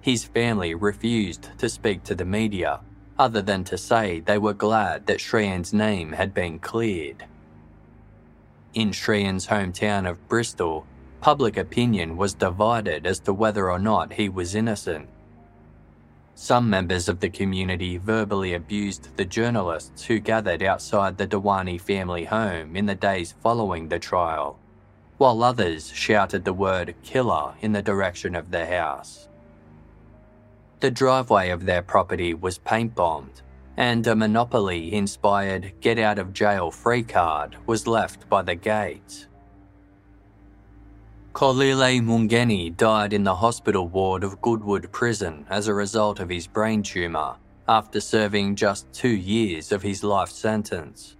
His 0.01 0.23
family 0.23 0.73
refused 0.73 1.49
to 1.59 1.69
speak 1.69 2.05
to 2.05 2.15
the 2.15 2.25
media 2.25 2.79
other 3.19 3.43
than 3.43 3.65
to 3.65 3.77
say 3.77 4.21
they 4.21 4.39
were 4.39 4.55
glad 4.55 5.07
that 5.07 5.19
Shrien's 5.19 5.75
name 5.75 6.13
had 6.13 6.33
been 6.33 6.61
cleared. 6.61 7.25
In 8.73 8.93
Shrien's 8.93 9.49
hometown 9.49 10.09
of 10.09 10.29
Bristol, 10.29 10.87
public 11.21 11.57
opinion 11.57 12.17
was 12.17 12.35
divided 12.35 13.05
as 13.05 13.19
to 13.19 13.33
whether 13.33 13.69
or 13.69 13.81
not 13.81 14.13
he 14.13 14.29
was 14.29 14.55
innocent. 14.55 15.09
Some 16.41 16.71
members 16.71 17.09
of 17.09 17.19
the 17.19 17.31
community 17.31 17.97
verbally 17.97 18.55
abused 18.55 19.17
the 19.17 19.25
journalists 19.25 20.05
who 20.05 20.21
gathered 20.21 20.63
outside 20.63 21.19
the 21.19 21.27
Dewani 21.27 21.81
family 21.81 22.25
home 22.27 22.77
in 22.77 22.87
the 22.87 22.95
days 22.95 23.35
following 23.43 23.89
the 23.89 23.99
trial, 23.99 24.57
while 25.17 25.43
others 25.43 25.91
shouted 25.93 26.45
the 26.45 26.53
word 26.53 26.95
killer 27.03 27.55
in 27.61 27.73
the 27.73 27.83
direction 27.83 28.37
of 28.37 28.53
the 28.53 28.65
house. 28.65 29.29
The 30.79 30.93
driveway 30.93 31.51
of 31.51 31.67
their 31.67 31.83
property 31.83 32.35
was 32.35 32.59
paint 32.59 32.95
bombed, 32.95 33.43
and 33.77 34.07
a 34.07 34.15
Monopoly 34.15 34.95
inspired 34.95 35.73
get 35.81 35.99
out 35.99 36.21
of 36.21 36.33
jail 36.33 36.71
free 36.71 37.03
card 37.03 37.57
was 37.67 37.89
left 37.89 38.29
by 38.29 38.43
the 38.43 38.55
gate. 38.55 39.27
Xolile 41.35 42.01
Mngeni 42.01 42.77
died 42.77 43.13
in 43.13 43.23
the 43.23 43.35
hospital 43.35 43.89
ward 43.89 44.25
of 44.25 44.41
Goodwood 44.41 44.91
Prison 44.91 45.47
as 45.49 45.69
a 45.69 45.75
result 45.75 46.21
of 46.21 46.29
his 46.29 46.47
brain 46.47 46.83
tumour 46.83 47.37
after 47.69 48.01
serving 48.01 48.57
just 48.57 48.93
two 48.93 49.15
years 49.15 49.71
of 49.71 49.83
his 49.83 50.03
life 50.03 50.31
sentence. 50.31 51.17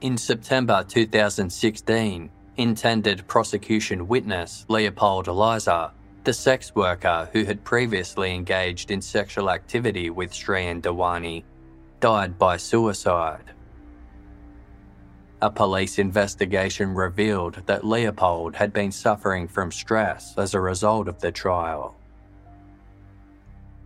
In 0.00 0.16
September 0.16 0.84
2016, 0.88 2.30
intended 2.56 3.26
prosecution 3.26 4.08
witness 4.08 4.64
Leopold 4.68 5.26
Leisa 5.26 5.90
the 6.26 6.32
sex 6.32 6.74
worker 6.74 7.28
who 7.32 7.44
had 7.44 7.62
previously 7.62 8.34
engaged 8.34 8.90
in 8.90 9.00
sexual 9.00 9.48
activity 9.48 10.10
with 10.10 10.32
Shrien 10.32 10.82
Dewani 10.82 11.44
died 12.00 12.36
by 12.36 12.56
suicide. 12.56 13.52
A 15.42 15.50
police 15.50 15.98
investigation 15.98 16.94
revealed 16.94 17.62
that 17.66 17.84
Leopold 17.84 18.56
had 18.56 18.72
been 18.72 18.90
suffering 18.90 19.48
from 19.48 19.70
stress 19.70 20.32
as 20.38 20.54
a 20.54 20.60
result 20.60 21.08
of 21.08 21.20
the 21.20 21.30
trial. 21.30 21.94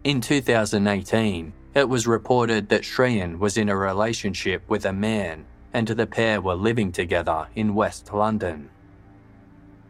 In 0.05 0.21
2018, 0.21 1.53
it 1.75 1.89
was 1.89 2.07
reported 2.07 2.69
that 2.69 2.83
Shrien 2.83 3.39
was 3.39 3.57
in 3.57 3.69
a 3.69 3.77
relationship 3.77 4.63
with 4.69 4.85
a 4.85 4.93
man 4.93 5.45
and 5.73 5.89
the 5.89 6.07
pair 6.07 6.41
were 6.41 6.55
living 6.55 6.93
together 6.93 7.49
in 7.55 7.75
West 7.75 8.13
London. 8.13 8.71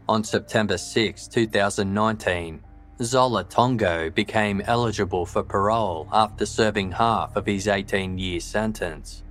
On 0.09 0.23
September 0.23 0.77
6, 0.77 1.27
2019, 1.27 2.61
Zola 3.01 3.43
Tongo 3.43 4.09
became 4.09 4.61
eligible 4.61 5.25
for 5.25 5.43
parole 5.43 6.07
after 6.11 6.45
serving 6.45 6.91
half 6.91 7.35
of 7.35 7.45
his 7.45 7.67
18 7.67 8.17
year 8.17 8.39
sentence. 8.39 9.23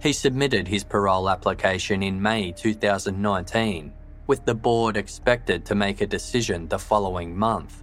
He 0.00 0.12
submitted 0.12 0.68
his 0.68 0.84
parole 0.84 1.28
application 1.28 2.02
in 2.02 2.22
May 2.22 2.52
2019, 2.52 3.92
with 4.28 4.44
the 4.44 4.54
board 4.54 4.96
expected 4.96 5.64
to 5.66 5.74
make 5.74 6.00
a 6.00 6.06
decision 6.06 6.68
the 6.68 6.78
following 6.78 7.36
month. 7.36 7.82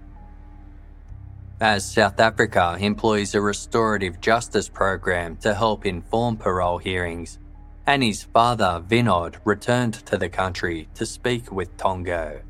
As 1.60 1.90
South 1.90 2.20
Africa 2.20 2.78
employs 2.80 3.36
a 3.36 3.42
restorative 3.42 4.22
justice 4.22 4.70
program 4.70 5.36
to 5.38 5.54
help 5.54 5.86
inform 5.86 6.38
parole 6.38 6.78
hearings, 6.78 7.40
Annie's 7.88 8.24
father, 8.24 8.82
Vinod, 8.88 9.36
returned 9.46 9.94
to 10.06 10.18
the 10.18 10.30
country 10.30 10.88
to 10.96 11.06
speak 11.06 11.52
with 11.52 11.76
Tongo. 11.78 12.42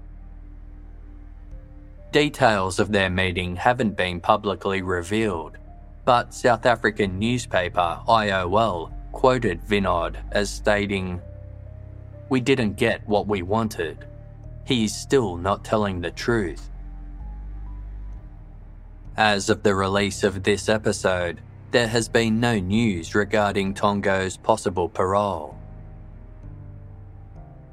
Details 2.12 2.80
of 2.80 2.92
their 2.92 3.10
meeting 3.10 3.56
haven't 3.56 3.98
been 3.98 4.22
publicly 4.22 4.82
revealed, 4.82 5.58
but 6.06 6.34
South 6.34 6.66
African 6.66 7.20
newspaper 7.20 8.00
IOL 8.08 8.95
quoted 9.16 9.62
Vinod 9.62 10.18
as 10.34 10.52
stating, 10.52 11.20
We 12.30 12.42
didn't 12.42 12.76
get 12.76 13.08
what 13.08 13.28
we 13.28 13.42
wanted. 13.42 14.06
He's 14.66 14.94
still 14.94 15.38
not 15.38 15.64
telling 15.64 16.02
the 16.02 16.12
truth. 16.12 16.70
As 19.18 19.50
of 19.50 19.64
the 19.64 19.74
release 19.74 20.24
of 20.24 20.44
this 20.44 20.68
episode, 20.68 21.40
there 21.72 21.88
has 21.88 22.10
been 22.10 22.42
no 22.42 22.60
news 22.60 23.16
regarding 23.16 23.74
Tongo's 23.74 24.36
possible 24.36 24.90
parole. 24.90 25.58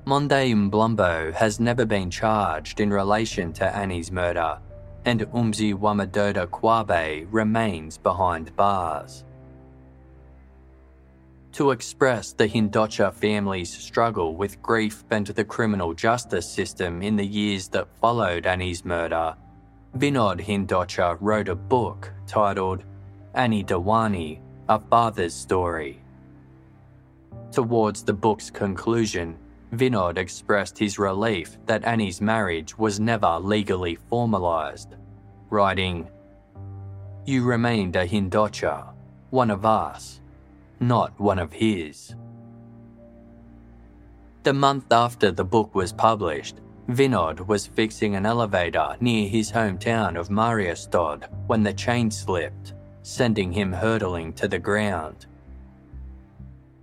Monde 0.04 0.30
Mbolombo 0.70 1.32
has 1.34 1.58
never 1.58 1.84
been 1.84 2.10
charged 2.10 2.78
in 2.78 2.90
relation 2.90 3.52
to 3.54 3.76
Annie's 3.76 4.12
murder, 4.12 4.60
and 5.04 5.20
Mziwamadoda 5.20 6.46
Qwabe 6.46 7.26
remains 7.30 7.98
behind 7.98 8.54
bars. 8.54 9.24
To 11.52 11.70
express 11.70 12.32
the 12.32 12.48
Hindocha 12.48 13.12
family's 13.12 13.70
struggle 13.70 14.36
with 14.36 14.62
grief 14.62 15.04
and 15.10 15.26
the 15.26 15.44
criminal 15.44 15.92
justice 15.92 16.48
system 16.48 17.02
in 17.02 17.14
the 17.14 17.26
years 17.26 17.68
that 17.68 17.94
followed 18.00 18.46
Annie's 18.46 18.86
murder, 18.86 19.36
Vinod 19.98 20.40
Hindocha 20.40 21.18
wrote 21.20 21.50
a 21.50 21.54
book 21.54 22.10
titled 22.26 22.84
Annie 23.34 23.64
Dewani, 23.64 24.40
A 24.70 24.80
Father's 24.80 25.34
Story. 25.34 26.00
Towards 27.50 28.02
the 28.02 28.14
book's 28.14 28.48
conclusion, 28.48 29.36
Vinod 29.74 30.16
expressed 30.16 30.78
his 30.78 30.98
relief 30.98 31.58
that 31.66 31.84
Annie's 31.84 32.22
marriage 32.22 32.78
was 32.78 32.98
never 32.98 33.38
legally 33.38 33.98
formalised, 34.10 34.96
writing, 35.50 36.08
You 37.26 37.44
remained 37.44 37.96
a 37.96 38.06
Hindocha, 38.06 38.94
one 39.28 39.50
of 39.50 39.66
us, 39.66 40.21
not 40.82 41.18
one 41.18 41.38
of 41.38 41.52
his. 41.52 42.14
The 44.42 44.52
month 44.52 44.90
after 44.90 45.30
the 45.30 45.44
book 45.44 45.74
was 45.74 45.92
published, 45.92 46.60
Vinod 46.88 47.46
was 47.46 47.66
fixing 47.66 48.16
an 48.16 48.26
elevator 48.26 48.96
near 49.00 49.28
his 49.28 49.52
hometown 49.52 50.18
of 50.18 50.28
Mariestad 50.28 51.28
when 51.46 51.62
the 51.62 51.72
chain 51.72 52.10
slipped, 52.10 52.74
sending 53.02 53.52
him 53.52 53.72
hurtling 53.72 54.32
to 54.34 54.48
the 54.48 54.58
ground. 54.58 55.26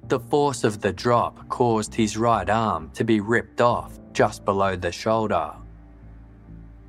The 0.07 0.21
force 0.21 0.63
of 0.63 0.79
the 0.79 0.93
drop 0.93 1.47
caused 1.49 1.93
his 1.93 2.17
right 2.17 2.49
arm 2.49 2.89
to 2.93 3.03
be 3.03 3.19
ripped 3.19 3.61
off 3.61 3.99
just 4.13 4.45
below 4.45 4.75
the 4.75 4.91
shoulder. 4.91 5.51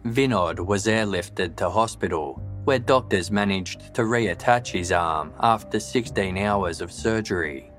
Vinod 0.05 0.65
was 0.65 0.87
airlifted 0.87 1.57
to 1.57 1.69
hospital, 1.69 2.41
where 2.65 2.79
doctors 2.79 3.31
managed 3.31 3.95
to 3.95 4.03
reattach 4.03 4.69
his 4.69 4.93
arm 4.93 5.33
after 5.41 5.81
16 5.81 6.37
hours 6.39 6.81
of 6.81 6.93
surgery. 6.93 7.71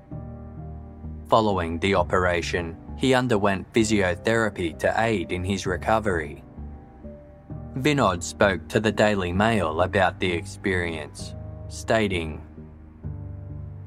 Following 1.27 1.79
the 1.79 1.95
operation, 1.95 2.75
he 2.97 3.13
underwent 3.13 3.71
physiotherapy 3.73 4.77
to 4.79 4.93
aid 4.97 5.31
in 5.31 5.43
his 5.43 5.65
recovery. 5.65 6.43
Vinod 7.77 8.21
spoke 8.21 8.67
to 8.67 8.79
the 8.79 8.91
Daily 8.91 9.31
Mail 9.31 9.81
about 9.81 10.19
the 10.19 10.31
experience, 10.31 11.35
stating, 11.69 12.41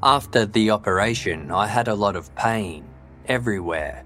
after 0.04 0.44
the 0.44 0.70
operation, 0.70 1.50
I 1.50 1.66
had 1.66 1.88
a 1.88 1.94
lot 1.94 2.14
of 2.14 2.34
pain 2.34 2.84
everywhere, 3.26 4.04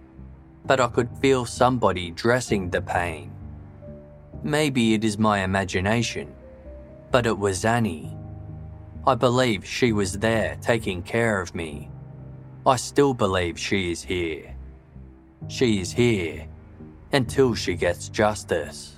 but 0.64 0.78
I 0.78 0.86
could 0.86 1.08
feel 1.20 1.44
somebody 1.44 2.12
dressing 2.12 2.70
the 2.70 2.80
pain. 2.80 3.32
Maybe 4.44 4.94
it 4.94 5.02
is 5.02 5.18
my 5.18 5.40
imagination, 5.40 6.32
but 7.10 7.26
it 7.26 7.38
was 7.38 7.64
Annie. 7.64 8.16
I 9.06 9.14
believe 9.14 9.64
she 9.64 9.92
was 9.92 10.18
there 10.18 10.56
taking 10.60 11.02
care 11.02 11.40
of 11.40 11.54
me. 11.54 11.90
I 12.66 12.76
still 12.76 13.14
believe 13.14 13.58
she 13.58 13.90
is 13.90 14.02
here. 14.02 14.54
She 15.48 15.80
is 15.80 15.92
here 15.92 16.46
until 17.12 17.54
she 17.54 17.74
gets 17.74 18.08
justice. 18.08 18.97